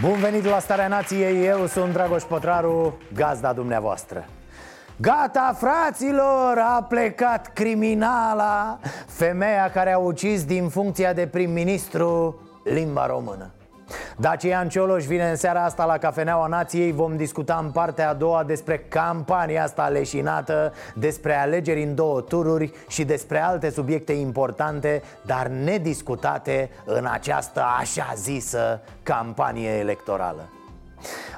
Bun 0.00 0.18
venit 0.18 0.44
la 0.44 0.58
Starea 0.58 0.88
Nației, 0.88 1.46
eu 1.46 1.66
sunt 1.66 1.92
Dragoș 1.92 2.22
Pătraru, 2.22 2.98
gazda 3.14 3.52
dumneavoastră. 3.52 4.28
Gata, 4.96 5.56
fraților, 5.58 6.58
a 6.58 6.82
plecat 6.88 7.52
criminala 7.52 8.78
Femeia 9.06 9.70
care 9.70 9.92
a 9.92 9.98
ucis 9.98 10.44
din 10.44 10.68
funcția 10.68 11.12
de 11.12 11.26
prim-ministru 11.26 12.40
limba 12.64 13.06
română 13.06 13.50
Dacian 14.20 14.68
Cioloș 14.68 15.04
vine 15.04 15.30
în 15.30 15.36
seara 15.36 15.64
asta 15.64 15.84
la 15.84 15.98
Cafeneaua 15.98 16.46
Nației. 16.46 16.92
Vom 16.92 17.16
discuta 17.16 17.60
în 17.64 17.70
partea 17.70 18.08
a 18.08 18.14
doua 18.14 18.44
despre 18.44 18.78
campania 18.78 19.62
asta 19.62 19.88
leșinată 19.88 20.72
Despre 20.94 21.34
alegeri 21.34 21.82
în 21.82 21.94
două 21.94 22.20
tururi 22.20 22.72
și 22.88 23.04
despre 23.04 23.42
alte 23.42 23.70
subiecte 23.70 24.12
importante 24.12 25.02
Dar 25.22 25.46
nediscutate 25.46 26.70
în 26.84 27.08
această 27.12 27.64
așa 27.80 28.12
zisă 28.16 28.80
campanie 29.02 29.70
electorală. 29.70 30.48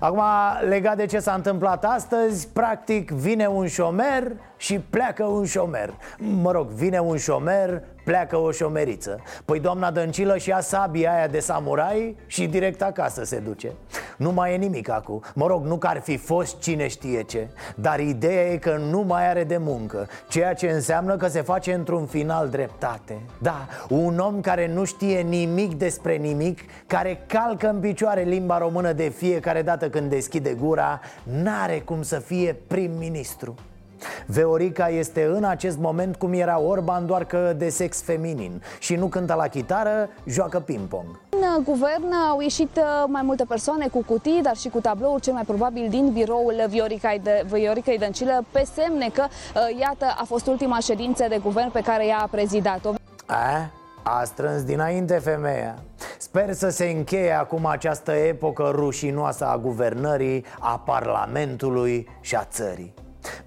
Acum, 0.00 0.22
legat 0.68 0.96
de 0.96 1.06
ce 1.06 1.18
s-a 1.18 1.32
întâmplat 1.32 1.84
astăzi, 1.84 2.48
practic 2.48 3.10
vine 3.10 3.46
un 3.46 3.66
șomer 3.66 4.32
și 4.62 4.78
pleacă 4.78 5.24
un 5.24 5.44
șomer. 5.44 5.94
Mă 6.18 6.50
rog, 6.50 6.66
vine 6.68 6.98
un 6.98 7.16
șomer, 7.16 7.82
pleacă 8.04 8.36
o 8.36 8.50
șomeriță. 8.50 9.20
Păi 9.44 9.60
doamna 9.60 9.90
Dăncilă 9.90 10.36
și-a 10.36 10.60
sabia 10.60 11.14
aia 11.14 11.26
de 11.26 11.38
samurai 11.38 12.16
și 12.26 12.46
direct 12.46 12.82
acasă 12.82 13.24
se 13.24 13.38
duce. 13.38 13.72
Nu 14.16 14.32
mai 14.32 14.52
e 14.52 14.56
nimic 14.56 14.90
acum. 14.90 15.22
Mă 15.34 15.46
rog, 15.46 15.64
nu 15.64 15.76
că 15.76 15.86
ar 15.86 16.00
fi 16.00 16.16
fost 16.16 16.58
cine 16.58 16.88
știe 16.88 17.22
ce. 17.22 17.48
Dar 17.76 18.00
ideea 18.00 18.52
e 18.52 18.56
că 18.56 18.76
nu 18.90 19.00
mai 19.00 19.28
are 19.28 19.44
de 19.44 19.56
muncă 19.56 20.08
Ceea 20.28 20.54
ce 20.54 20.70
înseamnă 20.70 21.16
că 21.16 21.28
se 21.28 21.40
face 21.40 21.72
într-un 21.72 22.06
final 22.06 22.48
dreptate. 22.48 23.20
Da, 23.38 23.66
un 23.88 24.18
om 24.18 24.40
care 24.40 24.72
nu 24.72 24.84
știe 24.84 25.20
nimic 25.20 25.74
despre 25.74 26.16
nimic 26.16 26.60
Care 26.86 27.24
calcă 27.26 27.68
în 27.68 27.80
picioare 27.80 28.22
limba 28.22 28.58
română 28.58 28.92
de 28.92 29.08
fiecare 29.08 29.62
dată 29.62 29.88
când 29.88 30.10
deschide 30.10 30.54
gura 30.54 31.00
N-are 31.22 31.80
cum 31.84 32.02
să 32.02 32.18
fie 32.18 32.56
prim-ministru 32.66 33.54
Veorica 34.26 34.88
este 34.88 35.24
în 35.24 35.44
acest 35.44 35.78
moment 35.78 36.16
cum 36.16 36.32
era 36.32 36.60
Orban, 36.60 37.06
doar 37.06 37.24
că 37.24 37.54
de 37.56 37.68
sex 37.68 38.02
feminin 38.02 38.62
Și 38.78 38.94
nu 38.94 39.06
cântă 39.06 39.34
la 39.34 39.48
chitară, 39.48 40.08
joacă 40.24 40.60
ping-pong 40.60 41.20
În 41.30 41.62
guvern 41.64 42.12
au 42.30 42.40
ieșit 42.40 42.76
uh, 42.76 42.82
mai 43.06 43.22
multe 43.22 43.44
persoane 43.48 43.88
cu 43.88 44.02
cutii, 44.06 44.40
dar 44.42 44.56
și 44.56 44.68
cu 44.68 44.80
tablouri, 44.80 45.22
cel 45.22 45.32
mai 45.32 45.44
probabil 45.46 45.86
din 45.88 46.12
biroul 46.12 46.64
Vioricai, 46.68 47.18
de, 47.18 47.44
Vioricai 47.50 47.96
Dăncilă, 47.96 48.44
pe 48.50 48.64
semne 48.74 49.08
că, 49.12 49.24
uh, 49.28 49.78
iată, 49.80 50.04
a 50.18 50.24
fost 50.24 50.46
ultima 50.46 50.78
ședință 50.78 51.26
de 51.28 51.38
guvern 51.42 51.70
pe 51.70 51.80
care 51.80 52.06
ea 52.06 52.18
a 52.18 52.28
prezidat-o. 52.30 52.90
A? 53.26 53.70
A 54.02 54.24
strâns 54.24 54.62
dinainte 54.62 55.14
femeia 55.14 55.74
Sper 56.18 56.52
să 56.52 56.68
se 56.68 56.84
încheie 56.84 57.32
acum 57.32 57.66
această 57.66 58.12
epocă 58.12 58.70
rușinoasă 58.74 59.46
a 59.46 59.58
guvernării, 59.58 60.44
a 60.58 60.78
parlamentului 60.78 62.08
și 62.20 62.36
a 62.36 62.44
țării 62.44 62.94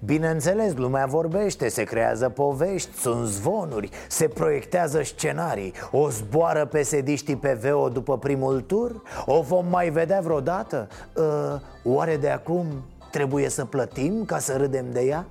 Bineînțeles, 0.04 0.74
lumea 0.74 1.06
vorbește, 1.06 1.68
se 1.68 1.82
creează 1.82 2.28
povești, 2.28 2.98
sunt 2.98 3.26
zvonuri, 3.26 3.90
se 4.08 4.28
proiectează 4.28 5.02
scenarii 5.02 5.72
O 5.90 6.10
zboară 6.10 6.64
pe 6.64 6.82
sediștii 6.82 7.36
pe 7.36 7.58
VO 7.62 7.88
după 7.88 8.18
primul 8.18 8.60
tur? 8.60 9.02
O 9.26 9.40
vom 9.40 9.66
mai 9.70 9.90
vedea 9.90 10.20
vreodată? 10.20 10.88
Uh, 11.14 11.24
oare 11.84 12.16
de 12.16 12.30
acum 12.30 12.66
trebuie 13.10 13.48
să 13.48 13.64
plătim 13.64 14.24
ca 14.24 14.38
să 14.38 14.56
râdem 14.56 14.86
de 14.92 15.00
ea? 15.00 15.26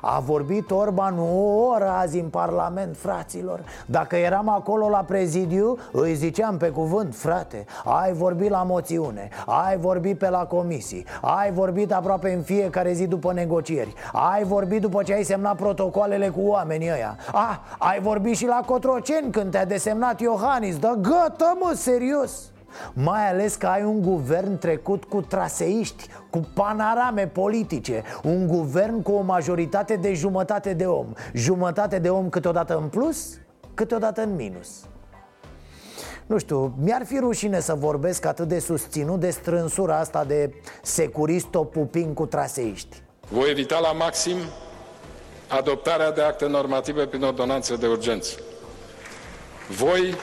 A 0.00 0.20
vorbit 0.20 0.70
Orban 0.70 1.18
o 1.18 1.36
oră 1.72 1.88
azi 1.88 2.18
în 2.18 2.28
Parlament, 2.28 2.96
fraților. 2.96 3.60
Dacă 3.86 4.16
eram 4.16 4.48
acolo 4.48 4.88
la 4.88 5.04
prezidiu, 5.06 5.78
îi 5.92 6.14
ziceam 6.14 6.56
pe 6.56 6.68
cuvânt 6.68 7.14
Frate, 7.14 7.64
ai 7.84 8.12
vorbit 8.12 8.50
la 8.50 8.62
moțiune, 8.62 9.28
ai 9.46 9.76
vorbit 9.76 10.18
pe 10.18 10.28
la 10.28 10.44
comisii 10.44 11.06
Ai 11.20 11.52
vorbit 11.52 11.92
aproape 11.92 12.32
în 12.32 12.42
fiecare 12.42 12.92
zi 12.92 13.06
după 13.06 13.32
negocieri 13.32 13.94
Ai 14.12 14.44
vorbit 14.44 14.80
după 14.80 15.02
ce 15.02 15.12
ai 15.12 15.22
semnat 15.22 15.56
protocoalele 15.56 16.28
cu 16.28 16.40
oamenii 16.40 16.90
ăia. 16.90 17.16
Ah, 17.32 17.58
ai 17.78 18.00
vorbit 18.00 18.36
și 18.36 18.46
la 18.46 18.60
Cotroceni 18.66 19.30
când 19.30 19.50
te-a 19.50 19.64
desemnat 19.64 20.20
Iohannis. 20.20 20.78
Da 20.78 20.94
gata 21.00 21.56
mă, 21.60 21.72
serios 21.74 22.51
mai 22.92 23.28
ales 23.28 23.54
că 23.54 23.66
ai 23.66 23.84
un 23.84 24.00
guvern 24.00 24.58
trecut 24.58 25.04
cu 25.04 25.20
traseiști, 25.20 26.08
cu 26.30 26.48
panorame 26.54 27.26
politice. 27.26 28.02
Un 28.22 28.46
guvern 28.46 29.02
cu 29.02 29.12
o 29.12 29.20
majoritate 29.20 29.96
de 29.96 30.14
jumătate 30.14 30.74
de 30.74 30.86
om. 30.86 31.06
Jumătate 31.32 31.98
de 31.98 32.10
om 32.10 32.28
câteodată 32.28 32.76
în 32.76 32.88
plus, 32.88 33.38
câteodată 33.74 34.22
în 34.22 34.34
minus. 34.34 34.68
Nu 36.26 36.38
știu, 36.38 36.74
mi-ar 36.78 37.06
fi 37.06 37.18
rușine 37.18 37.60
să 37.60 37.74
vorbesc 37.74 38.24
atât 38.24 38.48
de 38.48 38.58
susținut 38.58 39.20
de 39.20 39.30
strânsura 39.30 39.98
asta 39.98 40.24
de 40.24 40.54
securisto-pupin 40.82 42.14
cu 42.14 42.26
traseiști. 42.26 43.02
Voi 43.28 43.50
evita 43.50 43.78
la 43.78 43.92
maxim 43.92 44.36
adoptarea 45.48 46.12
de 46.12 46.22
acte 46.22 46.46
normative 46.46 47.06
prin 47.06 47.22
ordonanță 47.22 47.76
de 47.76 47.86
urgență. 47.86 48.34
Voi 49.68 50.14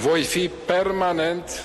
voi 0.00 0.22
fi 0.22 0.50
permanent 0.66 1.64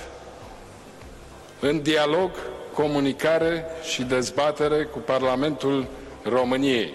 în 1.59 1.81
dialog, 1.81 2.31
comunicare 2.73 3.65
și 3.83 4.03
dezbatere 4.03 4.83
cu 4.83 4.99
Parlamentul 4.99 5.87
României, 6.23 6.93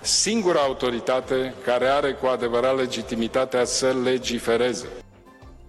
singura 0.00 0.60
autoritate 0.60 1.54
care 1.64 1.86
are 1.86 2.12
cu 2.12 2.26
adevărat 2.26 2.76
legitimitatea 2.76 3.64
să 3.64 3.94
legifereze. 4.04 4.86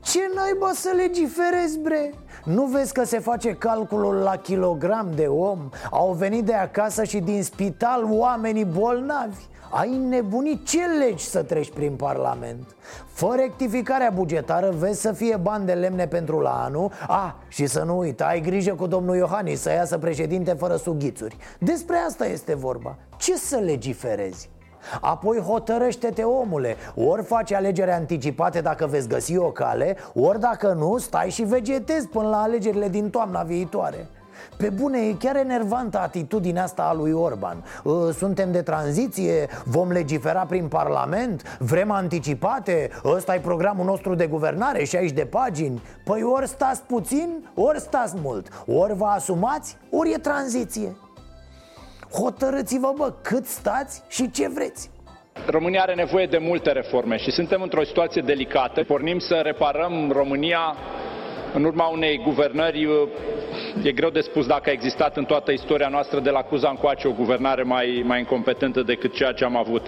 Ce 0.03 0.19
naiba 0.35 0.71
să 0.73 0.93
legiferezi, 0.95 1.79
bre? 1.79 2.13
Nu 2.43 2.65
vezi 2.65 2.93
că 2.93 3.03
se 3.03 3.19
face 3.19 3.53
calculul 3.53 4.15
la 4.15 4.35
kilogram 4.35 5.11
de 5.15 5.25
om? 5.25 5.69
Au 5.91 6.11
venit 6.11 6.43
de 6.43 6.53
acasă 6.53 7.03
și 7.03 7.17
din 7.17 7.43
spital 7.43 8.03
oamenii 8.09 8.65
bolnavi 8.65 9.43
ai 9.69 9.97
nebunit 9.97 10.65
ce 10.65 10.85
legi 10.99 11.25
să 11.25 11.43
treci 11.43 11.71
prin 11.71 11.95
Parlament? 11.95 12.75
Fă 13.05 13.33
rectificarea 13.35 14.09
bugetară, 14.09 14.69
vezi 14.77 15.01
să 15.01 15.11
fie 15.11 15.35
bani 15.35 15.65
de 15.65 15.73
lemne 15.73 16.07
pentru 16.07 16.39
la 16.39 16.63
anul? 16.63 16.91
A, 17.07 17.35
și 17.47 17.65
să 17.65 17.83
nu 17.83 17.97
uita, 17.97 18.25
ai 18.25 18.41
grijă 18.41 18.73
cu 18.73 18.87
domnul 18.87 19.15
Iohannis 19.15 19.61
să 19.61 19.71
iasă 19.71 19.97
președinte 19.97 20.53
fără 20.53 20.75
sughițuri. 20.75 21.37
Despre 21.59 21.95
asta 22.07 22.25
este 22.25 22.55
vorba. 22.55 22.95
Ce 23.17 23.35
să 23.35 23.57
legiferezi? 23.57 24.49
Apoi 25.01 25.39
hotărăște-te 25.39 26.23
omule. 26.23 26.75
Ori 26.95 27.23
faci 27.23 27.51
alegeri 27.51 27.91
anticipate 27.91 28.61
dacă 28.61 28.85
veți 28.85 29.07
găsi 29.07 29.37
o 29.37 29.51
cale 29.51 29.97
Ori 30.13 30.39
dacă 30.39 30.73
nu, 30.73 30.97
stai 30.97 31.29
și 31.29 31.43
vegetezi 31.43 32.07
până 32.07 32.27
la 32.27 32.41
alegerile 32.41 32.89
din 32.89 33.09
toamna 33.09 33.43
viitoare 33.43 34.07
pe 34.57 34.69
bune, 34.69 34.99
e 34.99 35.13
chiar 35.19 35.35
enervantă 35.35 35.99
atitudinea 35.99 36.63
asta 36.63 36.83
a 36.83 36.93
lui 36.93 37.11
Orban. 37.11 37.63
Ă, 37.85 38.11
Suntem 38.11 38.51
de 38.51 38.61
tranziție, 38.61 39.47
vom 39.65 39.91
legifera 39.91 40.45
prin 40.45 40.67
Parlament, 40.67 41.57
vrem 41.59 41.91
anticipate 41.91 42.89
Ăsta 43.03 43.35
e 43.35 43.39
programul 43.39 43.85
nostru 43.85 44.15
de 44.15 44.27
guvernare, 44.27 44.83
60 44.83 45.11
de 45.11 45.25
pagini. 45.25 45.81
Păi 46.03 46.23
ori 46.23 46.47
stați 46.47 46.81
puțin, 46.81 47.49
ori 47.55 47.79
stați 47.79 48.15
mult. 48.21 48.47
Ori 48.67 48.93
vă 48.95 49.05
asumați, 49.05 49.77
ori 49.91 50.11
e 50.11 50.17
tranziție. 50.17 50.97
Hotărâți-vă, 52.11 52.93
bă, 52.97 53.13
cât 53.21 53.45
stați 53.45 54.03
și 54.07 54.31
ce 54.31 54.49
vreți. 54.49 54.89
România 55.45 55.81
are 55.81 55.93
nevoie 55.93 56.25
de 56.25 56.37
multe 56.37 56.71
reforme 56.71 57.17
și 57.17 57.31
suntem 57.31 57.61
într-o 57.61 57.83
situație 57.83 58.21
delicată. 58.25 58.83
Pornim 58.83 59.19
să 59.19 59.35
reparăm 59.43 60.11
România 60.11 60.75
în 61.57 61.63
urma 61.63 61.87
unei 61.87 62.21
guvernări, 62.23 62.87
e 63.83 63.91
greu 63.91 64.09
de 64.09 64.19
spus 64.19 64.45
dacă 64.45 64.69
a 64.69 64.71
existat 64.71 65.17
în 65.17 65.25
toată 65.25 65.51
istoria 65.51 65.87
noastră 65.87 66.19
de 66.19 66.29
la 66.29 66.41
Cuza 66.41 66.69
încoace 66.69 67.07
o 67.07 67.11
guvernare 67.11 67.63
mai, 67.63 68.03
mai 68.05 68.19
incompetentă 68.19 68.81
decât 68.81 69.13
ceea 69.13 69.31
ce 69.31 69.43
am 69.43 69.57
avut. 69.57 69.81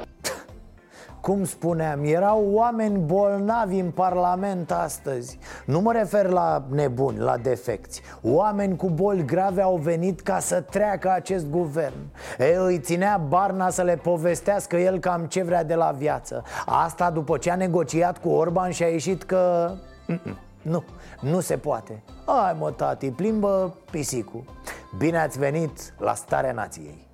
cum 1.21 1.43
spuneam, 1.43 1.99
erau 2.03 2.49
oameni 2.51 2.97
bolnavi 2.97 3.79
în 3.79 3.91
Parlament 3.91 4.71
astăzi. 4.71 5.39
Nu 5.65 5.79
mă 5.79 5.91
refer 5.91 6.25
la 6.29 6.63
nebuni, 6.71 7.17
la 7.17 7.37
defecți. 7.37 8.01
Oameni 8.21 8.75
cu 8.75 8.89
boli 8.89 9.25
grave 9.25 9.61
au 9.61 9.75
venit 9.75 10.19
ca 10.21 10.39
să 10.39 10.61
treacă 10.61 11.11
acest 11.11 11.49
guvern. 11.49 11.99
E, 12.37 12.55
Îi 12.57 12.79
ținea 12.79 13.21
Barna 13.27 13.69
să 13.69 13.83
le 13.83 13.99
povestească 14.03 14.77
el 14.77 14.99
cam 14.99 15.25
ce 15.25 15.43
vrea 15.43 15.63
de 15.63 15.75
la 15.75 15.91
viață. 15.97 16.43
Asta 16.65 17.11
după 17.11 17.37
ce 17.37 17.51
a 17.51 17.55
negociat 17.55 18.17
cu 18.17 18.29
Orban 18.29 18.71
și 18.71 18.83
a 18.83 18.87
ieșit 18.87 19.23
că... 19.23 19.71
Nu, 20.61 20.83
nu 21.19 21.39
se 21.39 21.57
poate. 21.57 22.03
Hai 22.25 22.55
mă 22.59 22.71
tati, 22.71 23.11
plimbă 23.11 23.77
pisicul. 23.91 24.43
Bine 24.97 25.17
ați 25.17 25.39
venit 25.39 25.93
la 25.97 26.13
Starea 26.13 26.51
Nației. 26.51 27.07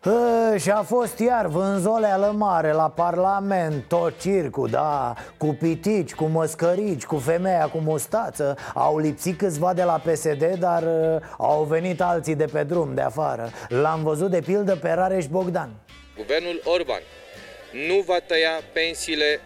Hă, 0.00 0.56
și 0.56 0.70
a 0.70 0.82
fost 0.82 1.18
iar 1.18 1.46
vânzoleală 1.46 2.34
mare 2.36 2.72
la 2.72 2.90
parlament 2.90 3.88
Tot 3.88 4.20
circul, 4.20 4.68
da? 4.68 5.14
Cu 5.38 5.46
pitici, 5.46 6.14
cu 6.14 6.24
măscărici, 6.24 7.04
cu 7.04 7.16
femeia 7.16 7.68
cu 7.68 7.78
mustață. 7.78 8.56
Au 8.74 8.98
lipsit 8.98 9.38
câțiva 9.38 9.74
de 9.74 9.82
la 9.82 10.00
PSD, 10.04 10.44
dar 10.58 10.82
uh, 10.82 11.20
au 11.38 11.62
venit 11.62 12.00
alții 12.00 12.34
de 12.34 12.44
pe 12.52 12.62
drum, 12.64 12.94
de 12.94 13.00
afară. 13.00 13.50
L-am 13.68 14.02
văzut 14.02 14.30
de 14.30 14.40
pildă 14.40 14.76
pe 14.76 14.90
Rareș 14.92 15.26
Bogdan. 15.26 15.70
Guvernul 16.16 16.60
Orban 16.64 17.00
nu 17.88 18.00
va 18.06 18.16
tăia 18.26 18.50
pensiile 18.72 19.40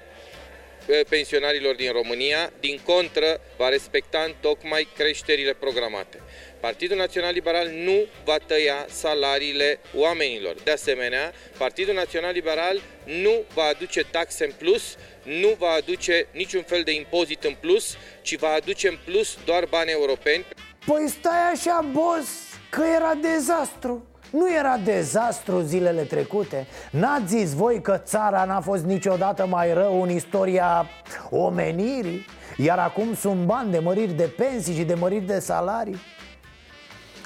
pensionarilor 1.09 1.75
din 1.75 1.93
România, 1.93 2.53
din 2.61 2.81
contră, 2.85 3.41
va 3.57 3.69
respecta 3.69 4.23
în 4.27 4.35
tocmai 4.41 4.89
creșterile 4.97 5.53
programate. 5.53 6.21
Partidul 6.61 6.97
Național 6.97 7.33
Liberal 7.33 7.69
nu 7.69 8.07
va 8.25 8.37
tăia 8.47 8.87
salariile 8.89 9.81
oamenilor. 9.95 10.55
De 10.65 10.71
asemenea, 10.71 11.33
Partidul 11.59 11.95
Național 11.95 12.33
Liberal 12.33 12.81
nu 13.05 13.45
va 13.55 13.65
aduce 13.65 14.05
taxe 14.05 14.45
în 14.45 14.53
plus, 14.59 14.97
nu 15.23 15.57
va 15.59 15.71
aduce 15.71 16.27
niciun 16.31 16.63
fel 16.63 16.83
de 16.83 16.93
impozit 16.93 17.45
în 17.45 17.57
plus, 17.61 17.97
ci 18.23 18.37
va 18.37 18.49
aduce 18.49 18.89
în 18.89 18.99
plus 19.05 19.39
doar 19.45 19.65
bani 19.65 19.91
europeni. 19.91 20.45
Păi 20.87 21.09
stai 21.09 21.51
așa, 21.53 21.89
boss, 21.93 22.29
că 22.71 22.85
era 22.97 23.15
dezastru 23.15 24.07
nu 24.31 24.53
era 24.53 24.77
dezastru 24.85 25.61
zilele 25.61 26.03
trecute? 26.03 26.67
N-ați 26.91 27.27
zis 27.27 27.53
voi 27.53 27.81
că 27.81 28.01
țara 28.05 28.45
n-a 28.45 28.61
fost 28.61 28.85
niciodată 28.85 29.47
mai 29.47 29.73
rău 29.73 30.03
în 30.03 30.11
istoria 30.11 30.87
omenirii? 31.31 32.25
Iar 32.57 32.79
acum 32.79 33.15
sunt 33.15 33.45
bani 33.45 33.71
de 33.71 33.79
măriri 33.79 34.13
de 34.13 34.33
pensii 34.37 34.75
și 34.75 34.85
de 34.85 34.95
măriri 34.95 35.25
de 35.25 35.39
salarii? 35.39 35.97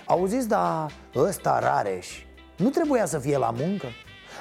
Auziți, 0.04 0.48
dar 0.48 0.90
ăsta 1.14 1.58
Rareș 1.58 2.24
nu 2.56 2.68
trebuia 2.68 3.06
să 3.06 3.18
fie 3.18 3.38
la 3.38 3.54
muncă? 3.58 3.86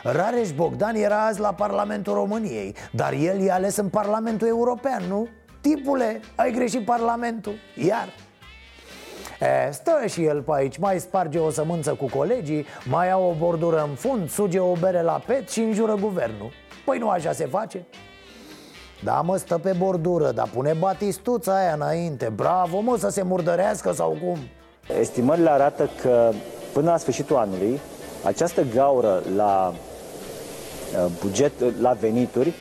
Rareș 0.03 0.51
Bogdan 0.51 0.95
era 0.95 1.25
azi 1.25 1.39
la 1.39 1.53
Parlamentul 1.53 2.13
României 2.13 2.75
Dar 2.91 3.13
el 3.13 3.41
e 3.41 3.51
ales 3.51 3.75
în 3.75 3.89
Parlamentul 3.89 4.47
European, 4.47 5.03
nu? 5.07 5.27
Tipule, 5.61 6.19
ai 6.35 6.51
greșit 6.51 6.85
Parlamentul, 6.85 7.53
iar 7.75 8.07
E, 9.41 9.71
stă 9.71 9.91
și 10.07 10.23
el 10.23 10.41
pe 10.41 10.51
aici, 10.53 10.77
mai 10.77 10.99
sparge 10.99 11.39
o 11.39 11.49
sămânță 11.49 11.93
cu 11.93 12.05
colegii 12.05 12.65
Mai 12.85 13.07
ia 13.07 13.17
o 13.17 13.33
bordură 13.37 13.85
în 13.89 13.95
fund, 13.95 14.29
suge 14.29 14.59
o 14.59 14.73
bere 14.73 15.01
la 15.01 15.21
pet 15.25 15.49
și 15.49 15.59
înjură 15.59 15.95
guvernul 15.95 16.51
Păi 16.85 16.97
nu 16.97 17.09
așa 17.09 17.31
se 17.31 17.45
face? 17.45 17.85
Da, 19.03 19.21
mă, 19.21 19.37
stă 19.37 19.57
pe 19.57 19.75
bordură, 19.77 20.31
dar 20.31 20.49
pune 20.53 20.73
batistuța 20.73 21.55
aia 21.55 21.73
înainte 21.73 22.31
Bravo, 22.35 22.79
mă, 22.79 22.97
să 22.97 23.09
se 23.09 23.21
murdărească 23.21 23.91
sau 23.91 24.17
cum? 24.23 24.37
Estimările 24.99 25.49
arată 25.49 25.89
că 26.01 26.31
până 26.73 26.89
la 26.89 26.97
sfârșitul 26.97 27.35
anului 27.35 27.79
această 28.23 28.61
gaură 28.73 29.23
la 29.35 29.73
uh, 29.73 31.11
buget, 31.21 31.51
la 31.81 31.91
venituri 31.91 32.53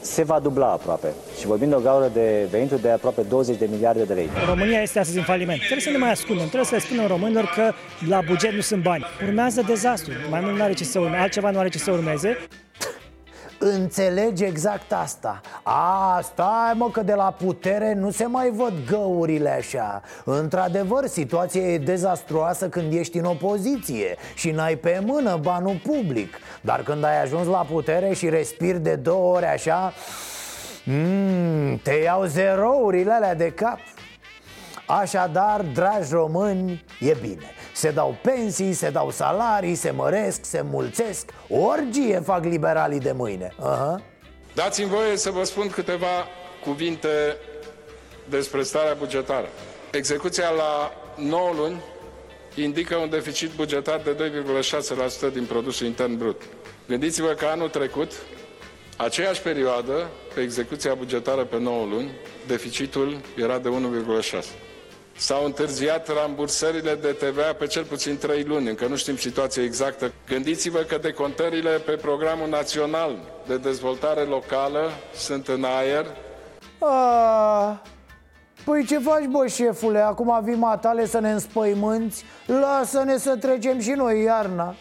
se 0.00 0.22
va 0.22 0.38
dubla 0.38 0.66
aproape. 0.66 1.08
Și 1.38 1.46
vorbim 1.46 1.68
de 1.68 1.74
o 1.74 1.78
gaură 1.80 2.10
de 2.12 2.46
venituri 2.50 2.80
de 2.80 2.90
aproape 2.90 3.22
20 3.22 3.56
de 3.56 3.68
miliarde 3.70 4.02
de 4.04 4.14
lei. 4.14 4.28
România 4.46 4.82
este 4.82 4.98
astăzi 4.98 5.18
în 5.18 5.24
faliment. 5.24 5.58
Trebuie 5.58 5.80
să 5.80 5.90
ne 5.90 5.96
mai 5.96 6.10
ascundem, 6.10 6.46
trebuie 6.46 6.64
să 6.64 6.74
le 6.74 6.80
spunem 6.80 7.06
românilor 7.06 7.52
că 7.54 7.72
la 8.08 8.20
buget 8.26 8.52
nu 8.52 8.60
sunt 8.60 8.82
bani. 8.82 9.04
Urmează 9.26 9.62
dezastru. 9.66 10.12
Mai 10.30 10.40
mult 10.40 10.56
nu 10.56 10.62
are 10.62 10.72
ce 10.72 10.84
să 10.84 10.98
urmeze, 10.98 11.22
altceva 11.22 11.50
nu 11.50 11.58
are 11.58 11.68
ce 11.68 11.78
să 11.78 11.90
urmeze. 11.90 12.36
Înțelegi 13.62 14.44
exact 14.44 14.92
asta. 14.92 15.40
A, 15.62 16.20
stai 16.22 16.72
mă 16.74 16.90
că 16.90 17.02
de 17.02 17.14
la 17.14 17.34
putere 17.38 17.94
nu 17.94 18.10
se 18.10 18.26
mai 18.26 18.50
văd 18.50 18.72
găurile 18.90 19.50
așa. 19.50 20.02
Într-adevăr, 20.24 21.06
situația 21.06 21.60
e 21.60 21.78
dezastruoasă 21.78 22.68
când 22.68 22.92
ești 22.92 23.18
în 23.18 23.24
opoziție 23.24 24.16
Și 24.34 24.50
n-ai 24.50 24.76
pe 24.76 25.02
mână 25.04 25.38
banul 25.42 25.80
public. 25.84 26.34
Dar 26.60 26.82
când 26.82 27.04
ai 27.04 27.22
ajuns 27.22 27.46
la 27.46 27.66
putere 27.70 28.14
și 28.14 28.28
respiri 28.28 28.78
de 28.78 28.94
două 28.94 29.36
ori 29.36 29.44
așa 29.44 29.92
mm, 30.84 31.76
Te 31.76 31.94
iau 31.94 32.24
zerourile 32.24 33.12
alea 33.12 33.34
de 33.34 33.50
cap 33.50 33.78
Așadar, 34.98 35.60
dragi 35.60 36.08
români, 36.12 36.84
e 37.00 37.16
bine 37.20 37.54
Se 37.74 37.90
dau 37.90 38.16
pensii, 38.22 38.72
se 38.72 38.90
dau 38.90 39.10
salarii, 39.10 39.74
se 39.74 39.90
măresc, 39.90 40.44
se 40.44 40.60
mulțesc 40.70 41.30
Orgie 41.48 42.20
fac 42.24 42.44
liberalii 42.44 42.98
de 43.00 43.12
mâine 43.12 43.48
uh-huh. 43.48 44.04
Dați-mi 44.54 44.88
voie 44.88 45.16
să 45.16 45.30
vă 45.30 45.44
spun 45.44 45.68
câteva 45.68 46.26
cuvinte 46.64 47.36
despre 48.28 48.62
starea 48.62 48.94
bugetară. 48.98 49.48
Execuția 49.90 50.50
la 50.50 50.92
9 51.16 51.50
luni 51.56 51.80
indică 52.54 52.96
un 52.96 53.10
deficit 53.10 53.50
bugetar 53.50 54.00
de 54.00 54.32
2,6% 55.28 55.32
din 55.32 55.44
produsul 55.44 55.86
intern 55.86 56.18
brut. 56.18 56.42
Gândiți-vă 56.88 57.28
că 57.28 57.44
anul 57.44 57.68
trecut, 57.68 58.12
aceeași 58.96 59.42
perioadă, 59.42 60.10
pe 60.34 60.40
execuția 60.40 60.94
bugetară 60.94 61.44
pe 61.44 61.58
9 61.58 61.86
luni, 61.86 62.10
deficitul 62.46 63.20
era 63.36 63.58
de 63.58 63.68
1,6%. 63.68 64.69
S-au 65.20 65.44
întârziat 65.44 66.08
rambursările 66.08 66.94
de 66.94 67.08
TVA 67.08 67.52
pe 67.58 67.66
cel 67.66 67.84
puțin 67.84 68.18
3 68.18 68.42
luni, 68.42 68.68
încă 68.68 68.86
nu 68.86 68.96
știm 68.96 69.16
situația 69.16 69.62
exactă. 69.62 70.12
Gândiți-vă 70.26 70.78
că 70.78 70.98
decontările 70.98 71.70
pe 71.70 71.92
programul 71.92 72.48
național 72.48 73.18
de 73.46 73.56
dezvoltare 73.56 74.20
locală 74.20 74.90
sunt 75.14 75.48
în 75.48 75.64
aer. 75.64 76.06
A, 76.78 77.82
păi 78.64 78.84
ce 78.84 78.98
faci, 78.98 79.24
bă, 79.24 79.46
șefule? 79.46 79.98
Acum 79.98 80.40
vii 80.44 80.54
matale 80.54 81.06
să 81.06 81.18
ne 81.18 81.30
înspăimânți? 81.30 82.24
Lasă-ne 82.46 83.16
să 83.16 83.36
trecem 83.36 83.80
și 83.80 83.90
noi 83.90 84.22
iarna 84.22 84.74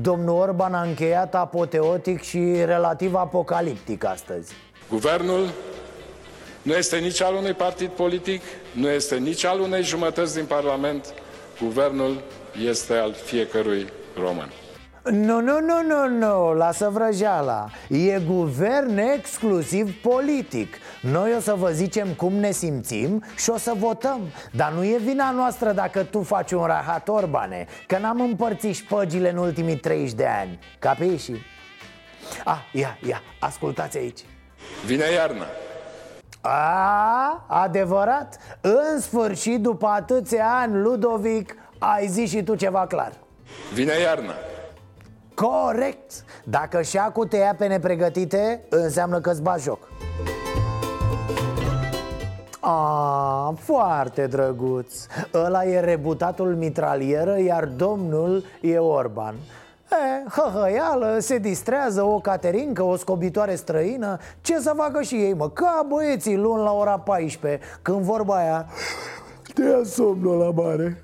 Domnul 0.00 0.38
Orban 0.38 0.74
a 0.74 0.82
încheiat 0.82 1.34
apoteotic 1.34 2.22
și 2.22 2.64
relativ 2.64 3.14
apocaliptic 3.14 4.04
astăzi 4.04 4.52
Guvernul 4.90 5.48
nu 6.62 6.72
este 6.74 6.96
nici 6.96 7.22
al 7.22 7.34
unui 7.34 7.52
partid 7.52 7.88
politic, 7.88 8.42
nu 8.72 8.88
este 8.88 9.16
nici 9.16 9.44
al 9.44 9.60
unei 9.60 9.82
jumătăți 9.82 10.34
din 10.34 10.44
Parlament. 10.44 11.14
Guvernul 11.60 12.22
este 12.66 12.94
al 12.94 13.14
fiecărui 13.24 13.86
român. 14.20 14.52
Nu, 15.04 15.40
nu, 15.40 15.60
nu, 15.60 15.82
nu, 15.82 16.08
nu, 16.08 16.52
lasă 16.52 16.88
vrăjeala 16.92 17.70
E 17.88 18.18
guvern 18.26 18.98
exclusiv 18.98 20.00
politic 20.02 20.76
Noi 21.00 21.34
o 21.36 21.40
să 21.40 21.54
vă 21.54 21.70
zicem 21.70 22.08
cum 22.08 22.32
ne 22.32 22.50
simțim 22.50 23.24
și 23.36 23.50
o 23.50 23.56
să 23.56 23.72
votăm 23.78 24.20
Dar 24.52 24.72
nu 24.72 24.84
e 24.84 24.98
vina 25.04 25.30
noastră 25.30 25.72
dacă 25.72 26.02
tu 26.02 26.22
faci 26.22 26.52
un 26.52 26.64
rahat 26.64 27.08
Orbane 27.08 27.66
Că 27.86 27.98
n-am 27.98 28.20
împărțit 28.20 28.74
șpăgile 28.74 29.30
în 29.30 29.36
ultimii 29.36 29.76
30 29.76 30.12
de 30.12 30.26
ani 30.26 30.58
Capiși? 30.78 31.32
Ah, 32.44 32.58
ia, 32.72 32.98
ia, 33.06 33.22
ascultați 33.38 33.98
aici 33.98 34.20
Vine 34.86 35.04
iarna 35.14 35.46
a, 36.42 37.44
adevărat? 37.46 38.38
În 38.60 39.00
sfârșit, 39.00 39.60
după 39.60 39.86
atâția 39.86 40.46
ani, 40.60 40.82
Ludovic, 40.82 41.54
ai 41.78 42.06
zis 42.06 42.30
și 42.30 42.42
tu 42.42 42.54
ceva 42.54 42.86
clar. 42.86 43.12
Vine 43.74 43.92
iarna. 44.02 44.32
Corect! 45.34 46.24
Dacă 46.44 46.82
și 46.82 46.98
acum 46.98 47.26
te 47.26 47.36
ia 47.36 47.54
pe 47.58 47.66
nepregătite, 47.66 48.64
înseamnă 48.68 49.20
că-ți 49.20 49.42
bagi 49.42 49.62
joc. 49.62 49.78
A, 52.60 53.54
foarte 53.58 54.26
drăguț! 54.26 54.94
Ăla 55.34 55.64
e 55.64 55.80
rebutatul 55.80 56.54
mitralieră, 56.54 57.38
iar 57.38 57.64
domnul 57.64 58.44
e 58.60 58.78
Orban 58.78 59.34
E, 59.92 60.28
hăhăială, 60.30 61.16
se 61.20 61.38
distrează 61.38 62.02
o 62.02 62.18
caterincă, 62.20 62.82
o 62.82 62.96
scobitoare 62.96 63.54
străină. 63.54 64.18
Ce 64.40 64.58
să 64.58 64.72
facă 64.76 65.02
și 65.02 65.14
ei, 65.14 65.34
mă? 65.34 65.48
Ca 65.48 65.86
băieții 65.88 66.36
luni 66.36 66.62
la 66.62 66.72
ora 66.72 66.98
14 66.98 67.60
Când 67.82 68.00
vorba 68.00 68.36
aia 68.36 68.66
Te 69.54 69.62
ia 69.62 69.80
somnul 69.84 70.38
la 70.38 70.62
mare 70.62 71.02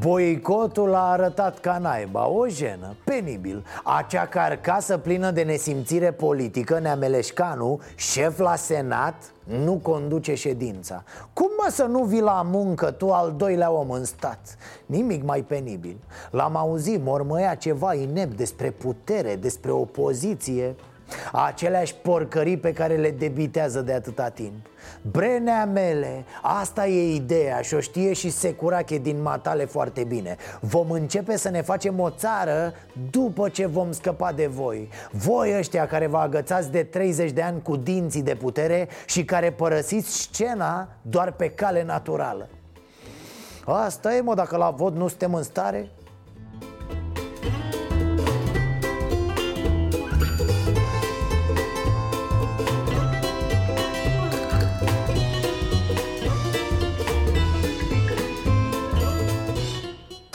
Boicotul 0.00 0.94
a 0.94 1.10
arătat 1.10 1.58
ca 1.58 1.78
naiba, 1.78 2.28
o 2.28 2.46
jenă, 2.48 2.96
penibil. 3.04 3.64
Acea 3.84 4.26
carcasă 4.26 4.98
plină 4.98 5.30
de 5.30 5.42
nesimțire 5.42 6.12
politică, 6.12 6.78
Neameleșcanu, 6.78 7.80
șef 7.94 8.38
la 8.38 8.56
senat, 8.56 9.14
nu 9.44 9.72
conduce 9.82 10.34
ședința. 10.34 11.04
Cum 11.32 11.48
mă 11.62 11.70
să 11.70 11.84
nu 11.84 12.02
vii 12.02 12.20
la 12.20 12.42
muncă 12.42 12.90
tu 12.90 13.10
al 13.10 13.34
doilea 13.36 13.70
om 13.70 13.90
în 13.90 14.04
stat? 14.04 14.56
Nimic 14.86 15.24
mai 15.24 15.40
penibil. 15.40 15.96
L-am 16.30 16.56
auzit 16.56 17.04
mormăia 17.04 17.54
ceva 17.54 17.94
inept 17.94 18.36
despre 18.36 18.70
putere, 18.70 19.36
despre 19.36 19.70
opoziție 19.70 20.74
Aceleași 21.32 21.94
porcării 21.94 22.56
pe 22.56 22.72
care 22.72 22.96
le 22.96 23.10
debitează 23.10 23.80
de 23.80 23.92
atâta 23.92 24.28
timp. 24.28 24.66
Brenea 25.10 25.64
mele, 25.64 26.24
asta 26.42 26.86
e 26.86 27.14
ideea 27.14 27.60
și 27.60 27.74
o 27.74 27.80
știe 27.80 28.12
și 28.12 28.30
Securache 28.30 28.98
din 28.98 29.22
Matale 29.22 29.64
foarte 29.64 30.04
bine. 30.04 30.36
Vom 30.60 30.90
începe 30.90 31.36
să 31.36 31.48
ne 31.48 31.62
facem 31.62 32.00
o 32.00 32.10
țară 32.10 32.74
după 33.10 33.48
ce 33.48 33.66
vom 33.66 33.92
scăpa 33.92 34.32
de 34.32 34.46
voi. 34.46 34.88
Voi 35.10 35.58
ăștia 35.58 35.86
care 35.86 36.06
vă 36.06 36.16
agățați 36.16 36.70
de 36.70 36.82
30 36.82 37.30
de 37.30 37.42
ani 37.42 37.62
cu 37.62 37.76
dinții 37.76 38.22
de 38.22 38.34
putere 38.34 38.88
Și 39.06 39.24
care 39.24 39.50
părăsiți 39.50 40.20
scena 40.20 40.88
doar 41.02 41.32
pe 41.32 41.50
cale 41.50 41.82
naturală. 41.82 42.48
Asta 43.64 44.14
e, 44.14 44.20
mă, 44.20 44.34
dacă 44.34 44.56
la 44.56 44.70
vot 44.70 44.94
nu 44.94 45.08
suntem 45.08 45.34
în 45.34 45.42
stare 45.42 45.90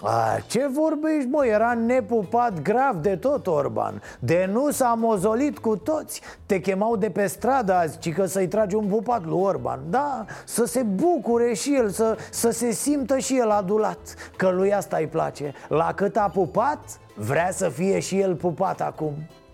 A, 0.07 0.37
ce 0.47 0.67
vorbești, 0.67 1.29
mă? 1.29 1.45
Era 1.45 1.73
nepupat 1.73 2.61
grav 2.61 2.95
de 2.95 3.15
tot 3.15 3.47
Orban. 3.47 4.01
De 4.19 4.49
nu 4.51 4.71
s-a 4.71 4.93
mozolit 4.97 5.57
cu 5.57 5.77
toți. 5.77 6.21
Te 6.45 6.59
chemau 6.59 6.95
de 6.95 7.09
pe 7.09 7.27
stradă 7.27 7.73
azi, 7.73 7.99
ci 7.99 8.13
că 8.13 8.25
să-i 8.25 8.47
tragi 8.47 8.75
un 8.75 8.85
pupat 8.85 9.25
lui 9.25 9.41
Orban. 9.41 9.79
Da, 9.89 10.25
să 10.45 10.65
se 10.65 10.83
bucure 10.83 11.53
și 11.53 11.75
el, 11.75 11.89
să, 11.89 12.17
să 12.31 12.49
se 12.49 12.71
simtă 12.71 13.17
și 13.17 13.37
el 13.37 13.49
adulat 13.49 13.97
Că 14.35 14.49
lui 14.49 14.73
asta 14.73 14.97
îi 14.97 15.07
place. 15.07 15.53
La 15.67 15.93
cât 15.95 16.15
a 16.15 16.29
pupat, 16.33 16.79
vrea 17.15 17.51
să 17.51 17.69
fie 17.69 17.99
și 17.99 18.19
el 18.19 18.35
pupat 18.35 18.81
acum. 18.81 19.13
Uh, 19.17 19.44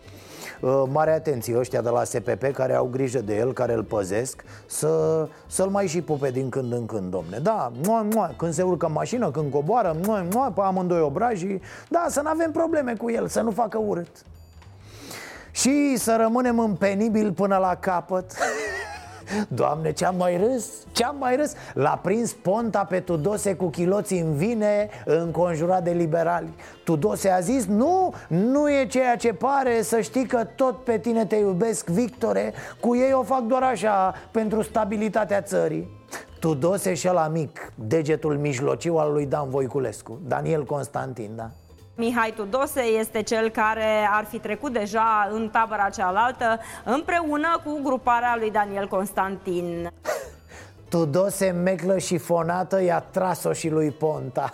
mare 0.91 1.11
atenție 1.11 1.57
ăștia 1.57 1.81
de 1.81 1.89
la 1.89 2.03
SPP 2.03 2.43
care 2.53 2.73
au 2.73 2.85
grijă 2.85 3.19
de 3.19 3.35
el, 3.35 3.53
care 3.53 3.73
îl 3.73 3.83
păzesc 3.83 4.43
să, 4.65 5.27
Să-l 5.47 5.69
mai 5.69 5.87
și 5.87 6.01
pupe 6.01 6.31
din 6.31 6.49
când 6.49 6.73
în 6.73 6.85
când, 6.85 7.11
domne. 7.11 7.37
Da, 7.37 7.71
mua, 7.85 8.01
mua, 8.01 8.33
când 8.37 8.53
se 8.53 8.61
urcă 8.61 8.85
în 8.85 8.91
mașină, 8.91 9.31
când 9.31 9.51
coboară, 9.51 9.95
mua, 10.05 10.25
mua, 10.33 10.51
pe 10.51 10.61
amândoi 10.61 11.01
obrajii. 11.01 11.61
Da, 11.89 12.05
să 12.07 12.21
nu 12.21 12.29
avem 12.29 12.51
probleme 12.51 12.93
cu 12.93 13.11
el, 13.11 13.27
să 13.27 13.41
nu 13.41 13.51
facă 13.51 13.77
urât. 13.77 14.25
Și 15.51 15.97
să 15.97 16.15
rămânem 16.19 16.59
în 16.59 16.75
penibil 16.75 17.31
până 17.31 17.57
la 17.57 17.75
capăt 17.75 18.31
Doamne, 19.47 19.91
ce-am 19.91 20.15
mai 20.15 20.37
râs? 20.37 20.65
Ce-am 20.91 21.15
mai 21.19 21.35
râs? 21.35 21.53
L-a 21.73 21.99
prins 22.01 22.33
Ponta 22.33 22.83
pe 22.83 22.99
Tudose 22.99 23.55
cu 23.55 23.65
chiloții 23.65 24.19
în 24.19 24.33
vine 24.33 24.89
Înconjurat 25.05 25.83
de 25.83 25.91
liberali 25.91 26.49
Tudose 26.83 27.29
a 27.29 27.39
zis, 27.39 27.65
nu, 27.65 28.13
nu 28.27 28.69
e 28.69 28.85
ceea 28.85 29.15
ce 29.15 29.33
pare 29.33 29.81
Să 29.81 30.01
știi 30.01 30.25
că 30.25 30.43
tot 30.55 30.83
pe 30.83 30.97
tine 30.97 31.25
te 31.25 31.35
iubesc, 31.35 31.89
Victore 31.89 32.53
Cu 32.79 32.95
ei 32.95 33.13
o 33.13 33.23
fac 33.23 33.41
doar 33.41 33.63
așa, 33.63 34.13
pentru 34.31 34.61
stabilitatea 34.61 35.41
țării 35.41 35.99
Tudose 36.39 36.93
și 36.93 37.07
ăla 37.09 37.27
mic, 37.27 37.73
degetul 37.75 38.37
mijlociu 38.37 38.97
al 38.97 39.11
lui 39.11 39.25
Dan 39.25 39.49
Voiculescu 39.49 40.19
Daniel 40.27 40.63
Constantin, 40.63 41.29
da? 41.35 41.49
Mihai 42.01 42.33
Tudose 42.35 42.81
este 42.81 43.21
cel 43.21 43.49
care 43.49 44.07
ar 44.11 44.25
fi 44.25 44.39
trecut 44.39 44.73
deja 44.73 45.29
în 45.31 45.49
tabăra 45.49 45.89
cealaltă 45.89 46.59
împreună 46.83 47.61
cu 47.65 47.79
gruparea 47.83 48.35
lui 48.39 48.51
Daniel 48.51 48.87
Constantin. 48.87 49.91
Tudose 50.89 51.49
meclă 51.49 51.97
și 51.97 52.17
fonată 52.17 52.83
i-a 52.83 52.99
tras-o 52.99 53.53
și 53.53 53.69
lui 53.69 53.91
Ponta 53.91 54.49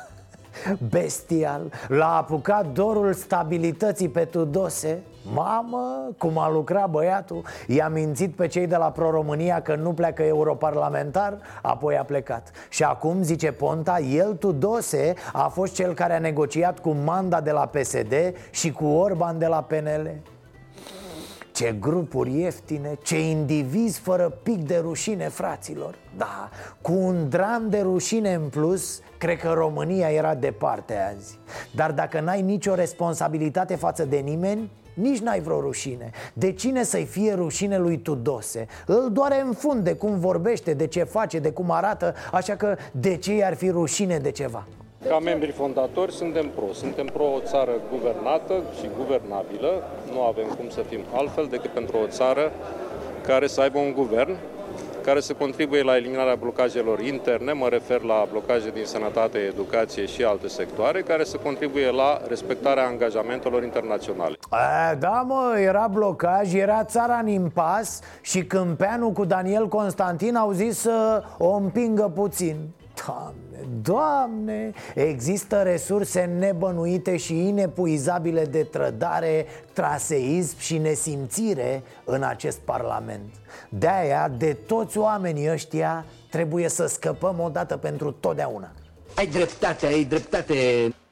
Bestial. 0.90 1.72
L-a 1.88 2.18
apucat 2.18 2.66
dorul 2.66 3.14
stabilității 3.14 4.10
pe 4.10 4.26
Tudose. 4.26 5.04
Mamă, 5.34 6.10
cum 6.18 6.38
a 6.38 6.50
lucrat 6.50 6.90
băiatul. 6.90 7.42
I-a 7.68 7.88
mințit 7.88 8.36
pe 8.36 8.48
cei 8.48 8.68
de 8.68 8.76
la 8.76 8.92
Pro-România 8.92 9.62
că 9.62 9.76
nu 9.76 9.94
pleacă 9.94 10.24
europarlamentar 10.24 11.38
Apoi 11.62 11.98
a 11.98 12.04
plecat. 12.04 12.52
Și 12.70 12.84
acum, 12.84 13.22
zice 13.22 13.52
Ponta, 13.52 14.00
el, 14.00 14.34
Tudose, 14.34 15.14
a 15.34 15.48
fost 15.48 15.74
cel 15.74 15.94
care 15.94 16.14
a 16.14 16.20
negociat 16.20 16.80
cu 16.80 16.90
Manda 16.90 17.42
de 17.42 17.52
la 17.52 17.66
PSD 17.66 18.14
Și 18.52 18.72
cu 18.72 18.86
Orban 18.86 19.40
de 19.40 19.46
la 19.46 19.62
PNL 19.62 20.12
ce 21.58 21.76
grupuri 21.80 22.40
ieftine, 22.40 22.98
ce 23.02 23.20
indivizi 23.30 24.00
fără 24.00 24.40
pic 24.44 24.66
de 24.66 24.78
rușine, 24.78 25.28
fraților 25.30 25.96
Da, 26.18 26.50
cu 26.82 26.92
un 26.92 27.30
dram 27.30 27.70
de 27.70 27.80
rușine 27.80 28.34
în 28.34 28.50
plus, 28.50 29.02
cred 29.18 29.40
că 29.40 29.52
România 29.56 30.10
era 30.10 30.36
departe 30.36 31.14
azi 31.16 31.40
Dar 31.76 31.92
dacă 31.92 32.20
n-ai 32.20 32.42
nicio 32.42 32.76
responsabilitate 32.76 33.76
față 33.76 34.06
de 34.06 34.18
nimeni, 34.18 34.72
nici 34.94 35.20
n-ai 35.20 35.40
vreo 35.40 35.60
rușine 35.60 36.10
De 36.34 36.52
cine 36.52 36.84
să-i 36.84 37.06
fie 37.06 37.34
rușine 37.34 37.78
lui 37.78 37.98
Tudose? 37.98 38.66
Îl 38.86 39.10
doare 39.12 39.42
în 39.42 39.54
fund 39.54 39.84
de 39.84 39.94
cum 39.94 40.20
vorbește, 40.20 40.74
de 40.74 40.88
ce 40.88 41.04
face, 41.04 41.40
de 41.40 41.52
cum 41.52 41.72
arată 41.72 42.14
Așa 42.32 42.56
că 42.56 42.76
de 42.92 43.16
ce 43.16 43.36
i-ar 43.36 43.56
fi 43.56 43.70
rușine 43.70 44.18
de 44.18 44.32
ceva? 44.32 44.68
Ca 45.08 45.20
membri 45.20 45.52
fondatori 45.52 46.12
suntem 46.12 46.50
pro. 46.50 46.74
Suntem 46.74 47.06
pro 47.06 47.24
o 47.24 47.40
țară 47.40 47.72
guvernată 47.92 48.54
și 48.80 48.90
guvernabilă. 48.98 49.84
Nu 50.12 50.22
avem 50.22 50.48
cum 50.58 50.70
să 50.70 50.82
fim 50.82 51.00
altfel 51.14 51.48
decât 51.50 51.72
pentru 51.72 51.98
o 51.98 52.08
țară 52.08 52.52
care 53.26 53.48
să 53.48 53.62
aibă 53.62 53.80
un 53.80 53.94
guvern 53.94 54.36
care 55.08 55.20
să 55.20 55.34
contribuie 55.34 55.82
la 55.82 55.96
eliminarea 55.96 56.36
blocajelor 56.36 57.00
interne, 57.00 57.52
mă 57.52 57.68
refer 57.68 58.02
la 58.02 58.28
blocaje 58.32 58.70
din 58.70 58.86
sănătate, 58.86 59.38
educație 59.38 60.06
și 60.06 60.24
alte 60.24 60.48
sectoare, 60.48 61.02
care 61.02 61.24
să 61.24 61.38
contribuie 61.38 61.92
la 61.92 62.22
respectarea 62.28 62.86
angajamentelor 62.86 63.64
internaționale. 63.64 64.36
A, 64.50 64.96
da, 64.96 65.26
mă, 65.28 65.60
era 65.60 65.88
blocaj, 65.92 66.54
era 66.54 66.84
țara 66.84 67.20
în 67.22 67.28
impas 67.28 68.00
și 68.22 68.44
Câmpeanu 68.44 69.12
cu 69.12 69.26
Daniel 69.26 69.68
Constantin 69.68 70.36
au 70.36 70.52
zis 70.52 70.80
să 70.80 71.24
o 71.38 71.54
împingă 71.54 72.12
puțin. 72.16 72.56
Doamne, 73.06 73.68
Doamne, 73.82 74.72
există 74.96 75.62
resurse 75.62 76.22
nebănuite 76.40 77.18
și 77.18 77.48
inepuizabile 77.48 78.46
de 78.46 78.64
trădare, 78.64 79.46
traseism 79.74 80.60
și 80.60 80.78
nesimțire 80.78 81.84
în 82.04 82.24
acest 82.24 82.58
parlament 82.58 83.34
De-aia, 83.70 84.32
de 84.38 84.58
toți 84.68 84.98
oamenii 84.98 85.52
ăștia, 85.52 86.06
trebuie 86.30 86.70
să 86.70 86.86
scăpăm 86.86 87.40
odată 87.40 87.78
pentru 87.78 88.12
totdeauna 88.12 88.72
Ai 89.16 89.28
dreptate, 89.28 89.86
ai 89.86 90.04
dreptate 90.04 90.56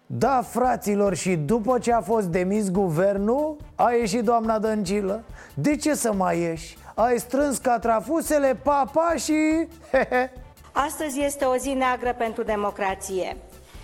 da, 0.07 0.41
fraților, 0.49 1.15
și 1.15 1.35
după 1.35 1.79
ce 1.79 1.93
a 1.93 2.01
fost 2.01 2.27
demis 2.27 2.71
guvernul, 2.71 3.55
a 3.75 3.91
ieșit 3.91 4.23
doamna 4.23 4.59
Dăncilă 4.59 5.23
De 5.53 5.75
ce 5.75 5.95
să 5.95 6.13
mai 6.13 6.39
ieși? 6.39 6.77
Ai 6.95 7.19
strâns 7.19 7.57
catrafusele, 7.57 8.57
papa 8.63 9.13
și... 9.15 9.67
Hehe. 9.91 10.31
Astăzi 10.77 11.21
este 11.21 11.45
o 11.45 11.55
zi 11.55 11.69
neagră 11.69 12.13
pentru 12.17 12.43
democrație, 12.43 13.37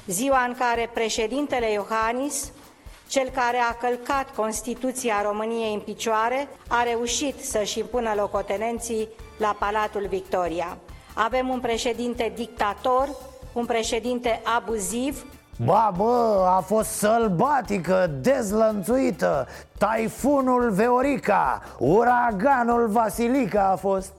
ziua 0.08 0.44
în 0.48 0.56
care 0.60 0.90
președintele 0.94 1.72
Iohannis, 1.72 2.52
cel 3.08 3.30
care 3.30 3.58
a 3.58 3.74
călcat 3.74 4.36
Constituția 4.36 5.22
României 5.26 5.74
în 5.74 5.80
picioare, 5.80 6.48
a 6.68 6.84
reușit 6.84 7.44
să-și 7.44 7.80
impună 7.80 8.14
locotenenții 8.16 9.08
la 9.38 9.56
Palatul 9.60 10.06
Victoria. 10.10 10.78
Avem 11.14 11.50
un 11.50 11.60
președinte 11.60 12.32
dictator, 12.36 13.10
un 13.54 13.66
președinte 13.66 14.42
abuziv, 14.58 15.26
Ba, 15.66 15.94
bă, 15.98 16.46
a 16.58 16.60
fost 16.60 16.90
sălbatică, 16.90 18.12
dezlănțuită. 18.22 19.48
Taifunul 19.78 20.72
Veorica, 20.72 21.62
uraganul 21.80 22.88
Vasilica 22.88 23.70
a 23.72 23.76
fost 23.76 24.12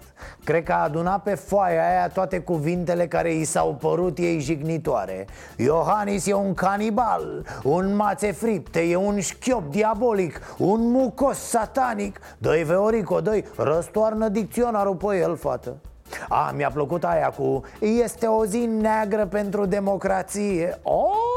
Cred 0.44 0.62
că 0.62 0.72
a 0.72 0.82
adunat 0.82 1.22
pe 1.22 1.34
foaia 1.34 1.88
aia 1.88 2.08
toate 2.08 2.38
cuvintele 2.38 3.06
care 3.06 3.34
i 3.34 3.44
s-au 3.44 3.74
părut 3.74 4.18
ei 4.18 4.40
jignitoare. 4.40 5.26
Iohannis 5.56 6.26
e 6.26 6.34
un 6.34 6.54
canibal, 6.54 7.46
un 7.62 7.96
mațe 7.96 8.32
fripte, 8.32 8.80
e 8.80 8.96
un 8.96 9.20
șchiop 9.20 9.70
diabolic, 9.70 10.40
un 10.58 10.90
mucos 10.90 11.38
satanic. 11.38 12.20
Dă-i 12.38 12.62
Veorico, 12.62 13.20
dă 13.20 13.42
răstoarnă 13.56 14.28
dicționarul 14.28 14.94
pe 14.94 15.16
el, 15.16 15.36
fată. 15.36 15.76
A, 16.28 16.52
mi-a 16.56 16.70
plăcut 16.70 17.04
aia 17.04 17.28
cu 17.28 17.60
Este 17.80 18.26
o 18.26 18.44
zi 18.44 18.58
neagră 18.58 19.26
pentru 19.26 19.66
democrație. 19.66 20.78
Oh, 20.82 21.31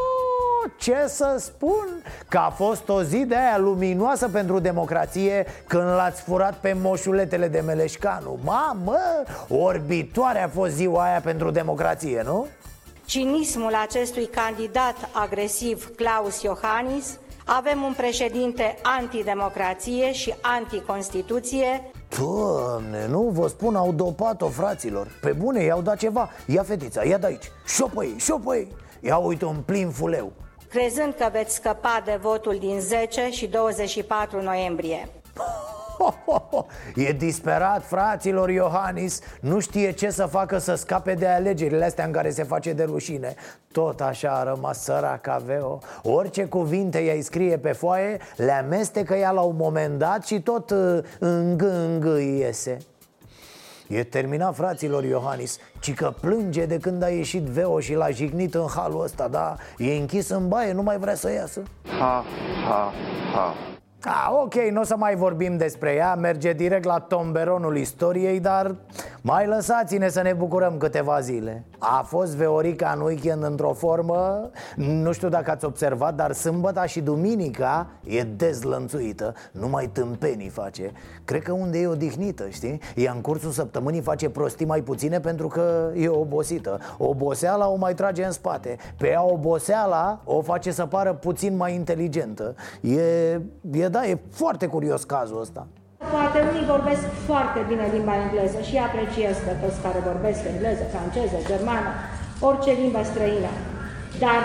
ce 0.78 0.96
să 1.08 1.36
spun 1.40 1.88
Că 2.28 2.38
a 2.38 2.50
fost 2.50 2.90
o 2.90 3.04
zi 3.04 3.26
de 3.26 3.36
aia 3.36 3.58
luminoasă 3.58 4.30
pentru 4.30 4.60
democrație 4.60 5.46
Când 5.68 5.84
l-ați 5.84 6.22
furat 6.22 6.54
pe 6.54 6.76
moșuletele 6.82 7.48
de 7.48 7.60
Meleșcanu. 7.60 8.40
Mamă, 8.44 9.00
orbitoare 9.50 10.44
a 10.44 10.48
fost 10.48 10.74
ziua 10.74 11.04
aia 11.04 11.20
pentru 11.20 11.52
democrație, 11.52 12.22
nu? 12.26 12.48
cinismul 13.06 13.74
acestui 13.74 14.26
candidat 14.26 14.96
agresiv 15.12 15.96
Claus 15.96 16.42
Iohannis, 16.42 17.20
avem 17.46 17.82
un 17.82 17.94
președinte 17.94 18.78
antidemocrație 18.82 20.14
și 20.14 20.34
anticonstituție. 20.42 21.92
Doamne, 22.20 23.08
nu 23.08 23.22
vă 23.22 23.48
spun, 23.48 23.76
au 23.76 23.92
dopat-o 23.92 24.48
fraților. 24.48 25.08
Pe 25.22 25.32
bune, 25.32 25.64
i-au 25.64 25.82
dat 25.82 25.98
ceva. 25.98 26.30
Ia 26.46 26.64
fetița, 26.64 27.04
ia 27.04 27.18
de 27.18 27.26
aici, 27.26 27.52
șopăi, 27.66 28.16
șopăi 28.18 28.68
Ia 29.00 29.18
uite 29.18 29.46
un 29.46 29.58
plin 29.66 29.90
fuleu 29.90 30.32
Crezând 30.70 31.14
că 31.14 31.30
veți 31.32 31.56
scăpa 31.56 32.02
de 32.06 32.18
votul 32.22 32.58
din 32.60 32.80
10 32.80 33.30
și 33.32 33.48
24 33.48 34.42
noiembrie. 34.42 35.10
E 36.96 37.12
disperat, 37.12 37.86
fraților 37.86 38.50
Iohannis. 38.50 39.20
Nu 39.42 39.60
știe 39.60 39.92
ce 39.92 40.10
să 40.10 40.26
facă 40.26 40.58
să 40.58 40.76
scape 40.76 41.14
de 41.14 41.28
alegerile 41.28 41.86
astea 41.86 42.06
în 42.06 42.12
care 42.12 42.30
se 42.30 42.44
face 42.44 42.74
de 42.74 42.84
rușine. 42.84 43.34
Tot 43.72 44.02
așa 44.02 44.30
a 44.30 44.44
rămas 44.44 44.84
sărac 44.84 45.28
aveo. 45.28 45.80
Orice 46.04 46.46
cuvinte 46.46 47.00
i-ai 47.00 47.22
scrie 47.22 47.58
pe 47.58 47.72
foaie 47.72 48.18
Le 48.36 48.52
amestecă 48.52 49.14
ea 49.14 49.32
la 49.32 49.42
un 49.42 49.56
moment 49.56 49.98
dat 49.98 50.26
și 50.26 50.42
tot 50.42 50.70
uh, 50.70 51.00
îngângâ 51.20 52.20
iese 52.20 52.78
E 53.88 54.04
terminat, 54.04 54.56
fraților 54.56 55.04
Iohannis 55.04 55.58
Ci 55.80 55.94
că 55.94 56.14
plânge 56.22 56.66
de 56.66 56.78
când 56.78 57.04
a 57.04 57.08
ieșit 57.08 57.42
Veo 57.42 57.80
și 57.80 57.94
l-a 57.94 58.10
jignit 58.10 58.56
în 58.56 58.68
halul 58.76 59.04
ăsta, 59.04 59.28
da? 59.28 59.56
E 59.78 59.96
închis 59.96 60.30
în 60.30 60.48
baie, 60.48 60.74
nu 60.74 60.82
mai 60.82 60.98
vrea 60.98 61.16
să 61.16 61.32
iasă 61.32 61.62
Ha, 62.00 62.24
ha, 62.68 62.94
ha 63.34 63.75
a, 64.06 64.32
ok, 64.44 64.54
nu 64.54 64.82
o 64.82 64.84
să 64.84 64.96
mai 64.98 65.16
vorbim 65.16 65.58
despre 65.58 65.94
ea 65.94 66.16
Merge 66.16 66.54
direct 66.54 66.84
la 66.84 67.00
tomberonul 67.00 67.78
istoriei 67.78 68.40
Dar 68.40 68.76
mai 69.22 69.48
lăsați-ne 69.48 70.10
să 70.10 70.22
ne 70.22 70.34
bucurăm 70.34 70.78
câteva 70.78 71.20
zile. 71.20 71.64
A 71.78 72.04
fost 72.08 72.36
Veorica 72.36 72.94
în 72.96 73.02
weekend 73.02 73.44
într-o 73.44 73.74
formă 73.74 74.50
Nu 74.76 75.12
știu 75.12 75.30
dacă 75.30 75.52
ați 75.52 75.66
observat 75.66 76.16
Dar 76.16 76.32
sâmbăta 76.32 76.86
și 76.86 77.02
duminica 77.02 77.88
e 78.04 78.24
dezlănțuită 78.24 79.34
Numai 79.52 79.90
tâmpenii 79.94 80.50
face. 80.50 80.92
Cred 81.26 81.42
că 81.42 81.52
unde 81.52 81.80
e 81.80 81.88
odihnită, 81.88 82.50
știi? 82.50 82.82
Ea 82.96 83.12
în 83.12 83.22
cursul 83.22 83.52
săptămânii 83.52 84.02
face 84.02 84.30
prostii 84.30 84.66
mai 84.66 84.82
puține 84.82 85.20
Pentru 85.20 85.48
că 85.48 85.92
e 85.96 86.08
obosită. 86.08 86.80
Oboseala 86.98 87.68
o 87.68 87.76
mai 87.76 87.94
trage 87.94 88.26
în 88.26 88.32
spate. 88.32 88.78
Pe 88.98 89.08
ea 89.08 89.24
oboseala 89.24 90.22
o 90.24 90.42
face 90.42 90.72
să 90.72 90.86
pară 90.86 91.14
puțin 91.14 91.56
mai 91.56 91.74
inteligentă. 91.74 92.56
E, 92.82 93.02
e 93.72 93.88
da, 93.96 94.02
e 94.12 94.16
foarte 94.42 94.66
curios 94.76 95.02
cazul 95.16 95.40
ăsta. 95.46 95.62
Poate 96.16 96.38
unii 96.50 96.66
vorbesc 96.76 97.04
foarte 97.30 97.60
bine 97.70 97.86
limba 97.96 98.16
engleză 98.26 98.60
și 98.70 98.76
apreciez 98.88 99.36
pe 99.48 99.54
toți 99.62 99.80
care 99.86 100.00
vorbesc 100.12 100.42
engleză, 100.54 100.84
franceză, 100.94 101.38
germană, 101.50 101.92
orice 102.48 102.72
limbă 102.82 103.02
străină. 103.12 103.52
Dar 104.24 104.40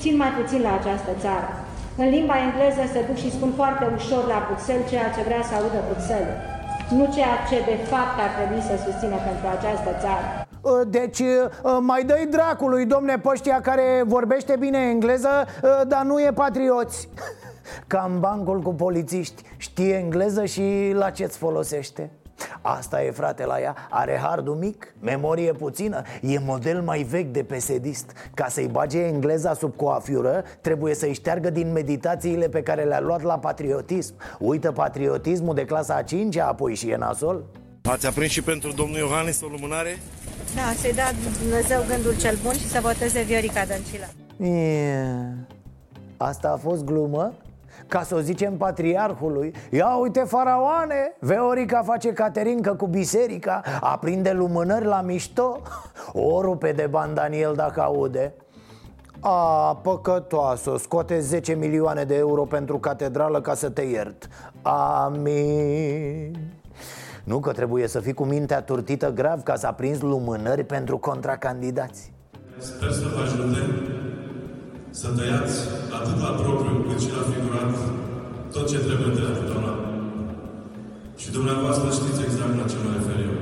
țin 0.00 0.14
mai 0.22 0.32
puțin 0.38 0.60
la 0.66 0.72
această 0.80 1.12
țară. 1.24 1.48
În 2.02 2.08
limba 2.16 2.36
engleză 2.46 2.82
se 2.94 3.00
duc 3.08 3.18
și 3.22 3.34
spun 3.36 3.50
foarte 3.60 3.84
ușor 3.98 4.22
la 4.32 4.38
Bruxelles 4.48 4.88
ceea 4.92 5.08
ce 5.14 5.20
vrea 5.28 5.42
să 5.48 5.52
audă 5.58 5.80
Bruxelles, 5.88 6.36
nu 6.98 7.04
ceea 7.16 7.36
ce 7.48 7.56
de 7.70 7.76
fapt 7.90 8.16
ar 8.24 8.30
trebui 8.38 8.62
să 8.68 8.74
susțină 8.86 9.16
pentru 9.28 9.46
această 9.56 9.90
țară. 10.04 10.26
Ă, 10.72 10.74
deci 10.98 11.20
ă, 11.70 11.72
mai 11.90 12.02
dă-i 12.10 12.26
dracului, 12.36 12.84
domne, 12.94 13.14
păștia 13.28 13.58
care 13.68 13.86
vorbește 14.16 14.54
bine 14.64 14.80
engleză, 14.94 15.34
ă, 15.62 15.84
dar 15.92 16.02
nu 16.10 16.16
e 16.26 16.30
patrioți 16.44 16.98
Ca 17.86 18.10
în 18.12 18.20
bancul 18.20 18.60
cu 18.60 18.74
polițiști 18.74 19.42
Știe 19.56 19.94
engleză 19.94 20.44
și 20.44 20.92
la 20.92 21.10
ce-ți 21.10 21.38
folosește 21.38 22.10
Asta 22.62 23.02
e 23.02 23.10
frate 23.10 23.44
la 23.44 23.60
ea 23.60 23.74
Are 23.90 24.18
hardul 24.22 24.54
mic, 24.54 24.94
memorie 25.00 25.52
puțină 25.52 26.02
E 26.20 26.38
model 26.38 26.82
mai 26.82 27.02
vechi 27.02 27.32
de 27.32 27.42
pesedist 27.42 28.12
Ca 28.34 28.48
să-i 28.48 28.66
bage 28.66 28.98
engleza 28.98 29.54
sub 29.54 29.76
coafiură 29.76 30.44
Trebuie 30.60 30.94
să-i 30.94 31.12
șteargă 31.12 31.50
din 31.50 31.72
meditațiile 31.72 32.48
pe 32.48 32.62
care 32.62 32.82
le-a 32.82 33.00
luat 33.00 33.22
la 33.22 33.38
patriotism 33.38 34.14
Uită 34.38 34.72
patriotismul 34.72 35.54
de 35.54 35.64
clasa 35.64 35.94
a 35.94 36.02
5 36.02 36.36
apoi 36.36 36.74
și 36.74 36.90
e 36.90 36.96
nasol 36.96 37.44
Ați 37.82 38.06
aprins 38.06 38.30
și 38.30 38.42
pentru 38.42 38.72
domnul 38.72 38.98
Iohannis 38.98 39.40
o 39.40 39.46
lumânare? 39.46 39.98
Da, 40.54 40.72
să-i 40.80 40.94
da 40.94 41.10
Dumnezeu 41.40 41.84
gândul 41.88 42.16
cel 42.16 42.38
bun 42.42 42.52
și 42.52 42.68
să 42.68 42.80
voteze 42.82 43.22
Viorica 43.22 43.64
Dăncilă 43.64 44.06
yeah. 44.36 45.16
Asta 46.16 46.48
a 46.48 46.56
fost 46.56 46.84
glumă? 46.84 47.32
Ca 47.94 48.02
să 48.02 48.14
o 48.14 48.20
zicem 48.20 48.56
patriarhului 48.56 49.54
Ia 49.70 49.96
uite 49.96 50.20
faraoane 50.20 51.16
Veorica 51.18 51.82
face 51.82 52.12
caterincă 52.12 52.74
cu 52.74 52.86
biserica 52.86 53.62
Aprinde 53.80 54.32
lumânări 54.32 54.84
la 54.84 55.00
mișto. 55.00 55.60
O 56.12 56.40
rupe 56.40 56.72
de 56.72 56.86
bani 56.90 57.14
Daniel 57.14 57.52
dacă 57.56 57.80
aude. 57.80 58.34
A, 59.20 59.76
păcătoasă, 59.82 60.76
scoate 60.78 61.20
10 61.20 61.54
milioane 61.54 62.04
de 62.04 62.14
euro 62.16 62.44
pentru 62.44 62.78
catedrală 62.78 63.40
ca 63.40 63.54
să 63.54 63.70
te 63.70 63.82
iert. 63.82 64.28
Amin. 64.62 66.38
Nu 67.24 67.40
că 67.40 67.52
trebuie 67.52 67.86
să 67.86 68.00
fii 68.00 68.14
cu 68.14 68.24
mintea 68.24 68.62
turtită 68.62 69.12
grav 69.12 69.42
ca 69.42 69.56
să 69.56 69.66
aprinzi 69.66 70.02
lumânări 70.02 70.64
pentru 70.64 70.98
contracandidați. 70.98 72.12
Sper 72.58 72.90
să 72.90 73.04
vă 73.14 73.22
ajute 73.22 74.13
să 75.00 75.08
tăiați 75.16 75.56
atât 75.98 76.18
la 76.20 76.30
propriu 76.42 76.76
cât 76.88 77.00
și 77.00 77.10
la 77.16 77.22
figurat 77.32 77.74
tot 78.52 78.68
ce 78.68 78.78
trebuie 78.78 79.16
tăiat 79.16 79.44
doamna. 79.50 79.74
Și 81.16 81.30
dumneavoastră 81.30 81.90
știți 81.90 82.22
exact 82.22 82.54
la 82.60 82.68
ce 82.68 82.76
mă 82.84 82.90
refer 82.96 83.18
eu. 83.24 83.36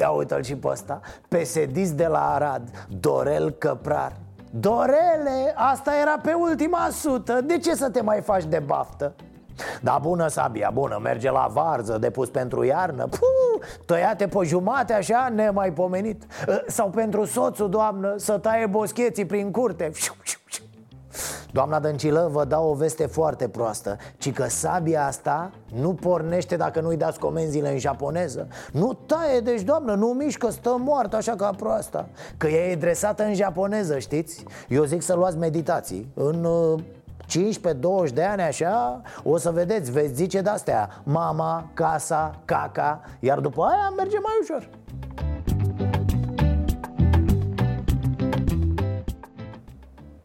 Ia 0.00 0.10
uite-l 0.10 0.42
și 0.42 0.54
pe 0.54 0.68
ăsta 0.68 1.00
Pesedist 1.28 1.92
de 1.92 2.06
la 2.06 2.34
Arad 2.34 2.86
Dorel 3.00 3.50
Căprar 3.50 4.16
Dorele, 4.50 5.54
asta 5.54 5.92
era 6.00 6.18
pe 6.22 6.32
ultima 6.32 6.88
sută 6.90 7.40
De 7.46 7.58
ce 7.58 7.74
să 7.74 7.90
te 7.90 8.02
mai 8.02 8.20
faci 8.20 8.44
de 8.44 8.62
baftă? 8.66 9.14
Da, 9.82 9.98
bună 10.02 10.28
sabia, 10.28 10.70
bună, 10.74 10.98
merge 11.02 11.30
la 11.30 11.48
varză, 11.52 11.98
depus 11.98 12.28
pentru 12.28 12.64
iarnă. 12.64 13.06
Puh, 13.06 13.66
Tăiate 13.84 14.26
pe 14.26 14.38
jumate 14.44 14.92
așa, 14.92 15.28
nemaipomenit. 15.34 16.22
Ă, 16.48 16.62
Sau 16.66 16.90
pentru 16.90 17.24
soțul, 17.24 17.68
doamnă, 17.68 18.14
să 18.16 18.38
taie 18.38 18.66
boscheții 18.66 19.26
prin 19.26 19.50
curte. 19.50 19.90
Doamna 21.52 21.80
Dăncilă, 21.80 22.28
vă 22.32 22.44
dau 22.44 22.68
o 22.68 22.74
veste 22.74 23.06
foarte 23.06 23.48
proastă. 23.48 23.96
Ci 24.18 24.32
că 24.32 24.44
sabia 24.48 25.06
asta 25.06 25.50
nu 25.74 25.94
pornește 25.94 26.56
dacă 26.56 26.80
nu-i 26.80 26.96
dați 26.96 27.18
comenzile 27.18 27.70
în 27.70 27.78
japoneză. 27.78 28.48
Nu 28.72 28.98
taie, 29.06 29.40
deci 29.40 29.62
doamnă, 29.62 29.94
nu 29.94 30.06
mișcă, 30.06 30.50
stă 30.50 30.76
moartă 30.78 31.16
așa 31.16 31.34
ca 31.34 31.50
proasta. 31.56 32.08
Că 32.36 32.46
ea 32.46 32.66
e 32.66 32.76
dresată 32.76 33.24
în 33.24 33.34
japoneză, 33.34 33.98
știți? 33.98 34.44
Eu 34.68 34.84
zic 34.84 35.02
să 35.02 35.14
luați 35.14 35.36
meditații 35.36 36.08
În 36.14 36.44
uh, 36.44 36.80
15-20 37.28 38.12
de 38.12 38.22
ani 38.22 38.42
așa 38.42 39.00
O 39.22 39.36
să 39.36 39.50
vedeți, 39.50 39.90
veți 39.90 40.14
zice 40.14 40.40
de-astea 40.40 40.88
Mama, 41.02 41.70
casa, 41.74 42.40
caca 42.44 43.00
Iar 43.20 43.40
după 43.40 43.62
aia 43.62 43.92
merge 43.96 44.18
mai 44.18 44.32
ușor 44.42 44.68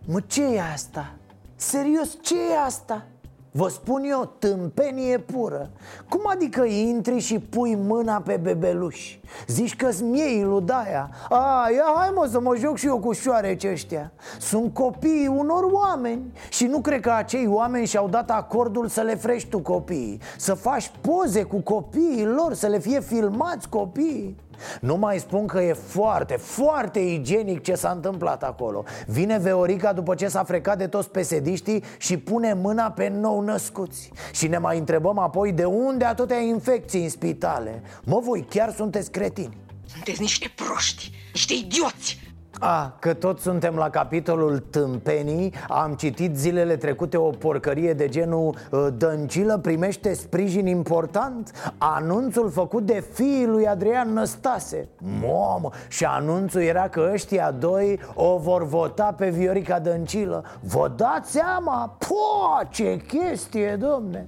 Mă, 0.06 0.20
ce 0.20 0.44
e 0.44 0.62
asta? 0.62 1.12
Serios, 1.56 2.18
ce 2.22 2.36
e 2.36 2.58
asta? 2.66 3.06
Vă 3.54 3.68
spun 3.68 4.04
eu, 4.04 4.36
tâmpenie 4.40 5.18
pură. 5.18 5.70
Cum 6.10 6.22
adică 6.24 6.64
intri 6.64 7.20
și 7.20 7.40
pui 7.40 7.76
mâna 7.76 8.22
pe 8.22 8.40
bebeluș? 8.42 9.18
Zici 9.48 9.76
că-s 9.76 10.02
miei 10.02 10.44
ludaia 10.44 11.10
A, 11.30 11.68
ia 11.74 11.94
hai 11.96 12.12
mă 12.14 12.28
să 12.32 12.40
mă 12.40 12.56
joc 12.56 12.78
și 12.78 12.86
eu 12.86 13.00
cu 13.00 13.12
șoareci 13.12 13.64
ăștia. 13.64 14.12
Sunt 14.40 14.74
copiii 14.74 15.28
unor 15.28 15.64
oameni 15.72 16.34
Și 16.50 16.66
nu 16.66 16.80
cred 16.80 17.00
că 17.00 17.12
acei 17.12 17.48
oameni 17.48 17.86
și-au 17.86 18.08
dat 18.08 18.32
acordul 18.32 18.88
să 18.88 19.02
le 19.02 19.16
frești 19.16 19.50
tu 19.50 19.60
copiii. 19.60 20.22
Să 20.38 20.54
faci 20.54 20.92
poze 21.02 21.44
cu 21.44 21.60
copiii 21.60 22.26
lor, 22.26 22.54
să 22.54 22.68
le 22.68 22.80
fie 22.80 23.00
filmați 23.00 23.70
copiii 23.70 24.38
nu 24.82 24.98
mai 24.98 25.20
spun 25.20 25.48
că 25.48 25.62
e 25.62 25.74
foarte, 25.74 26.36
foarte 26.36 27.00
igienic 27.00 27.64
ce 27.64 27.76
s-a 27.76 27.90
întâmplat 27.90 28.44
acolo. 28.44 28.84
Vine 29.08 29.38
Veorica 29.38 29.94
după 29.94 30.16
ce 30.16 30.28
s-a 30.28 30.44
frecat 30.44 30.78
de 30.78 30.88
toți 30.88 31.10
pesediștii 31.10 31.84
și 31.98 32.18
pune 32.18 32.54
mâna 32.54 32.92
pe 32.92 33.08
nou 33.08 33.42
născuți. 33.42 34.12
Și 34.32 34.48
ne 34.48 34.58
mai 34.58 34.78
întrebăm 34.78 35.18
apoi 35.18 35.52
de 35.52 35.64
unde 35.64 36.06
atâtea 36.06 36.40
infecții 36.40 37.04
în 37.04 37.10
spitale. 37.10 37.82
Mă, 38.04 38.20
voi 38.20 38.46
chiar 38.50 38.74
sunteți 38.74 39.12
cretini. 39.12 39.58
Sunteți 39.86 40.22
niște 40.22 40.52
proști, 40.56 41.12
niște 41.34 41.54
idioți 41.54 42.31
a, 42.60 42.96
că 43.00 43.14
tot 43.14 43.40
suntem 43.40 43.76
la 43.76 43.90
capitolul 43.90 44.60
tâmpenii. 44.60 45.54
Am 45.68 45.94
citit 45.94 46.38
zilele 46.38 46.76
trecute 46.76 47.18
o 47.18 47.30
porcărie 47.30 47.94
de 47.94 48.08
genul 48.08 48.56
uh, 48.72 48.88
Dăncilă 48.98 49.58
primește 49.58 50.14
sprijin 50.14 50.68
important. 50.68 51.74
Anunțul 51.78 52.50
făcut 52.50 52.86
de 52.86 53.04
fiii 53.14 53.46
lui 53.46 53.68
Adrian 53.68 54.14
Năstase. 54.14 54.88
Mamă, 55.22 55.70
și 55.88 56.06
anunțul 56.06 56.62
era 56.62 56.90
că 56.90 57.10
ăștia 57.14 57.52
doi 57.52 58.00
o 58.14 58.38
vor 58.38 58.66
vota 58.66 59.14
pe 59.18 59.30
Viorica 59.30 59.80
Dăncilă. 59.80 60.44
Vă 60.60 60.92
dați 60.96 61.32
seama? 61.32 61.98
Po, 61.98 62.66
ce 62.70 62.98
chestie, 63.08 63.76
domne 63.80 64.28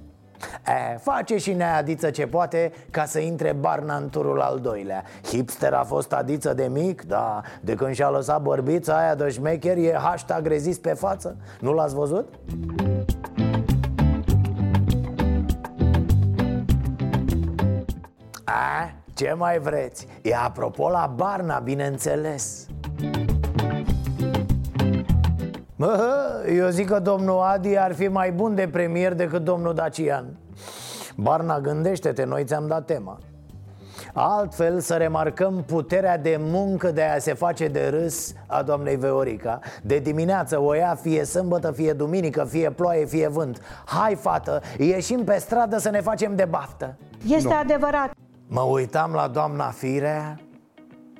E, 0.66 0.96
face 0.96 1.36
și 1.36 1.52
neadiță 1.52 2.10
ce 2.10 2.26
poate 2.26 2.72
ca 2.90 3.04
să 3.04 3.18
intre 3.18 3.52
Barna 3.52 3.96
în 3.96 4.08
turul 4.08 4.40
al 4.40 4.58
doilea 4.58 5.04
Hipster 5.22 5.72
a 5.72 5.82
fost 5.84 6.12
adiță 6.12 6.54
de 6.54 6.68
mic? 6.72 7.02
Da, 7.02 7.40
de 7.60 7.74
când 7.74 7.94
și-a 7.94 8.08
lăsat 8.08 8.42
bărbița 8.42 8.98
aia 8.98 9.14
de 9.14 9.28
șmecher 9.28 9.76
e 9.76 9.96
hashtag 9.98 10.46
rezist 10.46 10.80
pe 10.80 10.92
față 10.92 11.36
Nu 11.60 11.72
l-ați 11.72 11.94
văzut? 11.94 12.34
A, 18.44 18.92
ce 19.14 19.34
mai 19.36 19.58
vreți? 19.58 20.06
E 20.22 20.34
apropo 20.36 20.88
la 20.88 21.12
Barna, 21.16 21.58
bineînțeles 21.58 22.66
Mă, 23.00 23.33
eu 26.56 26.68
zic 26.68 26.88
că 26.88 26.98
domnul 26.98 27.40
Adi 27.40 27.78
ar 27.78 27.94
fi 27.94 28.08
mai 28.08 28.32
bun 28.32 28.54
de 28.54 28.68
premier 28.72 29.14
decât 29.14 29.44
domnul 29.44 29.74
Dacian. 29.74 30.26
Barna, 31.16 31.60
gândește-te, 31.60 32.24
noi 32.24 32.44
ți-am 32.44 32.66
dat 32.66 32.84
tema. 32.84 33.18
Altfel 34.12 34.80
să 34.80 34.94
remarcăm 34.94 35.64
puterea 35.66 36.18
de 36.18 36.36
muncă 36.40 36.90
de 36.90 37.02
a 37.02 37.18
se 37.18 37.34
face 37.34 37.68
de 37.68 37.88
râs 37.88 38.32
a 38.46 38.62
doamnei 38.62 38.96
Veorica. 38.96 39.58
De 39.82 39.98
dimineață 39.98 40.60
o 40.60 40.74
ia 40.74 40.98
fie 41.00 41.24
sâmbătă, 41.24 41.70
fie 41.70 41.92
duminică, 41.92 42.44
fie 42.44 42.70
ploaie, 42.70 43.04
fie 43.04 43.28
vânt. 43.28 43.60
Hai 43.84 44.14
fată, 44.14 44.60
ieșim 44.78 45.24
pe 45.24 45.36
stradă 45.38 45.78
să 45.78 45.90
ne 45.90 46.00
facem 46.00 46.36
de 46.36 46.44
baftă. 46.44 46.96
Este 47.28 47.48
no. 47.48 47.54
adevărat. 47.54 48.10
Mă 48.46 48.60
uitam 48.60 49.12
la 49.12 49.28
doamna 49.28 49.70
Firea 49.70 50.38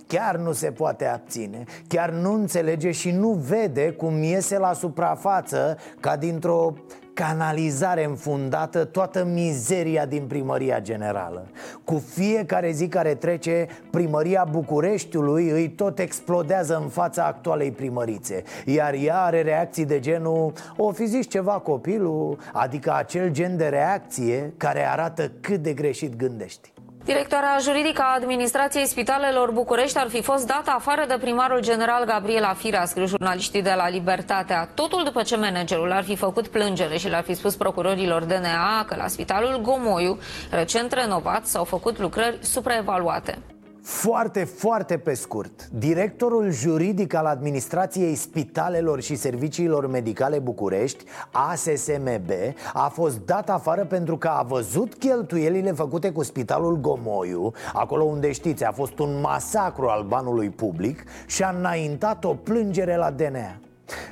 Chiar 0.06 0.36
nu 0.36 0.52
se 0.52 0.70
poate 0.70 1.06
abține 1.06 1.64
Chiar 1.88 2.10
nu 2.10 2.32
înțelege 2.32 2.90
și 2.90 3.10
nu 3.10 3.28
vede 3.28 3.90
cum 3.90 4.22
iese 4.22 4.58
la 4.58 4.72
suprafață 4.72 5.76
Ca 6.00 6.16
dintr-o 6.16 6.74
canalizare 7.14 8.04
înfundată 8.04 8.84
toată 8.84 9.24
mizeria 9.24 10.06
din 10.06 10.26
primăria 10.26 10.80
generală. 10.80 11.46
Cu 11.84 12.02
fiecare 12.08 12.70
zi 12.70 12.88
care 12.88 13.14
trece, 13.14 13.66
primăria 13.90 14.46
Bucureștiului 14.50 15.48
îi 15.48 15.68
tot 15.68 15.98
explodează 15.98 16.78
în 16.82 16.88
fața 16.88 17.24
actualei 17.24 17.70
primărițe 17.70 18.42
Iar 18.64 18.94
ea 18.94 19.22
are 19.22 19.42
reacții 19.42 19.84
de 19.84 20.00
genul, 20.00 20.52
o 20.76 20.92
fi 20.92 21.06
zis 21.06 21.26
ceva 21.28 21.52
copilul? 21.52 22.38
Adică 22.52 22.94
acel 22.94 23.30
gen 23.30 23.56
de 23.56 23.66
reacție 23.66 24.52
care 24.56 24.88
arată 24.88 25.32
cât 25.40 25.62
de 25.62 25.72
greșit 25.72 26.16
gândești 26.16 26.73
Directoarea 27.04 27.58
juridică 27.60 28.02
a 28.02 28.14
administrației 28.14 28.86
spitalelor 28.86 29.50
București 29.50 29.98
ar 29.98 30.08
fi 30.08 30.22
fost 30.22 30.46
dată 30.46 30.70
afară 30.70 31.04
de 31.08 31.16
primarul 31.20 31.60
general 31.60 32.04
Gabriela 32.04 32.54
Firea, 32.54 32.84
scriu 32.84 33.06
jurnaliștii 33.06 33.62
de 33.62 33.72
la 33.76 33.88
Libertatea. 33.88 34.68
Totul 34.74 35.04
după 35.04 35.22
ce 35.22 35.36
managerul 35.36 35.92
ar 35.92 36.04
fi 36.04 36.16
făcut 36.16 36.48
plângere 36.48 36.96
și 36.96 37.08
le-ar 37.08 37.22
fi 37.22 37.34
spus 37.34 37.56
procurorilor 37.56 38.24
DNA 38.24 38.84
că 38.84 38.96
la 38.96 39.06
spitalul 39.06 39.60
Gomoiu, 39.60 40.18
recent 40.50 40.92
renovat, 40.92 41.46
s-au 41.46 41.64
făcut 41.64 41.98
lucrări 41.98 42.38
supraevaluate. 42.40 43.38
Foarte, 43.86 44.44
foarte 44.44 44.98
pe 44.98 45.14
scurt. 45.14 45.68
Directorul 45.68 46.50
juridic 46.50 47.14
al 47.14 47.26
Administrației 47.26 48.14
Spitalelor 48.14 49.00
și 49.00 49.14
Serviciilor 49.14 49.86
Medicale 49.86 50.38
București 50.38 51.04
ASSMB 51.30 52.30
A 52.72 52.88
fost 52.88 53.18
dat 53.26 53.50
afară 53.50 53.84
pentru 53.84 54.16
că 54.18 54.28
a 54.28 54.42
văzut 54.42 54.94
cheltuielile 54.94 55.72
făcute 55.72 56.10
cu 56.10 56.22
Spitalul 56.22 56.76
Gomoiu 56.76 57.52
Acolo 57.72 58.04
unde 58.04 58.32
știți 58.32 58.64
a 58.64 58.72
fost 58.72 58.98
un 58.98 59.20
masacru 59.20 59.86
al 59.86 60.02
banului 60.02 60.50
public 60.50 61.04
Și 61.26 61.42
a 61.42 61.54
înaintat 61.58 62.24
o 62.24 62.34
plângere 62.34 62.96
la 62.96 63.10
DNA 63.10 63.58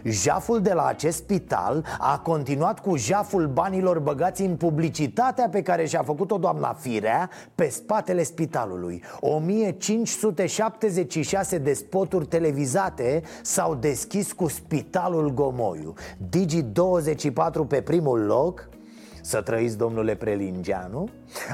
Jaful 0.05 0.61
de 0.61 0.73
la 0.73 0.87
acest 0.87 1.17
spital 1.17 1.85
a 1.99 2.19
continuat 2.19 2.81
cu 2.81 2.97
jaful 2.97 3.47
banilor 3.47 3.99
băgați 3.99 4.43
în 4.43 4.57
publicitatea 4.57 5.49
pe 5.49 5.63
care 5.63 5.87
și-a 5.87 6.03
făcut-o 6.03 6.39
doamna 6.39 6.73
Firea 6.73 7.31
pe 7.55 7.69
spatele 7.69 8.23
spitalului. 8.23 9.03
1576 9.21 11.59
de 11.59 11.73
spoturi 11.73 12.27
televizate 12.27 13.23
s-au 13.43 13.75
deschis 13.75 14.33
cu 14.33 14.49
spitalul 14.49 15.35
Gomoiu. 15.35 15.95
Digi24 16.29 17.67
pe 17.69 17.81
primul 17.81 18.21
loc 18.21 18.69
să 19.23 19.41
trăiți, 19.41 19.79
domnule 19.79 20.15
Prelingeanu. 20.15 21.09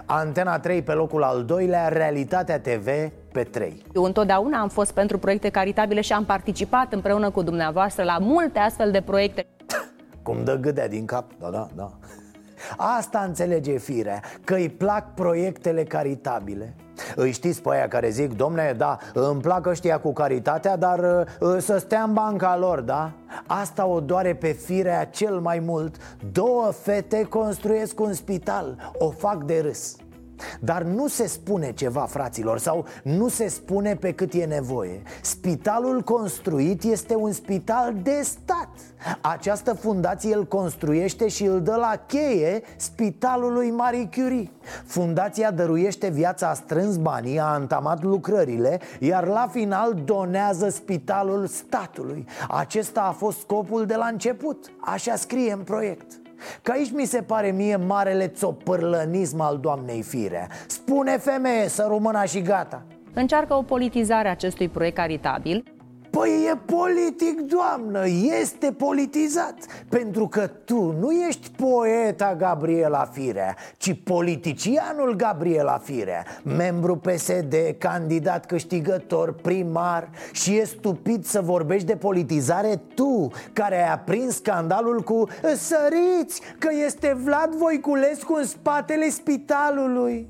Antena 0.05 0.59
3 0.59 0.83
pe 0.83 0.93
locul 0.93 1.23
al 1.23 1.45
doilea 1.45 1.89
Realitatea 1.89 2.61
TV 2.61 2.87
pe 3.33 3.43
3 3.43 3.83
Eu 3.95 4.03
întotdeauna 4.03 4.61
am 4.61 4.69
fost 4.69 4.93
pentru 4.93 5.19
proiecte 5.19 5.49
caritabile 5.49 6.01
și 6.01 6.13
am 6.13 6.25
participat 6.25 6.93
împreună 6.93 7.31
cu 7.31 7.43
dumneavoastră 7.43 8.05
la 8.05 8.19
multe 8.19 8.59
astfel 8.59 8.91
de 8.91 9.01
proiecte. 9.01 9.47
Cum 10.23 10.45
dă 10.45 10.57
gâdea 10.57 10.89
din 10.89 11.05
cap, 11.05 11.31
da, 11.39 11.51
da, 11.51 11.69
da 11.75 11.91
Asta 12.77 13.19
înțelege 13.27 13.79
firea, 13.79 14.23
că 14.45 14.55
îi 14.55 14.69
plac 14.69 15.15
proiectele 15.15 15.85
caritabile. 15.85 16.75
Îi 17.17 17.33
știți 17.33 17.63
pe 17.63 17.69
aia 17.73 17.89
care 17.89 18.09
zic, 18.09 18.37
domne, 18.37 18.75
da, 18.77 18.99
îmi 19.15 19.41
plac 19.41 19.67
ăștia 19.67 20.01
cu 20.01 20.13
caritatea, 20.13 20.77
dar 20.77 21.27
uh, 21.41 21.57
să 21.59 21.79
stea 21.79 22.03
în 22.03 22.13
banca 22.13 22.57
lor, 22.57 22.81
da? 22.81 23.11
Asta 23.47 23.87
o 23.87 24.01
doare 24.01 24.35
pe 24.35 24.53
firea 24.53 25.05
cel 25.05 25.39
mai 25.39 25.59
mult. 25.59 25.97
Două 26.33 26.71
fete 26.71 27.23
construiesc 27.23 28.01
un 28.01 28.13
spital, 28.13 28.93
o 28.99 29.11
fac 29.11 29.45
de 29.45 29.61
râs 29.61 29.97
dar 30.61 30.83
nu 30.83 31.09
se 31.09 31.27
spune 31.27 31.73
ceva, 31.73 32.01
fraților, 32.01 32.59
sau 32.59 32.85
nu 33.03 33.29
se 33.29 33.49
spune 33.49 33.95
pe 33.95 34.13
cât 34.13 34.33
e 34.33 34.45
nevoie. 34.45 35.03
Spitalul 35.23 36.03
construit 36.03 36.83
este 36.83 37.15
un 37.15 37.33
spital 37.33 37.95
de 38.03 38.21
stat. 38.23 38.69
Această 39.21 39.73
fundație 39.73 40.35
îl 40.35 40.45
construiește 40.45 41.29
și 41.29 41.45
îl 41.45 41.63
dă 41.63 41.75
la 41.75 42.03
cheie 42.07 42.63
spitalului 42.77 43.71
Marie 43.71 44.09
Curie. 44.15 44.51
Fundația 44.87 45.51
dăruiește 45.51 46.09
viața, 46.09 46.49
a 46.49 46.55
strâns 46.55 46.97
banii, 46.97 47.39
a 47.39 47.45
antamat 47.45 48.03
lucrările 48.03 48.81
Iar 49.01 49.27
la 49.27 49.49
final 49.51 49.95
donează 50.05 50.69
spitalul 50.69 51.47
statului. 51.47 52.27
Acesta 52.49 53.01
a 53.01 53.13
fost 53.13 53.39
scopul 53.39 53.87
de 53.87 53.95
la 53.95 54.07
început. 54.07 54.73
Așa 54.81 55.17
scrie 55.17 55.53
în 55.53 55.61
proiect 55.61 56.21
Că 56.63 56.73
aici 56.73 56.93
mi 56.93 57.05
se 57.05 57.23
pare 57.23 57.51
mie 57.51 57.77
marele 57.77 58.27
țopârlănism 58.27 59.41
al 59.41 59.59
doamnei 59.59 60.03
Firea 60.03 60.49
Spune 60.67 61.17
femeie 61.17 61.69
să 61.69 61.87
rămână 61.91 62.25
și 62.25 62.43
gata. 62.43 62.83
Încearcă 63.15 63.55
o 63.55 63.63
politizare 63.63 64.29
a 64.29 64.31
acestui 64.31 64.69
proiect 64.69 64.97
caritabil 64.97 65.78
Păi 66.11 66.49
e 66.53 66.57
politic, 66.57 67.41
doamnă, 67.41 68.03
este 68.41 68.73
politizat. 68.73 69.55
Pentru 69.89 70.29
că 70.29 70.47
tu 70.47 70.95
nu 71.01 71.11
ești 71.11 71.51
poeta 71.51 72.35
Gabriela 72.39 73.09
Firea 73.13 73.57
Ci 73.77 74.03
politicianul 74.05 75.15
Gabriela 75.17 75.79
Firea. 75.79 76.25
Membru 76.43 76.97
PSD, 76.97 77.55
candidat 77.79 78.47
câștigător, 78.47 79.33
primar. 79.33 80.09
Și 80.33 80.57
e 80.57 80.65
stupid 80.65 81.25
să 81.25 81.41
vorbești 81.41 81.87
de 81.87 81.97
politizare 81.97 82.81
tu 82.95 83.31
Care 83.53 83.83
ai 83.83 83.93
aprins 83.93 84.35
scandalul 84.35 85.01
cu 85.01 85.29
Săriți 85.43 86.41
că 86.59 86.69
este 86.87 87.17
Vlad 87.25 87.55
Voiculescu 87.55 88.35
în 88.35 88.45
spatele 88.45 89.09
spitalului. 89.09 90.29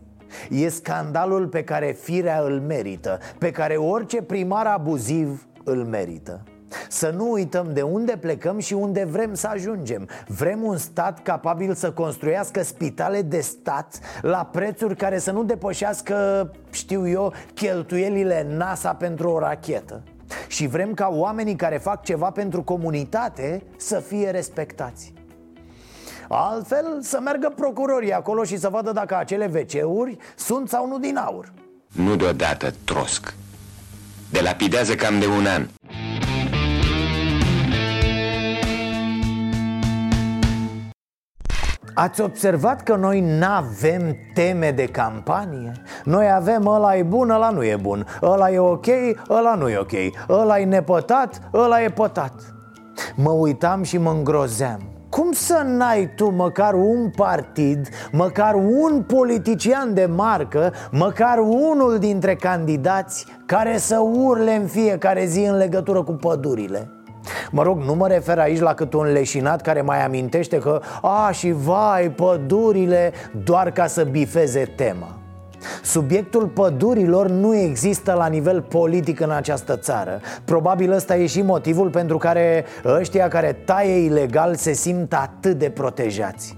E 0.51 0.69
scandalul 0.69 1.47
pe 1.47 1.65
care 1.65 1.97
firea 2.01 2.41
îl 2.41 2.61
merită 2.61 3.19
Pe 3.39 3.51
care 3.51 3.77
orice 3.77 4.23
primar 4.23 4.67
abuziv 4.67 5.48
îl 5.69 5.85
merită. 5.85 6.43
Să 6.89 7.11
nu 7.11 7.31
uităm 7.31 7.73
de 7.73 7.83
unde 7.83 8.17
plecăm 8.21 8.59
și 8.59 8.73
unde 8.73 9.05
vrem 9.05 9.35
să 9.35 9.47
ajungem. 9.47 10.09
Vrem 10.27 10.63
un 10.63 10.77
stat 10.77 11.23
capabil 11.23 11.75
să 11.75 11.93
construiască 11.93 12.63
spitale 12.63 13.23
de 13.23 13.41
stat 13.41 13.99
La 14.23 14.49
prețuri 14.53 14.97
care 14.97 15.19
să 15.19 15.31
nu 15.33 15.45
depășească, 15.45 16.51
știu 16.71 17.09
eu, 17.09 17.33
cheltuielile 17.55 18.47
NASA 18.49 18.95
pentru 18.95 19.31
o 19.31 19.39
rachetă. 19.39 20.03
Și 20.47 20.67
vrem 20.67 20.95
ca 20.95 21.09
oamenii 21.13 21.57
care 21.57 21.79
fac 21.79 22.05
ceva 22.05 22.31
pentru 22.31 22.63
comunitate 22.63 23.63
să 23.77 23.99
fie 23.99 24.31
respectați. 24.31 25.13
Altfel 26.29 26.99
să 27.01 27.21
meargă 27.23 27.53
procurorii 27.57 28.13
acolo 28.13 28.45
și 28.45 28.57
să 28.57 28.69
vadă 28.69 28.93
dacă 28.93 29.17
acele 29.17 29.51
wc 29.55 30.19
sunt 30.37 30.69
sau 30.69 30.89
nu 30.89 30.99
din 30.99 31.17
aur. 31.17 31.53
Nu 31.93 32.17
deodată 32.17 32.73
trosc 32.85 33.35
de 34.31 34.41
lapidează 34.41 34.95
cam 34.95 35.19
de 35.19 35.27
un 35.27 35.47
an. 35.47 35.67
Ați 41.95 42.21
observat 42.21 42.83
că 42.83 42.95
noi 42.95 43.21
n-avem 43.21 44.17
teme 44.35 44.71
de 44.71 44.85
campanie? 44.85 45.73
Noi 46.05 46.31
avem 46.31 46.67
ăla 46.67 46.97
e 46.97 47.03
bun, 47.03 47.31
ăla 47.31 47.51
nu 47.51 47.65
e 47.65 47.77
bun 47.77 48.07
Ăla 48.23 48.51
e 48.51 48.59
ok, 48.59 48.87
ăla 49.29 49.55
nu 49.55 49.69
e 49.69 49.77
ok 49.77 49.93
Ăla 50.29 50.59
e 50.59 50.65
nepătat, 50.65 51.41
ăla 51.55 51.83
e 51.83 51.89
pătat 51.89 52.33
Mă 53.15 53.31
uitam 53.31 53.83
și 53.83 53.99
mă 53.99 54.11
îngrozeam 54.11 54.98
cum 55.19 55.33
să 55.33 55.63
n-ai 55.67 56.11
tu 56.17 56.31
măcar 56.31 56.75
un 56.75 57.11
partid, 57.17 57.89
măcar 58.13 58.55
un 58.55 59.03
politician 59.07 59.95
de 59.95 60.07
marcă, 60.07 60.73
măcar 60.91 61.39
unul 61.39 61.99
dintre 61.99 62.35
candidați 62.35 63.27
care 63.47 63.79
să 63.79 63.99
urle 63.99 64.55
în 64.55 64.67
fiecare 64.67 65.25
zi 65.25 65.41
în 65.41 65.57
legătură 65.57 66.03
cu 66.03 66.13
pădurile? 66.13 66.91
Mă 67.51 67.63
rog, 67.63 67.83
nu 67.83 67.95
mă 67.95 68.09
refer 68.09 68.39
aici 68.39 68.61
la 68.61 68.75
cât 68.75 68.93
un 68.93 69.13
leșinat 69.13 69.61
care 69.61 69.81
mai 69.81 70.05
amintește 70.05 70.59
că 70.59 70.81
A, 71.03 71.31
și 71.31 71.51
vai, 71.51 72.11
pădurile, 72.11 73.13
doar 73.45 73.71
ca 73.71 73.87
să 73.87 74.05
bifeze 74.05 74.73
tema 74.77 75.19
Subiectul 75.83 76.47
pădurilor 76.47 77.29
nu 77.29 77.55
există 77.57 78.13
la 78.13 78.27
nivel 78.27 78.63
politic 78.63 79.21
în 79.21 79.31
această 79.31 79.77
țară 79.77 80.21
Probabil 80.45 80.93
ăsta 80.93 81.17
e 81.17 81.27
și 81.27 81.43
motivul 81.43 81.91
pentru 81.91 82.19
care 82.19 82.65
ăștia 82.85 83.29
care 83.29 83.53
taie 83.53 84.05
ilegal 84.05 84.55
se 84.55 84.73
simt 84.73 85.13
atât 85.13 85.59
de 85.59 85.71
protejați 85.71 86.57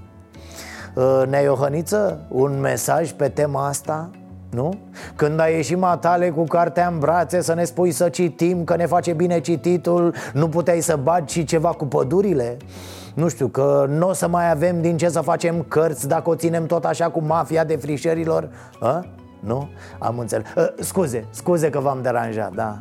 uh, 0.94 1.22
Neiohăniță, 1.28 2.26
un 2.28 2.60
mesaj 2.60 3.10
pe 3.10 3.28
tema 3.28 3.66
asta? 3.66 4.10
Nu? 4.50 4.74
Când 5.16 5.40
ai 5.40 5.54
ieșit 5.54 5.76
matale 5.76 6.30
cu 6.30 6.44
cartea 6.44 6.88
în 6.88 6.98
brațe 6.98 7.40
să 7.40 7.54
ne 7.54 7.64
spui 7.64 7.90
să 7.90 8.08
citim, 8.08 8.64
că 8.64 8.76
ne 8.76 8.86
face 8.86 9.12
bine 9.12 9.40
cititul 9.40 10.14
Nu 10.32 10.48
puteai 10.48 10.80
să 10.80 10.98
bagi 11.02 11.32
și 11.32 11.44
ceva 11.44 11.68
cu 11.68 11.86
pădurile? 11.86 12.56
Nu 13.20 13.28
știu, 13.28 13.48
că 13.48 13.87
nu 13.88 14.09
o 14.09 14.12
să 14.12 14.28
mai 14.28 14.50
avem 14.50 14.80
din 14.80 14.96
ce 14.96 15.09
să 15.09 15.20
facem 15.20 15.64
cărți 15.68 16.09
dacă 16.09 16.30
o 16.30 16.35
ținem 16.35 16.66
tot 16.66 16.85
așa 16.85 17.11
cu 17.11 17.22
mafia 17.22 17.64
de 17.64 17.76
frișerilor? 17.76 18.48
A? 18.80 19.04
Nu? 19.40 19.68
Am 19.98 20.18
înțeles 20.18 20.46
uh, 20.56 20.66
Scuze, 20.78 21.24
scuze 21.30 21.70
că 21.70 21.80
v-am 21.80 22.02
deranjat, 22.02 22.54
da 22.54 22.78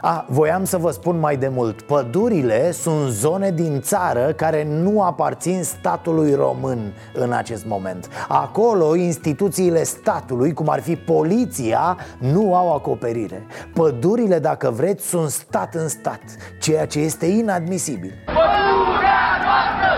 a, 0.00 0.26
voiam 0.28 0.64
să 0.64 0.76
vă 0.76 0.90
spun 0.90 1.18
mai 1.18 1.36
de 1.36 1.48
mult. 1.48 1.82
Pădurile 1.82 2.70
sunt 2.70 3.10
zone 3.10 3.50
din 3.50 3.80
țară 3.80 4.32
care 4.32 4.64
nu 4.64 5.02
aparțin 5.02 5.62
statului 5.62 6.34
român 6.34 6.92
în 7.14 7.32
acest 7.32 7.66
moment. 7.66 8.08
Acolo 8.28 8.96
instituțiile 8.96 9.82
statului, 9.82 10.52
cum 10.52 10.68
ar 10.68 10.80
fi 10.80 10.96
poliția, 10.96 11.96
nu 12.18 12.54
au 12.54 12.74
acoperire. 12.74 13.46
Pădurile, 13.74 14.38
dacă 14.38 14.70
vreți, 14.70 15.08
sunt 15.08 15.30
stat 15.30 15.74
în 15.74 15.88
stat 15.88 16.20
Ceea 16.60 16.86
ce 16.86 16.98
este 16.98 17.26
inadmisibil. 17.26 18.12
Pădurea 18.24 19.26
noastră 19.44 19.90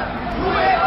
nu 0.43 0.47
e 0.47 0.79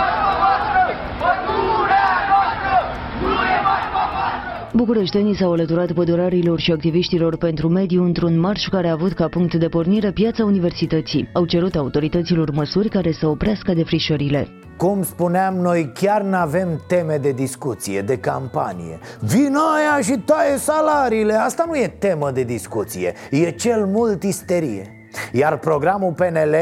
Bucureștenii 4.74 5.36
s-au 5.36 5.52
alăturat 5.52 5.92
pădurarilor 5.92 6.60
și 6.60 6.72
activiștilor 6.72 7.38
pentru 7.38 7.68
mediu 7.68 8.04
într-un 8.04 8.40
marș 8.40 8.68
care 8.68 8.88
a 8.88 8.92
avut 8.92 9.14
ca 9.14 9.28
punct 9.28 9.54
de 9.54 9.68
pornire 9.68 10.12
piața 10.12 10.44
universității. 10.44 11.30
Au 11.34 11.46
cerut 11.46 11.76
autorităților 11.76 12.52
măsuri 12.52 12.90
care 12.90 13.12
să 13.12 13.28
oprească 13.28 13.74
defrișările. 13.74 14.48
Cum 14.78 15.04
spuneam, 15.04 15.56
noi 15.56 15.92
chiar 15.94 16.22
nu 16.22 16.36
avem 16.36 16.82
teme 16.88 17.18
de 17.22 17.32
discuție, 17.32 18.02
de 18.02 18.18
campanie 18.18 19.00
Vino 19.20 19.60
aia 19.76 20.02
și 20.02 20.22
taie 20.26 20.58
salariile, 20.58 21.34
asta 21.34 21.66
nu 21.68 21.76
e 21.76 21.96
temă 22.00 22.32
de 22.32 22.44
discuție, 22.44 23.14
e 23.32 23.52
cel 23.52 23.86
mult 23.86 24.24
isterie 24.24 25.02
Iar 25.32 25.58
programul 25.58 26.14
PNL 26.14 26.56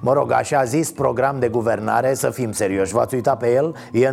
Mă 0.00 0.12
rog, 0.12 0.32
așa 0.32 0.64
zis 0.64 0.90
program 0.90 1.38
de 1.38 1.48
guvernare, 1.48 2.14
să 2.14 2.30
fim 2.30 2.52
serioși. 2.52 2.92
V-ați 2.92 3.14
uitat 3.14 3.38
pe 3.38 3.52
el? 3.52 3.74
E 3.92 4.12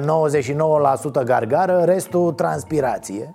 99% 1.21 1.23
gargară, 1.23 1.81
restul 1.85 2.31
transpirație. 2.31 3.33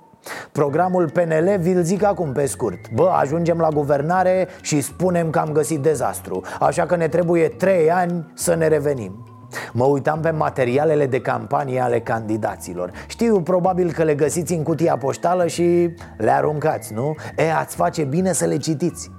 Programul 0.53 1.11
PNL 1.11 1.57
vi-l 1.59 1.83
zic 1.83 2.05
acum 2.05 2.33
pe 2.33 2.47
scurt. 2.47 2.91
Bă, 2.95 3.09
ajungem 3.21 3.59
la 3.59 3.69
guvernare 3.69 4.49
și 4.61 4.81
spunem 4.81 5.31
că 5.31 5.39
am 5.39 5.53
găsit 5.53 5.81
dezastru. 5.81 6.43
Așa 6.61 6.87
că 6.87 6.97
ne 6.97 7.09
trebuie 7.09 7.49
3 7.49 7.91
ani 7.91 8.33
să 8.35 8.55
ne 8.55 8.69
revenim. 8.69 9.25
Mă 9.73 9.85
uitam 9.85 10.21
pe 10.21 10.31
materialele 10.31 11.07
de 11.07 11.21
campanie 11.21 11.81
ale 11.81 12.01
candidaților. 12.01 12.91
Știu 13.07 13.41
probabil 13.41 13.93
că 13.93 14.03
le 14.03 14.15
găsiți 14.15 14.53
în 14.53 14.63
cutia 14.63 14.97
poștală 14.97 15.47
și 15.47 15.95
le 16.17 16.31
aruncați, 16.31 16.95
nu? 16.95 17.15
E, 17.37 17.53
ați 17.53 17.77
face 17.77 18.05
bine 18.05 18.33
să 18.33 18.45
le 18.45 18.57
citiți 18.57 19.11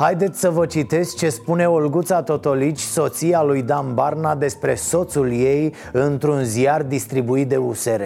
Haideți 0.00 0.40
să 0.40 0.50
vă 0.50 0.66
citesc 0.66 1.16
ce 1.16 1.28
spune 1.28 1.66
Olguța 1.66 2.22
Totolici, 2.22 2.78
soția 2.78 3.42
lui 3.42 3.62
Dan 3.62 3.94
Barna, 3.94 4.34
despre 4.34 4.74
soțul 4.74 5.32
ei 5.32 5.74
într-un 5.92 6.44
ziar 6.44 6.82
distribuit 6.82 7.48
de 7.48 7.56
USR. 7.56 8.02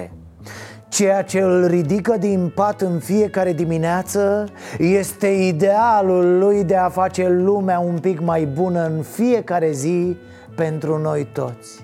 Ceea 0.89 1.23
ce 1.23 1.41
îl 1.41 1.67
ridică 1.67 2.17
din 2.17 2.53
pat 2.55 2.81
în 2.81 2.99
fiecare 2.99 3.53
dimineață 3.53 4.49
este 4.79 5.27
idealul 5.27 6.39
lui 6.39 6.65
de 6.65 6.77
a 6.77 6.89
face 6.89 7.29
lumea 7.29 7.79
un 7.79 7.99
pic 7.99 8.21
mai 8.21 8.45
bună 8.45 8.87
în 8.87 9.03
fiecare 9.03 9.71
zi 9.73 10.17
pentru 10.57 10.99
noi 10.99 11.29
toți. 11.33 11.84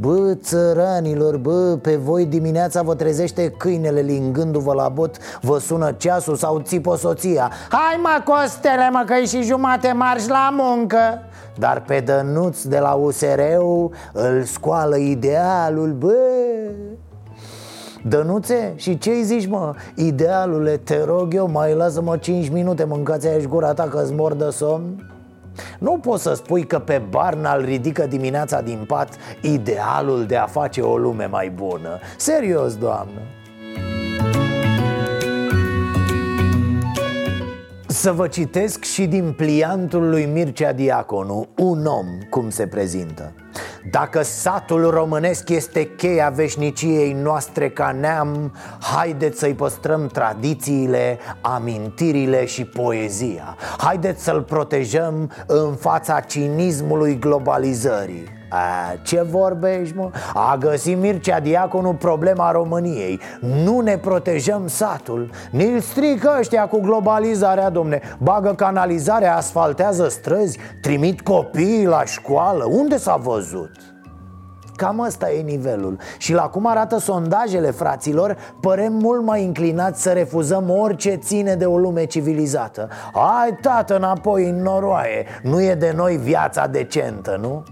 Bă, 0.00 0.34
țăranilor, 0.34 1.36
bă, 1.36 1.78
pe 1.82 1.96
voi 1.96 2.26
dimineața 2.26 2.82
vă 2.82 2.94
trezește 2.94 3.50
câinele 3.56 4.00
lingându-vă 4.00 4.72
la 4.72 4.88
bot 4.88 5.16
Vă 5.40 5.58
sună 5.58 5.92
ceasul 5.92 6.36
sau 6.36 6.60
țipă 6.60 6.96
soția. 6.96 7.50
Hai 7.70 8.00
mă, 8.02 8.22
Costele, 8.24 8.90
mă, 8.92 9.04
că 9.06 9.14
și 9.14 9.42
jumate 9.42 9.92
marș 9.92 10.26
la 10.26 10.54
muncă. 10.58 11.22
Dar 11.56 11.82
pe 11.82 12.00
Dănuț 12.00 12.62
de 12.62 12.78
la 12.78 12.92
usr 12.92 13.40
îl 14.12 14.42
scoală 14.42 14.96
idealul, 14.96 15.92
bă. 15.92 16.16
Dănuțe, 18.02 18.72
și 18.76 18.98
ce-i 18.98 19.22
zici, 19.22 19.46
mă? 19.46 19.74
Idealule, 19.94 20.76
te 20.76 21.04
rog 21.04 21.34
eu, 21.34 21.48
mai 21.50 21.74
lasă-mă 21.74 22.16
5 22.16 22.48
minute, 22.48 22.84
mâncați 22.84 23.26
aici 23.26 23.46
gura 23.46 23.74
ta 23.74 23.82
că-ți 23.82 24.12
mor 24.12 24.34
de 24.34 24.50
somn 24.50 25.17
nu 25.78 25.98
poți 25.98 26.22
să 26.22 26.34
spui 26.34 26.66
că 26.66 26.78
pe 26.78 27.02
Barna 27.10 27.54
îl 27.54 27.64
ridică 27.64 28.06
dimineața 28.06 28.60
din 28.60 28.84
pat 28.86 29.16
idealul 29.40 30.26
de 30.26 30.36
a 30.36 30.46
face 30.46 30.80
o 30.80 30.96
lume 30.96 31.26
mai 31.26 31.50
bună. 31.50 31.98
Serios, 32.16 32.76
doamnă 32.76 33.20
Să 37.98 38.12
vă 38.12 38.26
citesc 38.26 38.84
și 38.84 39.06
din 39.06 39.32
pliantul 39.32 40.08
lui 40.08 40.24
Mircea 40.24 40.72
Diaconu, 40.72 41.48
un 41.56 41.86
om 41.86 42.06
cum 42.30 42.50
se 42.50 42.66
prezintă. 42.66 43.32
Dacă 43.90 44.22
satul 44.22 44.90
românesc 44.90 45.48
este 45.48 45.90
cheia 45.96 46.28
veșniciei 46.28 47.12
noastre 47.12 47.68
ca 47.70 47.96
neam 48.00 48.54
Haideți 48.80 49.38
să-i 49.38 49.54
păstrăm 49.54 50.06
tradițiile, 50.06 51.18
amintirile 51.40 52.44
și 52.44 52.64
poezia. 52.64 53.56
Haideți 53.78 54.22
să-l 54.22 54.42
protejăm 54.42 55.30
în 55.46 55.74
fața 55.74 56.20
cinismului 56.20 57.18
globalizării 57.18 58.37
a, 58.48 58.94
ce 59.02 59.22
vorbești, 59.22 59.96
mă? 59.96 60.10
A 60.34 60.56
găsit 60.56 60.96
Mircea 60.96 61.40
Diaconu 61.40 61.92
problema 61.94 62.50
României. 62.50 63.20
Nu 63.40 63.80
ne 63.80 63.98
protejăm 63.98 64.66
satul. 64.66 65.30
Ni-l 65.50 65.80
strică 65.80 66.36
ăștia 66.38 66.66
cu 66.66 66.80
globalizarea, 66.80 67.70
domne. 67.70 68.00
Bagă 68.18 68.54
canalizarea, 68.54 69.36
asfaltează 69.36 70.08
străzi 70.08 70.58
Trimit 70.80 71.20
copiii 71.20 71.86
la 71.86 72.04
școală. 72.04 72.64
Unde 72.64 72.96
s-a 72.96 73.16
văzut? 73.16 73.70
Cam 74.76 74.98
ăsta 74.98 75.32
e 75.32 75.40
nivelul. 75.40 75.98
Și 76.18 76.32
la 76.32 76.42
cum 76.42 76.66
arată 76.66 76.98
sondajele, 76.98 77.70
fraților 77.70 78.36
Părem 78.60 78.92
mult 78.92 79.22
mai 79.22 79.42
inclinați 79.42 80.02
să 80.02 80.10
refuzăm 80.10 80.70
orice 80.70 81.14
ține 81.14 81.54
de 81.54 81.64
o 81.64 81.78
lume 81.78 82.04
civilizată. 82.04 82.88
Hai, 83.12 83.58
tată, 83.60 83.96
înapoi 83.96 84.48
în 84.48 84.62
noroaie. 84.62 85.26
Nu 85.42 85.62
e 85.62 85.74
de 85.74 85.92
noi 85.96 86.16
viața 86.16 86.66
decentă, 86.66 87.38
nu? 87.40 87.62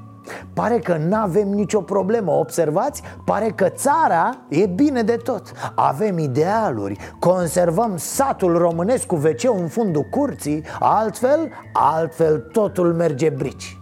Pare 0.54 0.78
că 0.78 0.96
nu 1.08 1.16
avem 1.16 1.48
nicio 1.48 1.80
problemă, 1.80 2.32
observați? 2.32 3.02
Pare 3.24 3.52
că 3.54 3.68
țara 3.68 4.30
e 4.48 4.66
bine 4.66 5.02
de 5.02 5.16
tot 5.16 5.52
Avem 5.74 6.18
idealuri, 6.18 6.96
conservăm 7.18 7.96
satul 7.96 8.58
românesc 8.58 9.06
cu 9.06 9.14
wc 9.14 9.58
în 9.60 9.68
fundul 9.68 10.02
curții 10.10 10.64
Altfel, 10.78 11.52
altfel 11.72 12.38
totul 12.38 12.92
merge 12.92 13.28
brici 13.28 13.80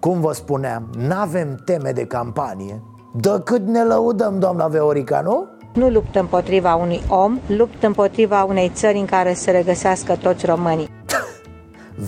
Cum 0.00 0.20
vă 0.20 0.32
spuneam, 0.32 0.88
nu 0.98 1.14
avem 1.14 1.60
teme 1.64 1.90
de 1.90 2.06
campanie 2.06 2.82
Decât 3.14 3.66
ne 3.66 3.84
lăudăm, 3.84 4.38
doamna 4.38 4.66
Veorica, 4.66 5.20
nu? 5.20 5.46
Nu 5.74 5.88
luptă 5.88 6.20
împotriva 6.20 6.74
unui 6.74 7.02
om, 7.08 7.38
luptă 7.46 7.86
împotriva 7.86 8.44
unei 8.44 8.70
țări 8.74 8.98
în 8.98 9.04
care 9.04 9.32
se 9.32 9.50
regăsească 9.50 10.16
toți 10.16 10.46
românii 10.46 10.88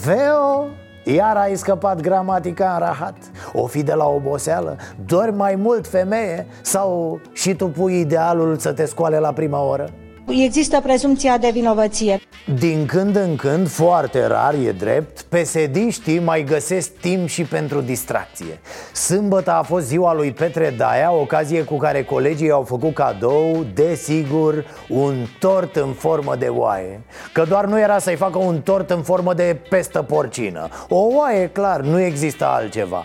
Veo, 0.05 0.67
iar 1.05 1.37
ai 1.37 1.57
scăpat 1.57 2.01
gramatica 2.01 2.73
în 2.73 2.79
rahat 2.79 3.17
O 3.53 3.67
fi 3.67 3.83
de 3.83 3.95
la 3.95 4.07
oboseală 4.07 4.77
Dormi 5.07 5.37
mai 5.37 5.55
mult 5.55 5.87
femeie 5.87 6.47
Sau 6.63 7.21
și 7.33 7.55
tu 7.55 7.69
pui 7.69 8.01
idealul 8.01 8.57
să 8.57 8.73
te 8.73 8.85
scoale 8.85 9.19
la 9.19 9.33
prima 9.33 9.63
oră? 9.63 9.89
Există 10.39 10.81
prezumția 10.81 11.39
de 11.39 11.51
vinovăție. 11.53 12.21
Din 12.59 12.87
când 12.87 13.17
în 13.17 13.37
când, 13.37 13.69
foarte 13.69 14.27
rar, 14.27 14.55
e 14.65 14.73
drept, 14.73 15.23
pesediștii 15.23 16.19
mai 16.19 16.45
găsesc 16.45 16.91
timp 17.01 17.29
și 17.29 17.43
pentru 17.43 17.81
distracție 17.81 18.61
Sâmbătă 18.93 19.53
a 19.53 19.63
fost 19.63 19.87
ziua 19.87 20.15
lui 20.15 20.33
Petre 20.33 20.75
Daia, 20.77 21.13
ocazie 21.13 21.63
cu 21.65 21.77
care 21.77 22.05
colegii 22.05 22.51
au 22.51 22.63
făcut 22.63 22.95
cadou, 22.95 23.65
desigur, 23.75 24.65
un 24.89 25.15
tort 25.39 25.77
în 25.77 25.93
formă 25.93 26.37
de 26.37 26.47
oaie 26.47 27.03
Că 27.33 27.45
doar 27.49 27.65
nu 27.65 27.81
era 27.81 27.99
să-i 27.99 28.17
facă 28.17 28.39
un 28.39 28.61
tort 28.61 28.91
în 28.91 29.03
formă 29.03 29.35
de 29.35 29.61
pestă 29.69 30.03
porcină 30.03 30.69
O 30.89 31.07
oaie, 31.15 31.49
clar, 31.49 31.81
nu 31.81 32.01
există 32.01 32.47
altceva 32.47 33.05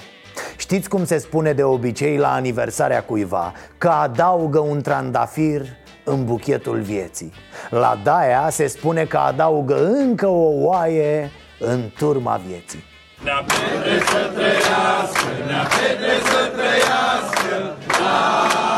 Știți 0.58 0.90
cum 0.90 1.06
se 1.06 1.18
spune 1.18 1.54
de 1.54 1.64
obicei 1.64 2.18
la 2.18 2.34
aniversarea 2.34 3.04
cuiva? 3.04 3.54
Că 3.78 3.88
adaugă 3.90 4.60
un 4.60 4.82
trandafir 4.82 5.62
în 6.06 6.26
buchetul 6.26 6.80
vieții. 6.80 7.32
La 7.70 8.00
Daia 8.04 8.48
se 8.50 8.68
spune 8.68 9.06
că 9.06 9.18
adaugă 9.18 9.88
încă 9.88 10.28
o 10.28 10.50
oaie 10.68 11.32
în 11.60 11.82
turma 11.98 12.42
vieții. 12.48 12.84
Nea 13.24 13.46
Petre 13.48 14.00
să 14.00 14.32
trăiască, 14.34 15.28
nea 15.48 15.64
Petre 15.64 16.14
să 16.30 16.52
trăiască 16.56 17.76
La 18.00 18.75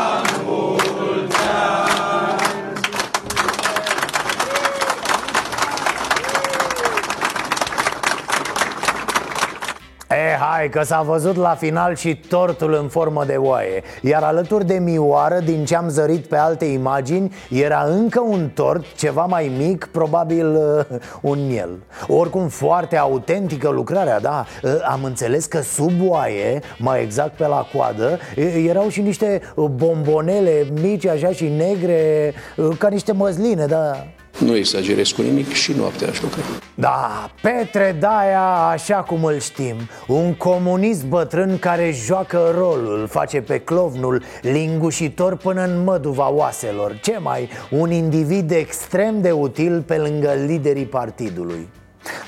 hai 10.40 10.68
că 10.68 10.82
s-a 10.82 11.02
văzut 11.02 11.36
la 11.36 11.54
final 11.54 11.94
și 11.94 12.20
tortul 12.28 12.74
în 12.74 12.88
formă 12.88 13.24
de 13.24 13.34
oaie. 13.36 13.82
Iar 14.02 14.22
alături 14.22 14.66
de 14.66 14.74
mioară, 14.74 15.38
din 15.38 15.64
ce 15.64 15.76
am 15.76 15.88
zărit 15.88 16.26
pe 16.26 16.36
alte 16.36 16.64
imagini 16.64 17.34
Era 17.50 17.84
încă 17.88 18.20
un 18.20 18.50
tort, 18.54 18.84
ceva 18.96 19.24
mai 19.24 19.52
mic, 19.58 19.88
probabil 19.92 20.46
uh, 20.46 20.98
un 21.20 21.46
miel. 21.46 21.70
Oricum 22.06 22.48
foarte 22.48 22.96
autentică 22.96 23.68
lucrarea, 23.68 24.20
da? 24.20 24.44
Uh, 24.62 24.70
Am 24.90 25.04
înțeles 25.04 25.44
că 25.44 25.60
sub 25.60 25.92
oaie, 26.08 26.60
mai 26.78 27.02
exact 27.02 27.36
pe 27.36 27.46
la 27.46 27.66
coadă 27.72 28.18
uh, 28.36 28.64
Erau 28.68 28.88
și 28.88 29.00
niște 29.00 29.40
uh, 29.54 29.68
bombonele 29.68 30.66
mici 30.80 31.06
așa 31.06 31.30
și 31.30 31.48
negre 31.48 32.32
uh, 32.56 32.76
Ca 32.78 32.88
niște 32.88 33.12
măsline, 33.12 33.66
da 33.66 34.06
Nu 34.38 34.56
exagerez 34.56 35.08
cu 35.08 35.22
nimic 35.22 35.52
și 35.52 35.72
noaptea 35.72 36.08
aș 36.08 36.22
lucra. 36.22 36.40
Da, 36.74 37.30
Petre 37.42 37.96
Daia, 38.00 38.42
așa 38.72 38.96
cum 38.96 39.24
îl 39.24 39.38
știm 39.38 39.76
Un 40.06 40.34
comunist 40.34 41.04
bătrân 41.04 41.58
care 41.58 41.90
joacă 41.90 42.54
rolul 42.56 43.06
Face 43.10 43.40
pe 43.40 43.58
clovnul 43.58 44.22
lingușitor 44.42 45.36
până 45.36 45.62
în 45.64 45.84
măduva 45.84 46.30
oaselor. 46.30 46.98
Ce 47.02 47.18
mai, 47.20 47.48
un 47.70 47.90
individ 47.90 48.50
extrem 48.50 49.20
de 49.20 49.30
util 49.30 49.82
pe 49.82 49.96
lângă 49.96 50.32
liderii 50.46 50.86
partidului. 50.86 51.68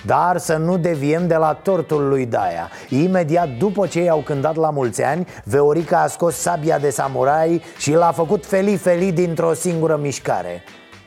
Dar 0.06 0.38
să 0.38 0.56
nu 0.56 0.78
deviem 0.78 1.26
de 1.26 1.36
la 1.36 1.52
tortul 1.52 2.08
lui 2.08 2.26
Daia. 2.26 2.70
Imediat 2.88 3.48
după 3.58 3.86
ce 3.86 4.02
i-au 4.02 4.22
cântat 4.24 4.56
la 4.56 4.70
mulți 4.70 5.02
ani 5.02 5.26
Veorica 5.44 6.02
a 6.02 6.06
scos 6.06 6.34
sabia 6.34 6.78
de 6.78 6.90
samurai 6.90 7.62
și 7.78 7.92
l-a 7.92 8.12
făcut 8.12 8.46
feli-feli 8.46 9.12
dintr-o 9.12 9.54
singură 9.54 9.98
mișcare 10.02 10.62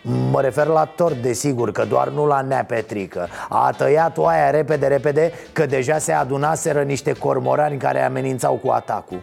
Mă 0.05 0.41
refer 0.41 0.67
la 0.67 0.85
tort, 0.85 1.15
desigur, 1.15 1.71
că 1.71 1.85
doar 1.85 2.07
nu 2.07 2.25
la 2.25 2.41
nea 2.41 2.63
Petrică 2.63 3.27
A 3.49 3.73
tăiat 3.77 4.17
oaia 4.17 4.49
repede, 4.49 4.87
repede, 4.87 5.31
că 5.53 5.65
deja 5.65 5.97
se 5.97 6.11
adunaseră 6.11 6.81
niște 6.81 7.13
cormorani 7.13 7.77
care 7.77 8.01
amenințau 8.01 8.53
cu 8.53 8.69
atacul. 8.69 9.21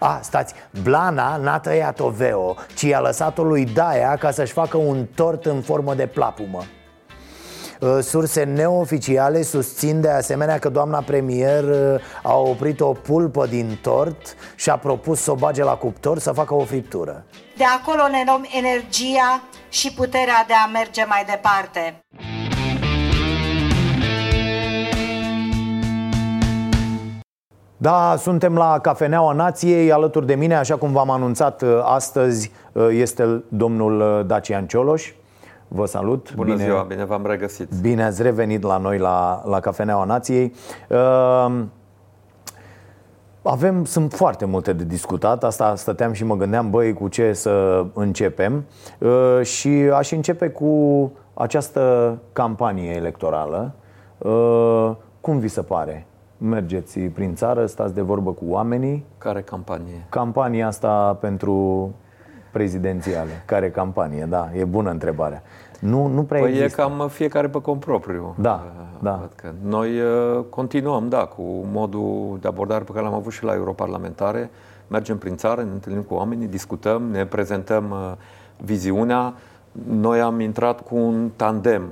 A, 0.00 0.20
stați, 0.22 0.54
Blana 0.82 1.36
n-a 1.36 1.58
tăiat-o 1.58 2.08
Veo, 2.08 2.54
ci 2.74 2.82
i-a 2.82 3.00
lăsat-o 3.00 3.42
lui 3.42 3.64
Daia 3.64 4.16
ca 4.16 4.30
să-și 4.30 4.52
facă 4.52 4.76
un 4.76 5.06
tort 5.14 5.46
în 5.46 5.60
formă 5.60 5.94
de 5.94 6.06
plapumă. 6.06 6.62
Uh, 7.80 7.98
Surse 8.02 8.42
neoficiale 8.42 9.42
susțin 9.42 10.00
de 10.00 10.08
asemenea 10.08 10.58
că 10.58 10.68
doamna 10.68 11.02
premier 11.02 11.64
uh, 11.64 12.00
a 12.22 12.36
oprit 12.36 12.80
o 12.80 12.92
pulpă 12.92 13.46
din 13.46 13.78
tort 13.82 14.34
și 14.54 14.70
a 14.70 14.76
propus 14.76 15.20
să 15.20 15.30
o 15.30 15.34
bage 15.34 15.62
la 15.62 15.74
cuptor 15.74 16.18
să 16.18 16.32
facă 16.32 16.54
o 16.54 16.64
friptură. 16.64 17.24
De 17.56 17.64
acolo 17.64 18.08
ne 18.08 18.22
luăm 18.26 18.46
energia 18.58 19.42
și 19.70 19.92
puterea 19.92 20.44
de 20.46 20.54
a 20.66 20.70
merge 20.70 21.04
mai 21.04 21.24
departe. 21.26 22.04
Da, 27.76 28.14
suntem 28.18 28.56
la 28.56 28.78
Cafeneaua 28.78 29.32
Nației, 29.32 29.92
alături 29.92 30.26
de 30.26 30.34
mine, 30.34 30.54
așa 30.54 30.76
cum 30.76 30.92
v-am 30.92 31.10
anunțat 31.10 31.62
uh, 31.62 31.80
astăzi, 31.82 32.50
este 32.90 33.44
domnul 33.48 34.24
Dacian 34.26 34.66
Cioloș 34.66 35.12
Vă 35.72 35.86
salut! 35.86 36.34
Bună 36.34 36.52
bine, 36.52 36.64
ziua, 36.64 36.82
bine 36.82 37.04
v-am 37.04 37.26
regăsit! 37.26 37.68
Bine 37.80 38.04
ați 38.04 38.22
revenit 38.22 38.62
la 38.62 38.76
noi 38.76 38.98
la, 38.98 39.42
la 39.44 39.60
Cafeneaua 39.60 40.04
Nației 40.04 40.52
uh, 40.88 41.62
avem, 43.42 43.84
sunt 43.84 44.12
foarte 44.12 44.44
multe 44.44 44.72
de 44.72 44.84
discutat, 44.84 45.44
asta 45.44 45.74
stăteam 45.74 46.12
și 46.12 46.24
mă 46.24 46.36
gândeam, 46.36 46.70
băi, 46.70 46.92
cu 46.92 47.08
ce 47.08 47.32
să 47.32 47.84
începem 47.92 48.64
uh, 48.98 49.40
Și 49.42 49.68
aș 49.68 50.10
începe 50.10 50.48
cu 50.48 51.12
această 51.34 52.18
campanie 52.32 52.90
electorală 52.90 53.72
uh, 54.18 54.90
Cum 55.20 55.38
vi 55.38 55.48
se 55.48 55.62
pare? 55.62 56.06
Mergeți 56.38 56.98
prin 56.98 57.34
țară, 57.34 57.66
stați 57.66 57.94
de 57.94 58.00
vorbă 58.00 58.32
cu 58.32 58.44
oamenii 58.48 59.04
Care 59.18 59.42
campanie? 59.42 60.06
Campania 60.08 60.66
asta 60.66 61.18
pentru 61.20 61.90
prezidențiale. 62.52 63.42
Care 63.46 63.70
campanie? 63.70 64.26
Da, 64.28 64.50
e 64.56 64.64
bună 64.64 64.90
întrebarea. 64.90 65.42
Nu, 65.80 66.06
nu 66.06 66.22
prea 66.22 66.40
păi 66.40 66.50
există. 66.50 66.80
e 66.80 66.84
cam 66.84 67.08
fiecare 67.08 67.48
pe 67.48 67.60
cont 67.60 67.80
propriu. 67.80 68.34
Da, 68.38 68.72
da. 68.98 69.28
Că 69.34 69.52
noi 69.62 70.00
uh, 70.00 70.44
continuăm, 70.48 71.08
da, 71.08 71.24
cu 71.24 71.42
modul 71.72 72.38
de 72.40 72.48
abordare 72.48 72.84
pe 72.84 72.92
care 72.92 73.04
l-am 73.04 73.14
avut 73.14 73.32
și 73.32 73.44
la 73.44 73.54
europarlamentare. 73.54 74.50
Mergem 74.88 75.18
prin 75.18 75.36
țară, 75.36 75.62
ne 75.62 75.70
întâlnim 75.72 76.02
cu 76.02 76.14
oamenii, 76.14 76.46
discutăm, 76.46 77.02
ne 77.02 77.26
prezentăm 77.26 77.90
uh, 77.90 78.12
viziunea. 78.64 79.34
Noi 79.90 80.20
am 80.20 80.40
intrat 80.40 80.80
cu 80.80 80.96
un 80.96 81.30
tandem. 81.36 81.82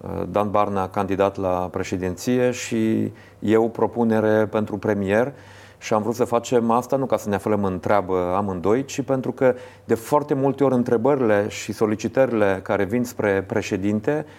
Uh, 0.00 0.22
Dan 0.30 0.50
Barna, 0.50 0.88
candidat 0.88 1.36
la 1.36 1.68
președinție 1.70 2.50
și 2.50 3.12
eu 3.38 3.68
propunere 3.68 4.46
pentru 4.46 4.76
premier 4.78 5.32
și 5.78 5.94
am 5.94 6.02
vrut 6.02 6.14
să 6.14 6.24
facem 6.24 6.70
asta 6.70 6.96
nu 6.96 7.06
ca 7.06 7.16
să 7.16 7.28
ne 7.28 7.34
aflăm 7.34 7.64
în 7.64 7.80
treabă 7.80 8.34
amândoi, 8.36 8.84
ci 8.84 9.02
pentru 9.02 9.32
că 9.32 9.54
de 9.84 9.94
foarte 9.94 10.34
multe 10.34 10.64
ori 10.64 10.74
întrebările 10.74 11.48
și 11.48 11.72
solicitările 11.72 12.60
care 12.62 12.84
vin 12.84 13.04
spre 13.04 13.42
președinte 13.42 14.26
ă, 14.26 14.30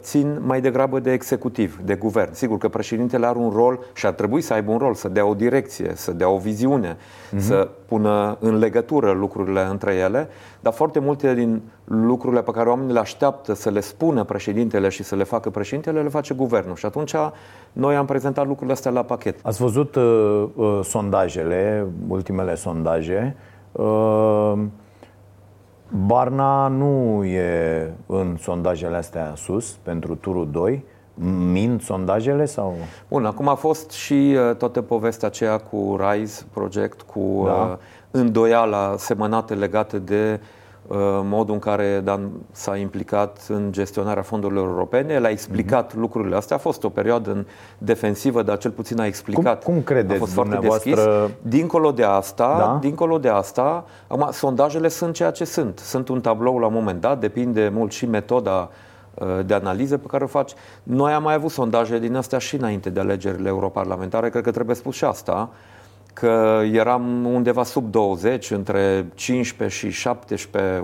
țin 0.00 0.38
mai 0.44 0.60
degrabă 0.60 0.98
de 0.98 1.12
executiv, 1.12 1.80
de 1.84 1.94
guvern. 1.94 2.32
Sigur 2.32 2.58
că 2.58 2.68
președintele 2.68 3.26
are 3.26 3.38
un 3.38 3.50
rol 3.50 3.78
și 3.94 4.06
ar 4.06 4.12
trebui 4.12 4.40
să 4.40 4.52
aibă 4.52 4.70
un 4.72 4.78
rol, 4.78 4.94
să 4.94 5.08
dea 5.08 5.26
o 5.26 5.34
direcție, 5.34 5.92
să 5.94 6.12
dea 6.12 6.28
o 6.28 6.38
viziune, 6.38 6.96
mm-hmm. 6.96 7.38
să 7.38 7.68
pună 7.86 8.36
în 8.40 8.58
legătură 8.58 9.10
lucrurile 9.10 9.66
între 9.70 9.94
ele, 9.94 10.28
dar 10.60 10.72
foarte 10.72 10.98
multe 10.98 11.34
din 11.34 11.62
lucrurile 11.84 12.42
pe 12.42 12.50
care 12.50 12.68
oamenii 12.68 12.92
le 12.92 12.98
așteaptă 12.98 13.54
să 13.54 13.70
le 13.70 13.80
spună 13.80 14.24
președintele 14.24 14.88
și 14.88 15.02
să 15.02 15.14
le 15.14 15.24
facă 15.24 15.50
președintele, 15.50 16.02
le 16.02 16.08
face 16.08 16.34
guvernul. 16.34 16.74
Și 16.74 16.86
atunci 16.86 17.14
noi 17.72 17.96
am 17.96 18.06
prezentat 18.06 18.46
lucrurile 18.46 18.72
astea 18.72 18.90
la 18.90 19.02
pachet. 19.02 19.38
Ați 19.42 19.60
văzut 19.60 19.94
uh, 19.94 20.44
uh, 20.54 20.80
sondajele, 20.82 21.86
ultimele 22.08 22.54
sondaje. 22.54 23.36
Uh, 23.72 24.52
Barna 25.88 26.68
nu 26.68 27.24
e 27.24 27.92
în 28.06 28.36
sondajele 28.40 28.96
astea 28.96 29.32
sus 29.36 29.76
pentru 29.82 30.14
turul 30.14 30.48
2. 30.50 30.84
Mint 31.52 31.82
sondajele 31.82 32.44
sau? 32.44 32.74
Bun, 33.08 33.24
acum 33.24 33.48
a 33.48 33.54
fost 33.54 33.90
și 33.90 34.36
uh, 34.36 34.56
toată 34.56 34.82
povestea 34.82 35.28
aceea 35.28 35.58
cu 35.58 35.98
Rise 36.00 36.44
Project, 36.52 37.02
cu 37.02 37.42
da. 37.44 37.52
uh, 37.52 37.76
îndoiala 38.10 38.94
semănate 38.96 39.54
legate 39.54 39.98
de 39.98 40.40
uh, 40.42 40.48
modul 41.22 41.54
în 41.54 41.60
care 41.60 42.00
Dan 42.04 42.30
s-a 42.50 42.76
implicat 42.76 43.46
în 43.48 43.72
gestionarea 43.72 44.22
fondurilor 44.22 44.68
europene. 44.68 45.12
El 45.12 45.24
a 45.24 45.28
explicat 45.28 45.92
mm-hmm. 45.92 45.98
lucrurile 45.98 46.36
astea. 46.36 46.56
A 46.56 46.58
fost 46.58 46.84
o 46.84 46.88
perioadă 46.88 47.30
în 47.30 47.46
defensivă, 47.78 48.42
dar 48.42 48.58
cel 48.58 48.70
puțin 48.70 49.00
a 49.00 49.06
explicat. 49.06 49.64
Cum, 49.64 49.74
cum 49.74 49.82
credeți 49.82 50.14
a 50.14 50.18
fost 50.18 50.32
foarte 50.32 50.58
deschis. 50.60 50.98
Dincolo 51.42 51.90
de 51.90 52.04
asta, 52.04 52.56
da? 52.58 52.78
dincolo 52.80 53.18
de 53.18 53.28
asta, 53.28 53.84
acum, 54.06 54.28
sondajele 54.32 54.88
sunt 54.88 55.14
ceea 55.14 55.30
ce 55.30 55.44
sunt. 55.44 55.78
Sunt 55.78 56.08
un 56.08 56.20
tablou 56.20 56.58
la 56.58 56.66
un 56.66 56.72
moment 56.72 57.00
dat, 57.00 57.20
depinde 57.20 57.70
mult 57.74 57.92
și 57.92 58.06
metoda 58.06 58.70
uh, 59.14 59.26
de 59.46 59.54
analiză 59.54 59.96
pe 59.96 60.06
care 60.06 60.24
o 60.24 60.26
faci. 60.26 60.52
Noi 60.82 61.12
am 61.12 61.22
mai 61.22 61.34
avut 61.34 61.50
sondaje 61.50 61.98
din 61.98 62.16
astea 62.16 62.38
și 62.38 62.56
înainte 62.56 62.90
de 62.90 63.00
alegerile 63.00 63.48
europarlamentare, 63.48 64.30
cred 64.30 64.42
că 64.42 64.50
trebuie 64.50 64.76
spus 64.76 64.94
și 64.94 65.04
asta 65.04 65.50
că 66.12 66.62
eram 66.72 67.24
undeva 67.24 67.62
sub 67.62 67.90
20, 67.90 68.50
între 68.50 69.06
15 69.14 69.78
și 69.78 69.90
17, 69.90 70.82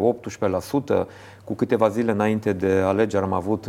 18%, 1.05 1.07
cu 1.45 1.55
câteva 1.55 1.89
zile 1.89 2.13
înainte 2.13 2.53
de 2.53 2.83
alegeri 2.85 3.25
am 3.25 3.33
avut 3.33 3.67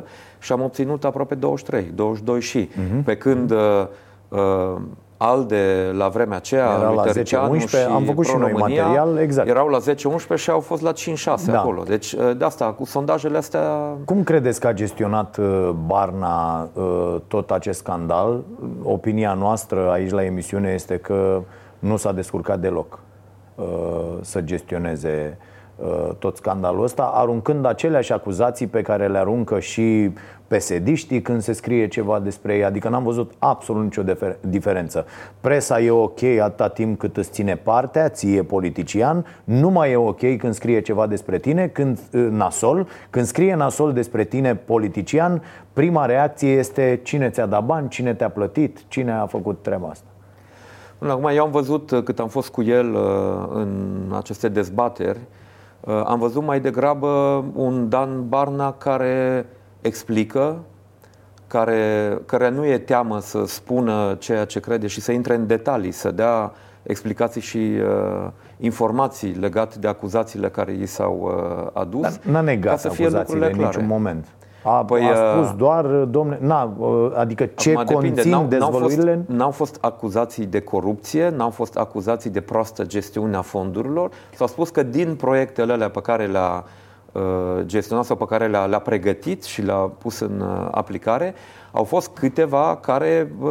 19% 0.00 0.02
și 0.38 0.52
am 0.52 0.62
obținut 0.62 1.04
aproape 1.04 1.34
23, 1.34 1.90
22 1.94 2.40
și. 2.40 2.68
Uh-huh. 2.68 3.04
Pe 3.04 3.16
când 3.16 3.50
uh, 3.50 3.86
uh, 4.28 4.76
ALDE 5.16 5.90
la 5.96 6.08
vremea 6.08 6.36
aceea, 6.36 6.76
Era 6.78 6.90
la 6.90 7.06
10 7.06 7.36
11, 7.36 7.92
am 7.92 8.02
făcut 8.02 8.26
și 8.26 8.36
noi 8.36 8.52
material, 8.52 9.16
exact. 9.16 9.48
Erau 9.48 9.68
la 9.68 9.78
10-11 9.78 10.34
și 10.34 10.50
au 10.50 10.60
fost 10.60 10.82
la 10.82 10.92
5-6 10.92 11.44
da. 11.46 11.60
acolo. 11.60 11.82
Deci 11.82 12.12
uh, 12.12 12.36
de 12.36 12.44
asta, 12.44 12.64
cu 12.64 12.84
sondajele 12.84 13.36
astea... 13.36 13.96
Cum 14.04 14.22
credeți 14.22 14.60
că 14.60 14.66
a 14.66 14.72
gestionat 14.72 15.36
uh, 15.36 15.70
Barna 15.86 16.68
uh, 16.72 17.16
tot 17.28 17.50
acest 17.50 17.78
scandal? 17.78 18.44
Opinia 18.82 19.34
noastră 19.34 19.90
aici 19.90 20.10
la 20.10 20.24
emisiune 20.24 20.72
este 20.72 20.96
că 20.96 21.42
nu 21.78 21.96
s-a 21.96 22.12
descurcat 22.12 22.58
deloc 22.58 22.98
să 24.20 24.40
gestioneze 24.40 25.38
uh, 25.40 25.52
tot 26.18 26.36
scandalul 26.36 26.82
ăsta, 26.82 27.02
aruncând 27.02 27.66
aceleași 27.66 28.12
acuzații 28.12 28.66
pe 28.66 28.82
care 28.82 29.08
le 29.08 29.18
aruncă 29.18 29.60
și 29.60 30.12
pesediștii 30.46 31.22
când 31.22 31.42
se 31.42 31.52
scrie 31.52 31.88
ceva 31.88 32.20
despre 32.20 32.54
ei. 32.54 32.64
Adică 32.64 32.88
n-am 32.88 33.02
văzut 33.02 33.32
absolut 33.38 33.82
nicio 33.82 34.02
difer- 34.02 34.36
diferență. 34.40 35.06
Presa 35.40 35.80
e 35.80 35.90
ok 35.90 36.22
atâta 36.22 36.68
timp 36.68 36.98
cât 36.98 37.16
îți 37.16 37.30
ține 37.30 37.56
partea, 37.56 38.08
ție 38.08 38.42
politician, 38.42 39.26
nu 39.44 39.70
mai 39.70 39.90
e 39.90 39.96
ok 39.96 40.36
când 40.36 40.54
scrie 40.54 40.80
ceva 40.80 41.06
despre 41.06 41.38
tine, 41.38 41.66
când 41.66 41.98
uh, 42.12 42.26
nasol, 42.30 42.86
când 43.10 43.26
scrie 43.26 43.54
nasol 43.54 43.92
despre 43.92 44.24
tine 44.24 44.54
politician, 44.54 45.42
prima 45.72 46.04
reacție 46.04 46.52
este 46.52 47.00
cine 47.02 47.30
ți-a 47.30 47.46
dat 47.46 47.64
bani, 47.64 47.88
cine 47.88 48.14
te-a 48.14 48.30
plătit, 48.30 48.78
cine 48.88 49.12
a 49.12 49.26
făcut 49.26 49.62
treaba 49.62 49.88
asta. 49.88 50.06
Până 50.98 51.12
acum, 51.12 51.30
eu 51.34 51.44
am 51.44 51.50
văzut 51.50 51.90
uh, 51.90 52.02
cât 52.02 52.18
am 52.18 52.28
fost 52.28 52.50
cu 52.50 52.62
el 52.62 52.94
uh, 52.94 53.00
în 53.52 54.12
aceste 54.16 54.48
dezbateri, 54.48 55.18
uh, 55.18 55.42
am 55.86 56.18
văzut 56.18 56.42
mai 56.42 56.60
degrabă 56.60 57.44
un 57.54 57.88
Dan 57.88 58.28
Barna 58.28 58.72
care 58.72 59.46
explică, 59.80 60.58
care, 61.46 62.18
care 62.26 62.48
nu 62.50 62.66
e 62.66 62.78
teamă 62.78 63.20
să 63.20 63.44
spună 63.46 64.16
ceea 64.18 64.44
ce 64.44 64.60
crede 64.60 64.86
și 64.86 65.00
să 65.00 65.12
intre 65.12 65.34
în 65.34 65.46
detalii, 65.46 65.90
să 65.90 66.10
dea 66.10 66.52
explicații 66.82 67.40
și 67.40 67.56
uh, 67.58 68.30
informații 68.58 69.32
legate 69.32 69.78
de 69.78 69.88
acuzațiile 69.88 70.48
care 70.48 70.72
i 70.72 70.86
s-au 70.86 71.20
uh, 71.22 71.70
adus. 71.72 72.00
Dar 72.00 72.12
n-a 72.22 72.40
negat 72.40 72.72
ca 72.72 72.76
să 72.76 72.88
fie 72.88 73.04
acuzațiile 73.04 73.46
în 73.46 73.50
lucrurile 73.50 73.66
niciun 73.66 73.86
clare. 73.86 74.02
moment. 74.02 74.26
A, 74.66 74.84
Păi, 74.84 75.00
păi, 75.00 75.08
a 75.10 75.14
spus 75.32 75.48
uh, 75.48 75.54
doar, 75.56 75.86
domne, 75.86 76.38
na, 76.40 76.74
uh, 76.78 77.10
adică 77.14 77.44
ce 77.46 77.70
Acum 77.70 77.84
depinde. 77.84 78.06
conțin 78.14 78.30
N-au- 78.30 78.46
n-au 78.50 78.70
fost, 78.70 78.82
dezvăluirile 78.82 79.24
n-au 79.26 79.50
fost 79.50 79.78
acuzații 79.80 80.46
de 80.46 80.60
corupție, 80.60 81.28
n-au 81.36 81.50
fost 81.50 81.76
acuzații 81.76 82.30
de 82.30 82.40
proastă 82.40 82.84
gestiune 82.84 83.36
a 83.36 83.40
fondurilor. 83.42 84.10
S-au 84.34 84.46
spus 84.46 84.68
că 84.70 84.82
din 84.82 85.14
proiectele 85.14 85.72
alea 85.72 85.88
pe 85.90 86.00
care 86.00 86.26
le-a 86.26 86.64
uh, 87.12 87.22
gestionat 87.64 88.04
sau 88.04 88.16
pe 88.16 88.24
care 88.24 88.46
le-a, 88.46 88.64
le-a 88.64 88.78
pregătit 88.78 89.42
și 89.42 89.62
le-a 89.62 89.74
pus 89.98 90.18
în 90.20 90.40
uh, 90.40 90.68
aplicare, 90.70 91.34
au 91.72 91.84
fost 91.84 92.10
câteva 92.14 92.78
care 92.82 93.32
uh, 93.40 93.50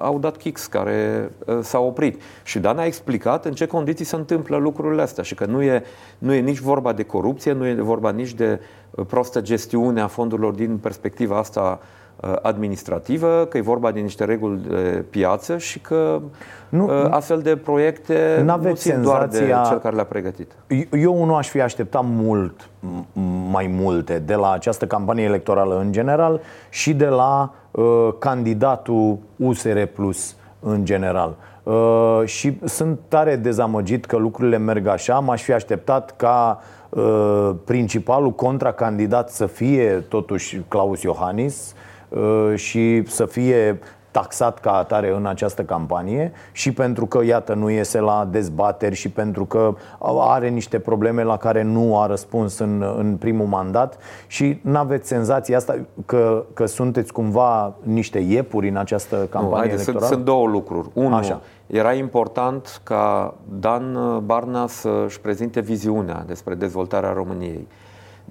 au 0.00 0.18
dat 0.18 0.36
kicks, 0.36 0.66
care 0.66 1.30
uh, 1.46 1.58
s-au 1.62 1.86
oprit. 1.86 2.22
Și 2.42 2.58
Dan 2.58 2.78
a 2.78 2.84
explicat 2.84 3.44
în 3.44 3.52
ce 3.52 3.66
condiții 3.66 4.04
se 4.04 4.16
întâmplă 4.16 4.56
lucrurile 4.56 5.02
astea 5.02 5.22
și 5.24 5.34
că 5.34 5.44
nu 5.44 5.62
e, 5.62 5.82
nu 6.18 6.32
e 6.32 6.40
nici 6.40 6.60
vorba 6.60 6.92
de 6.92 7.02
corupție, 7.02 7.52
nu 7.52 7.66
e 7.66 7.74
vorba 7.74 8.10
nici 8.10 8.32
de 8.34 8.58
uh, 8.60 8.66
prostă 9.06 9.40
gestiune 9.40 10.00
a 10.00 10.06
fondurilor 10.06 10.52
din 10.52 10.76
perspectiva 10.76 11.38
asta 11.38 11.78
uh, 12.20 12.32
administrativă, 12.42 13.46
că 13.48 13.56
e 13.56 13.60
vorba 13.60 13.90
de 13.90 14.00
niște 14.00 14.24
reguli 14.24 14.60
de 14.68 15.04
piață 15.10 15.58
și 15.58 15.78
că 15.80 16.20
nu, 16.68 16.90
astfel 17.10 17.40
de 17.40 17.56
proiecte 17.56 18.36
nu 18.38 18.44
N-aveți 18.44 18.80
țin 18.80 19.02
doar 19.02 19.26
de 19.26 19.36
senzația- 19.36 19.68
cel 19.68 19.78
care 19.78 19.94
le-a 19.94 20.04
pregătit. 20.04 20.52
Eu 20.90 21.24
nu 21.24 21.34
aș 21.34 21.48
fi 21.48 21.60
așteptat 21.60 22.02
mult 22.04 22.60
m- 22.62 23.04
mai 23.50 23.66
multe 23.66 24.18
de 24.18 24.34
la 24.34 24.52
această 24.52 24.86
campanie 24.86 25.24
electorală 25.24 25.78
în 25.78 25.92
general 25.92 26.40
și 26.68 26.94
de 26.94 27.06
la 27.06 27.54
uh, 27.70 28.08
candidatul 28.18 29.18
USR 29.36 29.82
Plus 29.82 30.34
în 30.60 30.84
general. 30.84 31.36
Uh, 31.62 32.22
și 32.24 32.58
sunt 32.64 32.98
tare 33.08 33.36
dezamăgit 33.36 34.04
că 34.04 34.16
lucrurile 34.16 34.58
merg 34.58 34.86
așa. 34.86 35.18
M-aș 35.18 35.42
fi 35.42 35.52
așteptat 35.52 36.16
ca 36.16 36.58
uh, 36.60 36.79
principalul 37.64 38.30
contracandidat 38.30 39.30
să 39.30 39.46
fie 39.46 40.04
totuși 40.08 40.62
Claus 40.68 41.02
Iohannis 41.02 41.74
uh, 42.08 42.52
și 42.54 43.02
să 43.06 43.26
fie 43.26 43.78
taxat 44.10 44.58
ca 44.58 44.72
atare 44.72 45.14
în 45.16 45.26
această 45.26 45.62
campanie 45.62 46.32
și 46.52 46.72
pentru 46.72 47.06
că, 47.06 47.24
iată, 47.24 47.54
nu 47.54 47.70
iese 47.70 48.00
la 48.00 48.28
dezbateri 48.30 48.94
și 48.94 49.10
pentru 49.10 49.44
că 49.44 49.74
are 50.18 50.48
niște 50.48 50.78
probleme 50.78 51.22
la 51.22 51.36
care 51.36 51.62
nu 51.62 52.00
a 52.00 52.06
răspuns 52.06 52.58
în, 52.58 52.94
în 52.98 53.16
primul 53.16 53.46
mandat 53.46 53.98
și 54.26 54.60
nu 54.62 54.78
aveți 54.78 55.08
senzația 55.08 55.56
asta 55.56 55.78
că, 56.06 56.44
că 56.54 56.66
sunteți 56.66 57.12
cumva 57.12 57.74
niște 57.82 58.18
iepuri 58.18 58.68
în 58.68 58.76
această 58.76 59.16
Nu, 59.16 59.24
campanie 59.24 59.58
haide, 59.58 59.76
sunt, 59.76 59.88
electorală? 59.88 60.14
sunt 60.14 60.24
două 60.24 60.46
lucruri. 60.46 60.88
Unu, 60.92 61.14
Așa. 61.14 61.40
Era 61.70 61.92
important 61.92 62.80
ca 62.82 63.34
Dan 63.48 63.98
Barna 64.26 64.66
să-și 64.66 65.20
prezinte 65.20 65.60
viziunea 65.60 66.24
despre 66.26 66.54
dezvoltarea 66.54 67.12
României. 67.12 67.68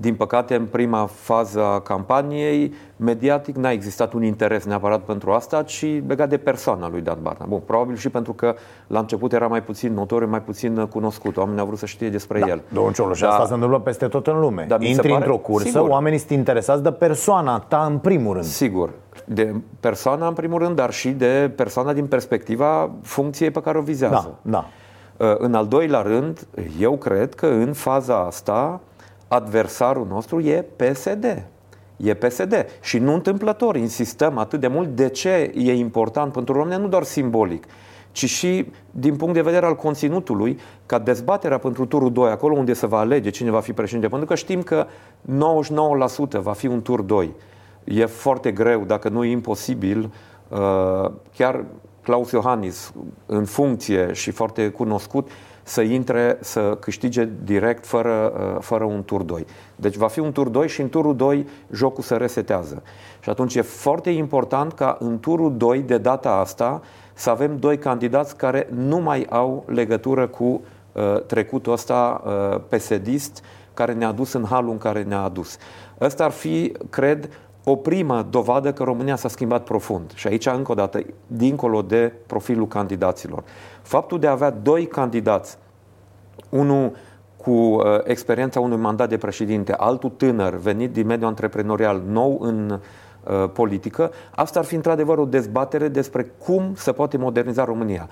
Din 0.02 0.16
păcate, 0.16 0.56
în 0.56 0.66
prima 0.66 1.06
fază 1.06 1.64
a 1.64 1.80
campaniei, 1.80 2.74
mediatic 2.95 3.56
n-a 3.56 3.72
existat 3.72 4.14
un 4.14 4.24
interes 4.24 4.64
neapărat 4.66 5.00
pentru 5.00 5.32
asta, 5.32 5.64
ci 5.64 5.86
legat 6.08 6.30
de 6.30 6.38
persoana 6.38 6.89
lui 6.89 7.02
Dan 7.02 7.18
Barna. 7.22 7.45
Bun, 7.45 7.62
probabil 7.66 7.95
și 7.95 8.10
pentru 8.10 8.34
că 8.34 8.56
la 8.88 9.00
început 9.00 9.34
era 9.34 9.47
mai 9.47 9.64
puțin 9.64 9.93
notoriu, 9.93 10.28
mai 10.28 10.41
puțin 10.41 10.86
cunoscut. 10.86 11.38
Oamenii 11.38 11.60
au 11.60 11.66
vrut 11.66 11.78
să 11.78 11.86
știe 11.86 12.10
despre 12.10 12.43
el. 12.47 12.62
Domnul 12.74 12.93
Cioloș, 12.93 13.22
asta 13.22 13.45
se 13.45 13.54
întâmplă 13.54 13.80
peste 13.80 14.08
tot 14.08 14.28
în 14.28 14.39
lume. 14.39 14.66
Da, 14.68 14.78
mi 14.78 14.84
se 14.84 14.89
Intri 14.89 15.08
pare- 15.08 15.24
într-o 15.24 15.38
cursă, 15.38 15.68
Sigur. 15.68 15.89
oamenii 15.89 16.18
sunt 16.18 16.30
interesați 16.32 16.84
de 16.84 16.91
persoana 16.91 17.60
ta 17.60 17.86
în 17.89 17.97
primul 17.97 18.34
rând. 18.34 18.45
Sigur. 18.45 18.89
De 19.26 19.56
persoana, 19.80 20.28
în 20.28 20.34
primul 20.34 20.60
rând, 20.60 20.76
dar 20.76 20.91
și 20.91 21.10
de 21.10 21.52
persoana 21.56 21.93
din 21.93 22.06
perspectiva 22.06 22.89
funcției 23.02 23.52
pe 23.52 23.62
care 23.62 23.78
o 23.78 23.82
vizează. 23.82 24.38
Da, 24.41 24.52
da. 25.18 25.36
În 25.38 25.54
al 25.54 25.68
doilea 25.68 26.02
rând, 26.02 26.47
eu 26.80 26.97
cred 26.97 27.36
că 27.36 27.45
în 27.45 27.74
faza 27.74 28.18
asta 28.26 28.80
adversarul 29.30 30.08
nostru 30.08 30.40
e 30.40 30.66
PSD. 30.76 31.46
E 31.98 32.14
PSD. 32.14 32.66
Și 32.82 32.98
nu 32.98 33.14
întâmplător, 33.14 33.76
insistăm 33.76 34.38
atât 34.38 34.60
de 34.60 34.68
mult 34.68 34.88
de 34.96 35.10
ce 35.10 35.52
e 35.56 35.74
important 35.74 36.32
pentru 36.32 36.54
România, 36.54 36.78
nu 36.78 36.88
doar 36.88 37.04
simbolic, 37.04 37.66
ci 38.12 38.26
și 38.26 38.72
din 38.92 39.16
punct 39.16 39.34
de 39.34 39.42
vedere 39.42 39.66
al 39.66 39.76
conținutului, 39.76 40.60
ca 40.86 41.00
dezbaterea 41.00 41.58
pentru 41.58 41.86
turul 41.86 42.12
2, 42.12 42.30
acolo 42.30 42.56
unde 42.58 42.74
se 42.74 42.88
va 42.88 43.00
alege 43.00 43.30
cine 43.30 43.50
va 43.50 43.60
fi 43.60 43.74
președinte, 43.74 44.08
pentru 44.08 44.28
că 44.28 44.36
știm 44.36 44.62
că 44.62 44.88
99% 46.38 46.42
va 46.42 46.54
fi 46.54 46.68
un 46.68 46.82
tur 46.82 47.02
2. 47.02 47.34
E 47.84 48.06
foarte 48.06 48.52
greu, 48.52 48.84
dacă 48.84 49.10
nu 49.10 49.24
e 49.24 49.32
imposibil, 49.32 50.14
uh, 50.50 51.12
chiar 51.36 51.66
Claus 52.02 52.32
Iohannis, 52.32 52.94
în 53.26 53.46
funcție 53.46 54.14
și 54.14 54.32
foarte 54.32 54.70
cunoscut, 54.70 55.30
să 55.70 55.82
intre, 55.82 56.38
să 56.41 56.78
câștige 56.80 57.30
direct 57.43 57.86
fără, 57.86 58.34
uh, 58.34 58.61
fără 58.61 58.84
un 58.84 59.03
tur 59.03 59.22
2. 59.22 59.45
Deci 59.76 59.95
va 59.95 60.07
fi 60.07 60.20
un 60.20 60.32
tur 60.32 60.47
2 60.47 60.67
și 60.67 60.82
în 60.82 60.89
turul 60.89 61.15
2 61.15 61.47
jocul 61.72 62.03
se 62.03 62.15
resetează. 62.15 62.84
Și 63.20 63.30
atunci 63.30 63.55
e 63.55 63.61
foarte 63.61 64.09
important 64.09 64.74
ca 64.74 64.97
în 64.99 65.20
turul 65.20 65.57
2 65.57 65.80
de 65.80 65.97
data 65.97 66.30
asta 66.30 66.82
să 67.13 67.30
avem 67.30 67.57
doi 67.57 67.78
candidați 67.78 68.36
care 68.36 68.67
nu 68.72 68.97
mai 68.97 69.28
au 69.30 69.63
legătură 69.67 70.28
cu 70.28 70.43
uh, 70.43 71.22
trecutul 71.26 71.74
ăsta 71.74 72.24
uh, 72.26 72.61
pesedist 72.70 73.43
care 73.74 73.93
ne-a 73.93 74.11
dus 74.11 74.34
în 74.34 74.45
halul 74.45 74.72
în 74.72 74.78
care 74.78 75.03
ne-a 75.03 75.22
adus. 75.22 75.57
Ăsta 76.01 76.24
ar 76.24 76.32
fi, 76.32 76.72
cred, 76.89 77.30
o 77.63 77.76
primă 77.76 78.28
dovadă 78.30 78.74
că 78.74 78.84
România 78.84 79.15
s-a 79.15 79.28
schimbat 79.28 79.63
profund. 79.63 80.11
Și 80.13 80.28
aici, 80.28 80.45
încă 80.45 80.72
o 80.72 80.76
dată, 80.76 81.01
dincolo 81.28 81.82
de 81.82 82.13
profilul 82.28 82.67
candidaților. 82.67 83.43
Faptul 83.82 84.20
de 84.20 84.28
a 84.28 84.32
avea 84.32 84.50
doi 84.50 84.88
candidați, 84.88 85.58
unul 86.50 86.92
cu 87.38 87.52
uh, 87.52 87.82
experiența 88.04 88.60
unui 88.60 88.78
mandat 88.78 89.10
de 89.10 89.18
președinte, 89.18 89.74
altul 89.74 90.10
tânăr, 90.10 90.56
venit 90.56 90.92
din 90.92 91.06
mediul 91.06 91.28
antreprenorial, 91.28 92.02
nou 92.08 92.38
în 92.42 92.80
uh, 93.24 93.50
politică, 93.54 94.12
asta 94.36 94.60
ar 94.60 94.66
fi 94.66 94.76
într-adevăr 94.76 95.18
o 95.18 95.26
dezbatere 95.26 95.88
despre 95.88 96.34
cum 96.46 96.74
se 96.76 96.92
poate 96.92 97.18
moderniza 97.18 97.64
România. 97.64 98.10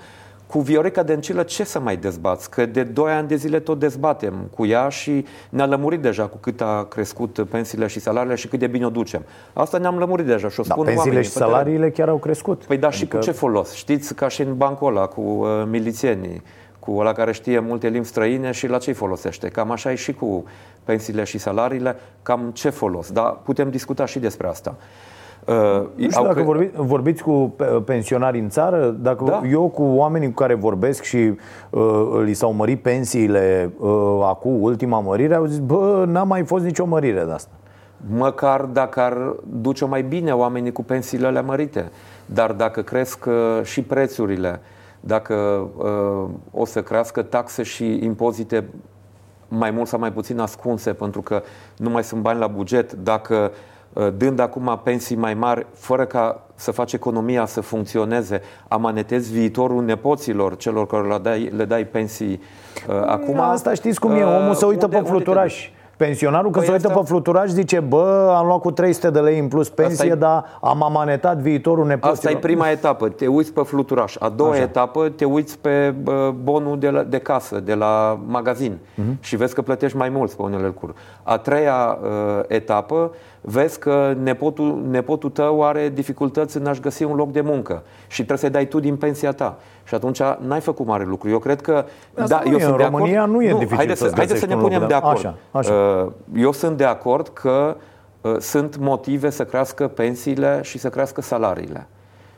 Cu 0.48 0.60
Viorica 0.60 1.02
Dencilă 1.02 1.42
ce 1.42 1.64
să 1.64 1.80
mai 1.80 1.96
dezbați? 1.96 2.50
Că 2.50 2.66
de 2.66 2.82
2 2.82 3.12
ani 3.12 3.28
de 3.28 3.36
zile 3.36 3.60
tot 3.60 3.78
dezbatem 3.78 4.34
cu 4.56 4.66
ea 4.66 4.88
și 4.88 5.24
ne-a 5.48 5.66
lămurit 5.66 6.00
deja 6.00 6.26
cu 6.26 6.36
cât 6.36 6.60
a 6.60 6.86
crescut 6.90 7.46
pensiile 7.50 7.86
și 7.86 8.00
salariile 8.00 8.34
și 8.36 8.48
cât 8.48 8.58
de 8.58 8.66
bine 8.66 8.86
o 8.86 8.90
ducem. 8.90 9.22
Asta 9.52 9.78
ne-am 9.78 9.98
lămurit 9.98 10.26
deja 10.26 10.48
și 10.48 10.60
o 10.60 10.62
Da, 10.66 10.72
spun 10.72 10.84
pensiile 10.84 11.08
oamenii 11.08 11.24
și 11.28 11.32
pe 11.32 11.38
teren. 11.38 11.52
salariile 11.52 11.90
chiar 11.90 12.08
au 12.08 12.16
crescut. 12.16 12.64
Păi 12.64 12.76
da, 12.76 12.90
și 12.90 13.00
Adică- 13.02 13.16
cu 13.16 13.22
ce 13.22 13.30
folos? 13.30 13.74
Știți, 13.74 14.14
ca 14.14 14.28
și 14.28 14.42
în 14.42 14.56
bancul 14.56 14.96
ăla, 14.96 15.06
cu 15.06 15.20
uh, 15.20 15.48
milițienii, 15.66 16.42
cu 16.78 16.96
ăla 16.98 17.12
care 17.12 17.32
știe 17.32 17.58
multe 17.58 17.88
limbi 17.88 18.06
străine 18.06 18.50
și 18.50 18.66
la 18.66 18.78
ce 18.78 18.92
folosește. 18.92 19.48
Cam 19.48 19.70
așa 19.70 19.92
e 19.92 19.94
și 19.94 20.12
cu 20.12 20.44
pensiile 20.84 21.24
și 21.24 21.38
salariile, 21.38 21.96
cam 22.22 22.50
ce 22.54 22.70
folos. 22.70 23.10
Dar 23.10 23.36
putem 23.42 23.70
discuta 23.70 24.04
și 24.06 24.18
despre 24.18 24.46
asta. 24.46 24.74
Uh, 25.48 25.54
Nu 25.94 26.10
știu 26.10 26.20
au 26.20 26.22
dacă 26.22 26.34
cre- 26.34 26.44
vorbi, 26.44 26.70
vorbiți 26.76 27.22
cu 27.22 27.52
pe- 27.56 27.64
pensionari 27.64 28.38
în 28.38 28.48
țară, 28.48 28.96
dacă 29.00 29.24
Da. 29.24 29.40
eu 29.50 29.68
cu 29.68 29.82
oamenii 29.82 30.28
cu 30.28 30.34
care 30.34 30.54
vorbesc 30.54 31.02
și 31.02 31.34
uh, 31.70 31.82
li 32.24 32.32
s-au 32.34 32.52
mărit 32.52 32.82
pensiile 32.82 33.72
uh, 33.78 33.90
acum 34.22 34.62
ultima 34.62 35.00
mărire, 35.00 35.34
au 35.34 35.44
zis, 35.44 35.58
bă, 35.58 36.04
n-a 36.06 36.22
mai 36.22 36.44
fost 36.44 36.64
nicio 36.64 36.84
mărire 36.86 37.24
de 37.24 37.30
asta. 37.30 37.50
Măcar 38.16 38.60
dacă 38.60 39.00
ar 39.00 39.16
duce 39.60 39.84
mai 39.84 40.02
bine 40.02 40.32
oamenii 40.32 40.72
cu 40.72 40.82
pensiile 40.84 41.26
alea 41.26 41.42
mărite. 41.42 41.90
Dar 42.26 42.52
dacă 42.52 42.82
cresc 42.82 43.26
uh, 43.26 43.62
și 43.62 43.82
prețurile, 43.82 44.60
dacă 45.00 45.34
uh, 45.76 46.30
o 46.52 46.64
să 46.64 46.82
crească 46.82 47.22
taxe 47.22 47.62
și 47.62 47.98
impozite 48.04 48.64
mai 49.48 49.70
mult 49.70 49.86
sau 49.88 49.98
mai 49.98 50.12
puțin 50.12 50.38
ascunse, 50.38 50.92
pentru 50.92 51.22
că 51.22 51.42
nu 51.76 51.90
mai 51.90 52.04
sunt 52.04 52.20
bani 52.20 52.38
la 52.38 52.46
buget, 52.46 52.92
dacă 52.92 53.34
uh, 53.34 53.50
dând 54.16 54.40
acum 54.40 54.80
pensii 54.82 55.16
mai 55.16 55.34
mari, 55.34 55.66
fără 55.74 56.04
ca 56.04 56.40
să 56.54 56.70
faci 56.70 56.92
economia 56.92 57.46
să 57.46 57.60
funcționeze, 57.60 58.40
amanetezi 58.68 59.32
viitorul 59.32 59.84
nepoților 59.84 60.56
celor 60.56 60.86
care 60.86 61.06
le 61.08 61.18
dai, 61.22 61.52
le 61.56 61.64
dai 61.64 61.84
pensii 61.84 62.40
uh, 62.88 62.94
acum. 63.06 63.40
Asta 63.40 63.74
știți 63.74 64.00
cum 64.00 64.10
e, 64.10 64.22
omul 64.22 64.54
se 64.54 64.64
uită 64.66 64.84
unde- 64.84 64.96
pe 64.96 65.02
unde 65.02 65.08
te 65.08 65.14
fluturaș. 65.14 65.70
Pensionarul 65.96 66.50
când 66.50 66.54
Păi 66.54 66.64
se 66.64 66.72
uită 66.72 66.86
asta- 66.86 67.00
pe 67.00 67.06
fluturaș 67.06 67.48
zice 67.48 67.80
Bă, 67.80 68.34
am 68.36 68.46
luat 68.46 68.60
cu 68.60 68.70
300 68.70 69.10
de 69.10 69.18
lei 69.20 69.38
în 69.38 69.48
plus 69.48 69.68
pensie 69.68 69.94
Asta 70.04 70.06
e- 70.14 70.14
Dar 70.18 70.44
am 70.60 70.82
amanetat 70.82 71.36
viitorul 71.36 71.86
nepoților 71.86 72.12
Asta 72.14 72.30
e 72.30 72.36
prima 72.36 72.70
etapă, 72.70 73.08
te 73.08 73.26
uiți 73.26 73.52
pe 73.52 73.60
fluturaș. 73.62 74.16
A 74.18 74.28
doua 74.28 74.50
Așa. 74.50 74.60
etapă, 74.62 75.08
te 75.08 75.24
uiți 75.24 75.58
pe 75.58 75.94
bă, 76.02 76.32
bonul 76.42 76.78
de, 76.78 76.90
la, 76.90 77.02
de 77.02 77.18
casă, 77.18 77.60
de 77.60 77.74
la 77.74 78.20
magazin 78.26 78.78
Mhm. 78.94 79.16
și 79.20 79.36
vezi 79.36 79.54
că 79.54 79.62
plătești 79.62 79.96
mai 79.96 80.08
mult 80.08 80.32
pe 80.32 80.42
unele 80.42 80.66
lucruri. 80.66 80.92
A 81.22 81.36
treia 81.38 81.98
uh, 82.02 82.08
etapă, 82.48 83.10
vezi 83.40 83.78
că 83.78 84.14
nepotul, 84.22 84.82
nepotul 84.90 85.30
tău 85.30 85.64
are 85.64 85.88
dificultăți 85.88 86.56
în 86.56 86.66
a-și 86.66 86.80
găsi 86.80 87.02
un 87.04 87.16
loc 87.16 87.32
de 87.32 87.40
muncă 87.40 87.82
și 88.06 88.16
trebuie 88.16 88.38
să-i 88.38 88.50
dai 88.50 88.66
tu 88.66 88.80
din 88.80 88.96
pensia 88.96 89.32
ta. 89.32 89.58
Și 89.84 89.94
atunci 89.94 90.22
n-ai 90.46 90.60
făcut 90.60 90.86
mare 90.86 91.04
lucru. 91.04 91.28
Eu 91.28 91.38
cred 91.38 91.60
că... 91.60 91.84
Asta 92.18 92.40
nu 92.44 92.50
eu 92.50 92.56
e, 92.56 92.60
sunt 92.60 92.70
în 92.72 92.76
de 92.76 92.82
România 92.84 93.20
acord. 93.22 93.32
nu 93.36 93.42
e 93.42 93.52
dificil 93.52 93.76
haideți 93.76 93.98
să-ți 93.98 94.10
să, 94.10 94.16
haideți 94.16 94.40
să 94.40 94.46
găsești 94.46 94.48
ne 94.48 94.54
un 94.54 94.60
loc 94.60 94.70
punem 94.70 94.80
de- 94.80 94.86
de 94.86 94.94
acord. 94.94 95.16
Așa, 95.16 95.34
așa. 95.50 95.74
Uh, 95.74 96.42
Eu 96.42 96.52
sunt 96.52 96.76
de 96.76 96.84
acord 96.84 97.28
că 97.28 97.76
uh, 98.20 98.36
sunt 98.38 98.76
motive 98.76 99.30
să 99.30 99.44
crească 99.44 99.88
pensiile 99.88 100.60
și 100.62 100.78
să 100.78 100.88
crească 100.88 101.20
salariile 101.20 101.86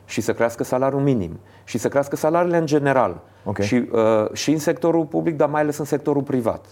și 0.05 0.21
să 0.21 0.33
crească 0.33 0.63
salariul 0.63 1.01
minim 1.01 1.39
și 1.63 1.77
să 1.77 1.87
crească 1.87 2.15
salariile 2.15 2.57
în 2.57 2.65
general 2.65 3.17
Ok. 3.43 3.59
și, 3.59 3.75
uh, 3.91 4.31
și 4.33 4.51
în 4.51 4.57
sectorul 4.59 5.05
public, 5.05 5.35
dar 5.37 5.49
mai 5.49 5.61
ales 5.61 5.77
în 5.77 5.85
sectorul 5.85 6.21
privat. 6.21 6.65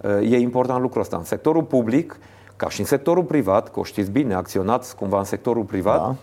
Uh, 0.00 0.30
e 0.30 0.38
important 0.38 0.80
lucrul 0.80 1.00
ăsta. 1.00 1.16
În 1.16 1.24
sectorul 1.24 1.62
public, 1.62 2.16
ca 2.56 2.68
și 2.68 2.80
în 2.80 2.86
sectorul 2.86 3.22
privat, 3.24 3.70
că 3.70 3.80
o 3.80 3.84
știți 3.84 4.10
bine, 4.10 4.34
acționați 4.34 4.96
cumva 4.96 5.18
în 5.18 5.24
sectorul 5.24 5.62
privat, 5.64 6.00
da. 6.00 6.14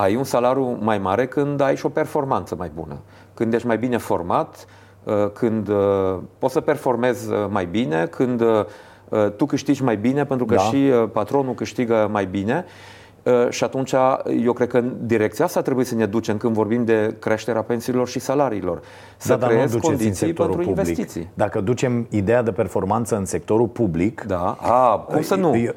ai 0.00 0.16
un 0.16 0.24
salariu 0.24 0.78
mai 0.80 0.98
mare 0.98 1.26
când 1.26 1.60
ai 1.60 1.76
și 1.76 1.86
o 1.86 1.88
performanță 1.88 2.54
mai 2.58 2.70
bună. 2.74 2.96
Când 3.34 3.54
ești 3.54 3.66
mai 3.66 3.78
bine 3.78 3.96
format, 3.96 4.66
uh, 5.04 5.30
când 5.32 5.68
uh, 5.68 6.16
poți 6.38 6.52
să 6.52 6.60
performezi 6.60 7.32
uh, 7.32 7.46
mai 7.50 7.66
bine, 7.66 8.06
când 8.06 8.40
uh, 8.40 8.64
uh, 9.08 9.30
tu 9.36 9.46
câștigi 9.46 9.82
mai 9.82 9.96
bine, 9.96 10.24
pentru 10.24 10.46
că 10.46 10.54
Da. 10.54 10.60
și 10.60 10.76
uh, 10.76 11.08
patronul 11.12 11.54
câștigă 11.54 12.08
mai 12.10 12.26
bine. 12.26 12.64
Uh, 13.28 13.50
Și 13.50 13.64
atunci 13.64 13.94
eu 14.44 14.52
cred 14.52 14.68
că 14.68 14.76
în 14.78 14.92
direcția 15.00 15.44
asta 15.44 15.62
trebuie 15.62 15.84
să 15.84 15.94
ne 15.94 16.06
ducem 16.06 16.36
când 16.36 16.54
vorbim 16.54 16.84
de 16.84 17.16
creșterea 17.18 17.62
pensiilor 17.62 18.08
și 18.08 18.18
salariilor. 18.18 18.80
Să 19.16 19.28
Da, 19.28 19.36
dar 19.36 19.48
nu 19.48 19.54
creezi 19.54 19.72
duceți 19.72 19.90
în 19.90 19.96
condiții 19.96 20.26
sectorul 20.26 20.54
pentru 20.54 20.70
public. 20.72 20.88
investiții. 20.88 21.30
Dacă 21.34 21.60
ducem 21.60 22.06
ideea 22.10 22.42
de 22.42 22.50
performanță 22.52 23.16
în 23.16 23.24
sectorul 23.24 23.66
public 23.66 24.24
Da, 24.26 24.56
a, 24.60 24.98
cum 24.98 25.22
să 25.22 25.34
nu? 25.34 25.54
e- 25.54 25.74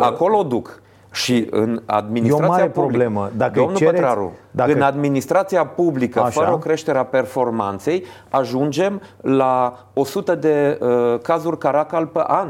Acolo 0.00 0.38
o 0.38 0.42
duc. 0.42 0.82
Și 1.12 1.46
în 1.50 1.82
administrația 1.86 2.44
E 2.44 2.48
o 2.48 2.50
mare 2.50 2.62
publică, 2.68 2.80
problemă. 2.86 3.30
Dacă 3.36 3.52
Domnul 3.54 3.72
îi 3.72 3.78
cereți- 3.78 3.94
Pătraru, 4.02 4.32
dacă- 4.50 4.72
în 4.72 4.80
administrația 4.82 5.66
publică, 5.66 6.20
Așa. 6.20 6.30
fără 6.30 6.52
o 6.52 6.58
creștere 6.58 6.98
a 6.98 7.04
performanței, 7.04 8.04
ajungem 8.28 9.00
la 9.20 9.84
100 9.94 10.34
de 10.34 10.78
uh, 10.80 11.18
cazuri 11.22 11.58
caracal 11.58 12.06
pe 12.06 12.20
an. 12.26 12.48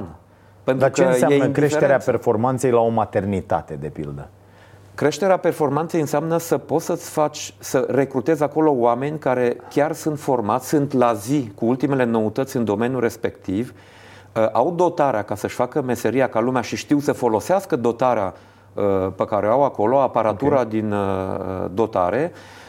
Pentru 0.71 0.89
Dar 0.89 0.97
ce 0.97 1.03
că 1.03 1.09
e 1.09 1.13
înseamnă 1.13 1.37
indiferență. 1.37 1.77
creșterea 1.77 1.99
performanței 2.05 2.71
la 2.71 2.81
o 2.81 2.89
maternitate, 2.89 3.75
de 3.75 3.89
pildă? 3.89 4.29
Creșterea 4.95 5.37
performanței 5.37 6.01
înseamnă 6.01 6.37
să 6.37 6.59
poți 6.59 6.85
să-ți 6.85 7.11
faci, 7.11 7.55
să 7.59 7.87
recrutezi 7.89 8.43
acolo 8.43 8.71
oameni 8.71 9.19
care 9.19 9.57
chiar 9.71 9.93
sunt 9.93 10.19
formați, 10.19 10.69
sunt 10.69 10.93
la 10.93 11.13
zi 11.13 11.53
cu 11.55 11.67
ultimele 11.67 12.05
noutăți 12.05 12.57
în 12.57 12.65
domeniul 12.65 13.01
respectiv, 13.01 13.73
uh, 14.37 14.49
au 14.53 14.71
dotarea 14.71 15.23
ca 15.23 15.35
să-și 15.35 15.55
facă 15.55 15.83
meseria 15.83 16.29
ca 16.29 16.41
lumea 16.41 16.63
și 16.63 16.77
știu 16.77 16.99
să 16.99 17.13
folosească 17.13 17.77
dotarea 17.77 18.35
uh, 18.75 18.85
pe 19.17 19.25
care 19.25 19.47
o 19.47 19.51
au 19.51 19.65
acolo, 19.65 20.01
aparatura 20.01 20.55
okay. 20.55 20.69
din 20.71 20.93
uh, 20.93 21.67
dotare, 21.75 22.33
uh, 22.35 22.60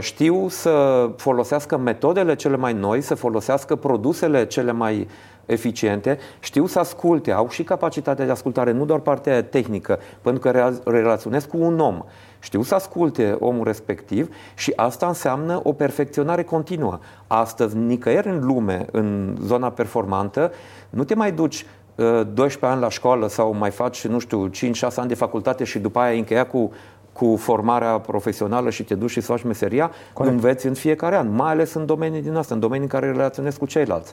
știu 0.00 0.48
să 0.48 1.06
folosească 1.16 1.76
metodele 1.76 2.34
cele 2.34 2.56
mai 2.56 2.72
noi, 2.72 3.00
să 3.00 3.14
folosească 3.14 3.76
produsele 3.76 4.46
cele 4.46 4.72
mai 4.72 5.08
eficiente, 5.48 6.18
știu 6.40 6.66
să 6.66 6.78
asculte, 6.78 7.32
au 7.32 7.48
și 7.48 7.62
capacitatea 7.62 8.24
de 8.24 8.30
ascultare, 8.30 8.72
nu 8.72 8.84
doar 8.84 8.98
partea 8.98 9.32
aia 9.32 9.42
tehnică, 9.42 9.98
pentru 10.22 10.40
că 10.40 10.50
rea- 10.50 10.82
relaționez 10.84 11.44
cu 11.44 11.56
un 11.60 11.78
om. 11.78 12.02
Știu 12.40 12.62
să 12.62 12.74
asculte 12.74 13.36
omul 13.38 13.64
respectiv 13.64 14.34
și 14.54 14.72
asta 14.76 15.06
înseamnă 15.06 15.60
o 15.62 15.72
perfecționare 15.72 16.42
continuă. 16.42 16.98
Astăzi, 17.26 17.76
nicăieri 17.76 18.28
în 18.28 18.44
lume, 18.44 18.86
în 18.92 19.36
zona 19.42 19.70
performantă, 19.70 20.52
nu 20.90 21.04
te 21.04 21.14
mai 21.14 21.32
duci 21.32 21.66
uh, 21.94 22.04
12 22.04 22.64
ani 22.64 22.80
la 22.80 22.88
școală 22.88 23.28
sau 23.28 23.54
mai 23.54 23.70
faci, 23.70 24.06
nu 24.06 24.18
știu, 24.18 24.48
5-6 24.48 24.50
ani 24.96 25.08
de 25.08 25.14
facultate 25.14 25.64
și 25.64 25.78
după 25.78 25.98
aia 25.98 26.16
încheia 26.16 26.46
cu 26.46 26.72
cu 27.18 27.36
formarea 27.36 27.98
profesională 27.98 28.70
și 28.70 28.84
te 28.84 28.94
duci 28.94 29.10
și 29.10 29.20
să 29.20 29.26
faci 29.26 29.42
meseria, 29.42 29.90
Corect. 30.12 30.34
înveți 30.34 30.66
în 30.66 30.74
fiecare 30.74 31.16
an, 31.16 31.34
mai 31.34 31.50
ales 31.50 31.74
în 31.74 31.86
domenii 31.86 32.22
din 32.22 32.34
asta, 32.34 32.54
în 32.54 32.60
domenii 32.60 32.82
în 32.82 32.88
care 32.88 33.06
relaționezi 33.10 33.58
cu 33.58 33.66
ceilalți. 33.66 34.12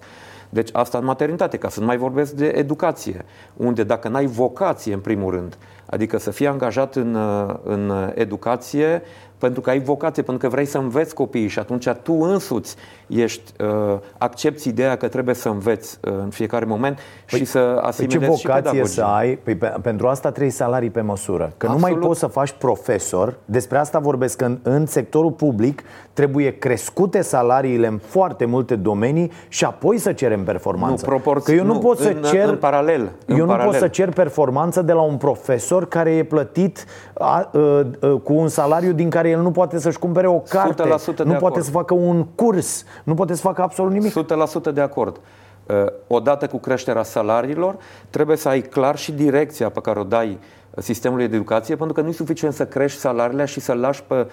Deci 0.49 0.70
asta 0.74 0.97
în 0.97 1.06
maternitate, 1.06 1.58
ca 1.58 1.70
să 1.70 1.80
nu 1.80 1.86
mai 1.86 1.97
vorbesc 1.97 2.34
de 2.34 2.47
educație, 2.47 3.26
unde 3.53 3.84
dacă 3.84 4.08
n-ai 4.08 4.26
vocație 4.26 4.93
în 4.93 4.99
primul 4.99 5.32
rând, 5.32 5.58
adică 5.86 6.18
să 6.18 6.32
fii 6.32 6.47
angajat 6.47 6.95
în, 6.95 7.16
uh, 7.16 7.56
în 7.64 8.12
educație 8.16 9.01
pentru 9.38 9.62
că 9.62 9.70
ai 9.70 9.80
vocație, 9.80 10.24
pentru 10.24 10.48
că 10.48 10.54
vrei 10.54 10.66
să 10.66 10.78
înveți 10.78 11.14
copiii 11.14 11.48
și 11.48 11.60
atunci 11.60 11.90
tu 11.90 12.14
însuți 12.14 12.76
ești, 13.08 13.52
uh, 13.60 14.00
accepti 14.18 14.68
ideea 14.68 14.96
că 14.96 15.08
trebuie 15.08 15.36
să 15.36 15.50
înveți 15.50 15.98
uh, 16.02 16.14
în 16.22 16.30
fiecare 16.30 16.66
moment 16.66 17.00
păi, 17.30 17.40
și 17.40 17.46
să 17.46 17.60
Păi 17.60 17.82
ce 17.82 17.88
asimilezi 17.88 18.40
și 18.40 18.46
vocație 18.46 18.70
pedagogie. 18.70 18.94
să 18.94 19.04
ai? 19.04 19.36
Păi 19.36 19.56
pe, 19.56 19.74
pentru 19.82 20.08
asta 20.08 20.30
trebuie 20.30 20.52
salarii 20.52 20.90
pe 20.90 21.02
măsură. 21.02 21.54
Că 21.58 21.66
nu 21.66 21.72
mai 21.72 21.82
Absolut. 21.82 22.08
poți 22.08 22.20
să 22.20 22.28
faci 22.28 22.52
profesor. 22.52 23.38
Despre 23.46 23.78
asta 23.78 24.00
vorbesc 24.00 24.38
că 24.38 24.46
în, 24.46 24.60
în 24.62 24.86
sectorul 24.86 25.32
public 25.32 25.84
trebuie 26.16 26.57
crescute 26.57 27.22
salariile 27.22 27.88
în 27.88 27.97
foarte 27.97 28.45
multe 28.45 28.76
domenii 28.76 29.32
și 29.47 29.66
apoi 29.66 29.97
să 29.97 30.13
cerem 30.13 30.43
performanță. 30.43 31.05
Nu, 31.05 31.11
proporții- 31.11 31.53
că 31.53 31.59
eu 31.59 31.66
nu, 31.66 31.74
nu, 31.74 31.80
pot 31.80 31.97
să 31.97 32.07
în- 32.09 32.22
cer 32.24 32.47
în 32.49 32.55
paralel, 32.57 33.11
în 33.26 33.36
Eu 33.36 33.41
nu 33.45 33.51
paralel. 33.51 33.72
pot 33.72 33.80
să 33.80 33.88
cer 33.88 34.09
performanță 34.09 34.82
de 34.82 34.91
la 34.93 35.01
un 35.01 35.18
profesor 35.18 35.88
care 35.88 36.11
e 36.16 36.24
plătit 36.24 36.86
a, 37.13 37.26
a, 37.26 37.49
a, 38.01 38.07
cu 38.24 38.34
un 38.34 38.47
salariu 38.47 38.91
din 38.91 39.09
care 39.09 39.30
el 39.30 39.41
nu 39.41 39.51
poate 39.51 39.80
să-și 39.80 39.99
cumpere 39.99 40.28
o 40.28 40.39
carte, 40.39 40.84
100% 40.84 41.16
de 41.16 41.24
nu 41.24 41.30
poate 41.30 41.45
acord. 41.45 41.63
să 41.63 41.72
facă 41.72 41.93
un 41.93 42.26
curs, 42.36 42.84
nu 43.03 43.13
poate 43.13 43.34
să 43.34 43.41
facă 43.41 43.61
absolut 43.61 43.91
nimic. 43.91 44.11
100% 44.70 44.72
de 44.74 44.82
acord. 44.82 45.20
Uh, 45.68 45.76
Odată 46.07 46.47
cu 46.47 46.57
creșterea 46.57 47.03
salariilor, 47.03 47.76
trebuie 48.09 48.38
să 48.38 48.49
ai 48.49 48.61
clar 48.61 48.97
și 48.97 49.11
direcția 49.11 49.70
pe 49.70 49.80
care 49.82 49.99
o 49.99 50.03
dai 50.03 50.39
sistemului 50.78 51.28
de 51.28 51.36
educație, 51.36 51.76
pentru 51.76 51.93
că 51.95 52.01
nu 52.01 52.07
e 52.07 52.11
suficient 52.11 52.53
să 52.53 52.66
crești 52.66 52.99
salariile 52.99 53.45
și 53.45 53.59
să-l 53.59 53.78
lași 53.78 54.03
pe 54.03 54.13
uh, 54.16 54.26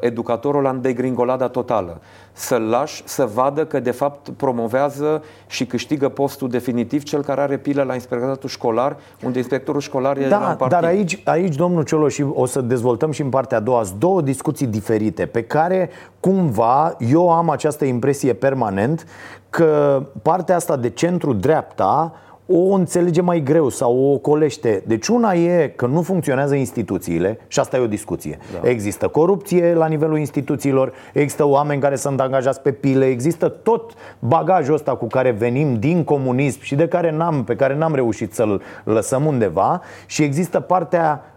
educatorul 0.00 0.62
la 0.62 0.72
degringolada 0.72 1.48
totală. 1.48 2.00
Să-l 2.32 2.62
lași 2.62 3.02
să 3.06 3.28
vadă 3.34 3.64
că 3.64 3.80
de 3.80 3.90
fapt 3.90 4.28
promovează 4.28 5.22
și 5.46 5.66
câștigă 5.66 6.08
postul 6.08 6.48
definitiv 6.48 7.02
cel 7.02 7.22
care 7.22 7.40
are 7.40 7.56
pilă 7.56 7.82
la 7.82 7.94
inspectoratul 7.94 8.48
școlar, 8.48 8.96
unde 9.24 9.38
inspectorul 9.38 9.80
școlar 9.80 10.16
e 10.16 10.28
la 10.28 10.36
un 10.36 10.42
Da, 10.42 10.46
partid. 10.46 10.68
dar 10.68 10.84
aici, 10.84 11.22
aici, 11.24 11.54
domnul 11.54 11.82
Cioloș, 11.84 12.12
și 12.12 12.24
o 12.32 12.46
să 12.46 12.60
dezvoltăm 12.60 13.10
și 13.10 13.22
în 13.22 13.28
partea 13.28 13.58
a 13.58 13.60
doua, 13.60 13.82
sunt 13.82 13.98
două 13.98 14.20
discuții 14.20 14.66
diferite 14.66 15.26
pe 15.26 15.42
care 15.42 15.90
cumva 16.20 16.96
eu 16.98 17.30
am 17.32 17.50
această 17.50 17.84
impresie 17.84 18.32
permanent 18.32 19.06
că 19.50 20.02
partea 20.22 20.56
asta 20.56 20.76
de 20.76 20.90
centru-dreapta 20.90 22.12
o 22.52 22.74
înțelege 22.74 23.20
mai 23.20 23.42
greu 23.42 23.68
sau 23.68 24.12
o 24.12 24.18
colește. 24.18 24.82
Deci 24.86 25.08
una 25.08 25.32
e 25.32 25.72
că 25.76 25.86
nu 25.86 26.02
funcționează 26.02 26.54
instituțiile 26.54 27.38
și 27.46 27.60
asta 27.60 27.76
e 27.76 27.80
o 27.80 27.86
discuție. 27.86 28.38
Da. 28.52 28.68
Există 28.68 29.08
corupție 29.08 29.74
la 29.74 29.86
nivelul 29.86 30.18
instituțiilor, 30.18 30.92
există 31.12 31.46
oameni 31.46 31.80
care 31.80 31.96
sunt 31.96 32.20
angajați 32.20 32.60
pe 32.60 32.72
pile, 32.72 33.06
există 33.06 33.48
tot 33.48 33.92
bagajul 34.18 34.74
ăsta 34.74 34.94
cu 34.94 35.06
care 35.06 35.30
venim 35.30 35.78
din 35.78 36.04
comunism 36.04 36.60
și 36.62 36.74
de 36.74 36.88
care 36.88 37.10
n-am, 37.10 37.44
pe 37.44 37.56
care 37.56 37.76
n-am 37.76 37.94
reușit 37.94 38.34
să-l 38.34 38.62
lăsăm 38.84 39.26
undeva 39.26 39.80
și 40.06 40.22
există 40.22 40.60
partea 40.60 41.24
uh, 41.24 41.29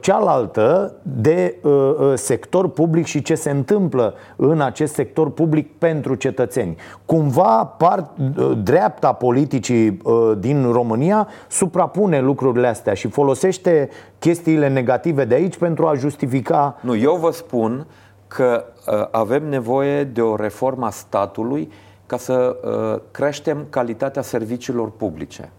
cealaltă 0.00 0.94
de 1.02 1.56
uh, 1.62 1.72
uh, 1.72 2.12
sector 2.14 2.68
public 2.68 3.06
și 3.06 3.22
ce 3.22 3.34
se 3.34 3.50
întâmplă 3.50 4.14
în 4.36 4.60
acest 4.60 4.94
sector 4.94 5.30
public 5.30 5.78
pentru 5.78 6.14
cetățeni. 6.14 6.76
Cumva 7.06 7.64
part, 7.64 8.10
uh, 8.36 8.58
dreapta 8.62 9.12
politicii 9.12 10.00
uh, 10.02 10.32
din 10.38 10.72
România 10.72 11.28
suprapune 11.48 12.20
lucrurile 12.20 12.66
astea 12.66 12.94
și 12.94 13.08
folosește 13.08 13.88
chestiile 14.18 14.68
negative 14.68 15.24
de 15.24 15.34
aici 15.34 15.56
pentru 15.56 15.86
a 15.86 15.94
justifica 15.94 16.78
Nu, 16.80 16.96
eu 16.96 17.16
vă 17.20 17.30
spun 17.30 17.86
că 18.26 18.64
uh, 18.86 19.06
avem 19.10 19.48
nevoie 19.48 20.04
de 20.04 20.22
o 20.22 20.36
reformă 20.36 20.86
a 20.86 20.90
statului 20.90 21.70
ca 22.06 22.16
să 22.16 22.56
uh, 22.62 23.00
creștem 23.10 23.66
calitatea 23.70 24.22
serviciilor 24.22 24.90
publice. 24.90 25.50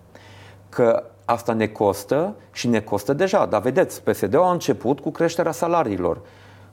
Că 0.70 1.04
asta 1.26 1.54
ne 1.54 1.68
costă 1.68 2.36
și 2.52 2.68
ne 2.68 2.80
costă 2.80 3.14
deja. 3.14 3.46
Dar 3.46 3.62
vedeți, 3.62 4.04
PSD-ul 4.04 4.42
a 4.42 4.52
început 4.52 5.00
cu 5.00 5.12
creșterea 5.12 5.52
salariilor, 5.52 6.22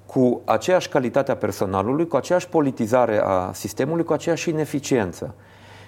cu 0.06 0.40
aceeași 0.44 0.88
calitate 0.88 1.30
a 1.30 1.36
personalului, 1.36 2.06
cu 2.06 2.16
aceeași 2.16 2.48
politizare 2.48 3.20
a 3.24 3.52
sistemului, 3.52 4.04
cu 4.04 4.12
aceeași 4.12 4.48
ineficiență. 4.48 5.34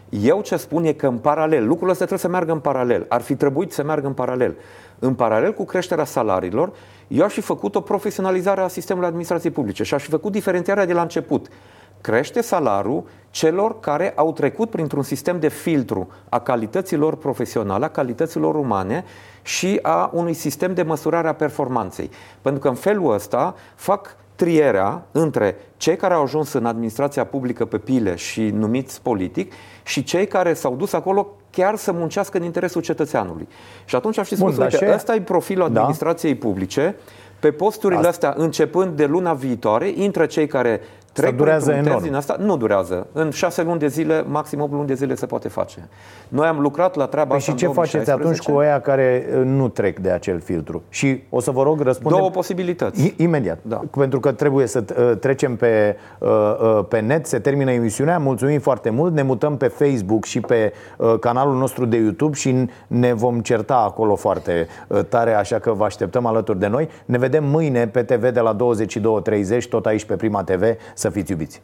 Eu 0.08 0.40
ce 0.40 0.56
spun 0.56 0.84
e 0.84 0.92
că 0.92 1.06
în 1.06 1.18
paralel, 1.18 1.62
lucrurile 1.62 1.90
astea 1.90 2.06
trebuie 2.06 2.18
să 2.18 2.28
meargă 2.28 2.52
în 2.52 2.58
paralel. 2.58 3.06
Ar 3.08 3.20
fi 3.20 3.34
trebuit 3.34 3.72
să 3.72 3.82
meargă 3.82 4.06
în 4.06 4.12
paralel. 4.12 4.56
în 4.98 5.14
paralel 5.14 5.52
cu 5.52 5.64
creșterea 5.64 6.04
salariilor, 6.04 6.72
eu 7.08 7.24
aș 7.24 7.32
fi 7.32 7.40
făcut 7.40 7.74
o 7.74 7.80
profesionalizare 7.80 8.60
a 8.60 8.68
sistemului 8.68 9.08
administrației 9.08 9.52
publice 9.52 9.82
și 9.82 9.94
aș 9.94 10.02
fi 10.02 10.10
făcut 10.10 10.32
diferențiarea 10.32 10.86
de 10.86 10.92
la 10.92 11.02
început. 11.02 11.48
Crește 12.00 12.40
salariul 12.40 13.04
celor 13.30 13.80
care 13.80 14.12
au 14.16 14.32
trecut 14.32 14.70
printr-un 14.70 15.02
sistem 15.02 15.40
de 15.40 15.48
filtru 15.48 16.08
a 16.28 16.38
calităților 16.38 17.16
profesionale, 17.16 17.84
a 17.84 17.88
calităților 17.88 18.54
umane 18.54 19.04
și 19.42 19.78
a 19.82 20.10
unui 20.12 20.34
sistem 20.34 20.74
de 20.74 20.82
măsurare 20.82 21.28
a 21.28 21.34
performanței. 21.34 22.10
Pentru 22.42 22.60
că 22.60 22.68
în 22.68 22.74
felul 22.74 23.12
ăsta 23.12 23.54
fac 23.74 24.16
trierea 24.34 25.02
între 25.12 25.56
cei 25.76 25.96
care 25.96 26.14
au 26.14 26.22
ajuns 26.22 26.52
în 26.52 26.66
administrația 26.66 27.24
publică 27.24 27.64
pe 27.64 27.78
pile 27.78 28.14
și 28.14 28.42
numiți 28.42 29.02
politic 29.02 29.52
și 29.82 30.02
cei 30.02 30.26
care 30.26 30.54
s-au 30.54 30.76
dus 30.76 30.92
acolo 30.92 31.26
chiar 31.50 31.76
să 31.76 31.92
muncească 31.92 32.38
în 32.38 32.44
interesul 32.44 32.82
cetățeanului. 32.82 33.48
Și 33.84 33.96
atunci 33.96 34.18
aș 34.18 34.28
fi 34.28 34.36
spus, 34.36 34.54
Bun, 34.54 34.62
uite, 34.62 34.92
ăsta 34.94 35.14
e 35.14 35.20
profilul 35.20 35.72
da. 35.72 35.78
administrației 35.78 36.34
da. 36.34 36.46
publice, 36.46 36.96
pe 37.40 37.50
posturile 37.50 38.08
Asta. 38.08 38.10
astea, 38.10 38.44
începând 38.44 38.96
de 38.96 39.06
luna 39.06 39.32
viitoare, 39.32 39.92
intră 39.94 40.26
cei 40.26 40.46
care 40.46 40.80
Trec 41.12 41.36
durează 41.36 41.72
enorm. 41.72 42.02
din 42.02 42.14
asta? 42.14 42.36
Nu 42.38 42.56
durează. 42.56 43.06
În 43.12 43.30
șase 43.30 43.62
luni 43.62 43.78
de 43.78 43.86
zile, 43.86 44.24
maxim 44.28 44.60
8 44.60 44.72
luni 44.72 44.86
de 44.86 44.94
zile 44.94 45.14
se 45.14 45.26
poate 45.26 45.48
face. 45.48 45.88
Noi 46.28 46.46
am 46.46 46.60
lucrat 46.60 46.94
la 46.94 47.06
treaba 47.06 47.28
păi 47.28 47.36
asta 47.36 47.50
și 47.50 47.56
ce 47.56 47.66
faceți 47.66 48.10
atunci 48.10 48.38
cu 48.38 48.58
aia 48.58 48.80
care 48.80 49.26
uh, 49.36 49.44
nu 49.44 49.68
trec 49.68 49.98
de 49.98 50.10
acel 50.10 50.40
filtru? 50.40 50.82
Și 50.88 51.22
o 51.30 51.40
să 51.40 51.50
vă 51.50 51.62
rog 51.62 51.80
răspunde 51.80 52.16
Două 52.16 52.30
posibilități. 52.30 53.14
Imediat. 53.16 53.58
Da. 53.62 53.80
Pentru 53.90 54.20
că 54.20 54.32
trebuie 54.32 54.66
să 54.66 54.84
uh, 54.98 55.16
trecem 55.18 55.56
pe, 55.56 55.96
uh, 56.18 56.84
pe 56.88 57.00
net, 57.00 57.26
se 57.26 57.38
termină 57.38 57.70
emisiunea. 57.70 58.18
Mulțumim 58.18 58.60
foarte 58.60 58.90
mult. 58.90 59.14
Ne 59.14 59.22
mutăm 59.22 59.56
pe 59.56 59.66
Facebook 59.66 60.24
și 60.24 60.40
pe 60.40 60.72
canalul 61.20 61.56
nostru 61.56 61.84
de 61.84 61.96
YouTube 61.96 62.34
și 62.34 62.68
ne 62.86 63.12
vom 63.12 63.40
certa 63.40 63.74
acolo 63.76 64.14
foarte 64.14 64.66
tare, 65.08 65.34
așa 65.34 65.58
că 65.58 65.72
vă 65.72 65.84
așteptăm 65.84 66.26
alături 66.26 66.58
de 66.58 66.66
noi. 66.66 66.88
Ne 67.04 67.18
vedem 67.18 67.44
mâine 67.44 67.86
pe 67.86 68.02
TV 68.02 68.28
de 68.28 68.40
la 68.40 68.56
22.30, 68.56 69.68
tot 69.68 69.86
aici 69.86 70.04
pe 70.04 70.16
Prima 70.16 70.42
TV 70.42 70.62
să 71.00 71.10
fiți 71.10 71.30
iubiți. 71.30 71.60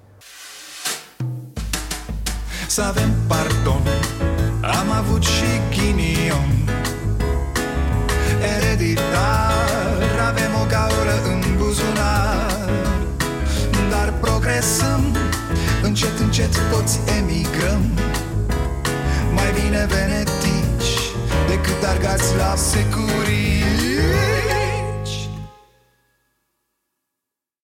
Să 2.66 2.82
avem 2.82 3.10
pardon, 3.26 3.82
am 4.62 4.90
avut 4.90 5.22
și 5.22 5.50
ghinion. 5.70 6.52
Ereditar, 8.56 10.02
avem 10.28 10.52
o 10.62 10.64
gaură 10.68 11.16
în 11.32 11.42
buzunar. 11.56 12.68
Dar 13.90 14.12
progresăm, 14.20 15.16
încet, 15.82 16.18
încet 16.18 16.70
toți 16.70 17.00
emigrăm. 17.18 17.82
Mai 19.34 19.50
bine 19.60 19.86
venetici 19.88 20.94
decât 21.48 21.82
argați 21.88 22.36
la 22.36 22.54
securii 22.56 23.56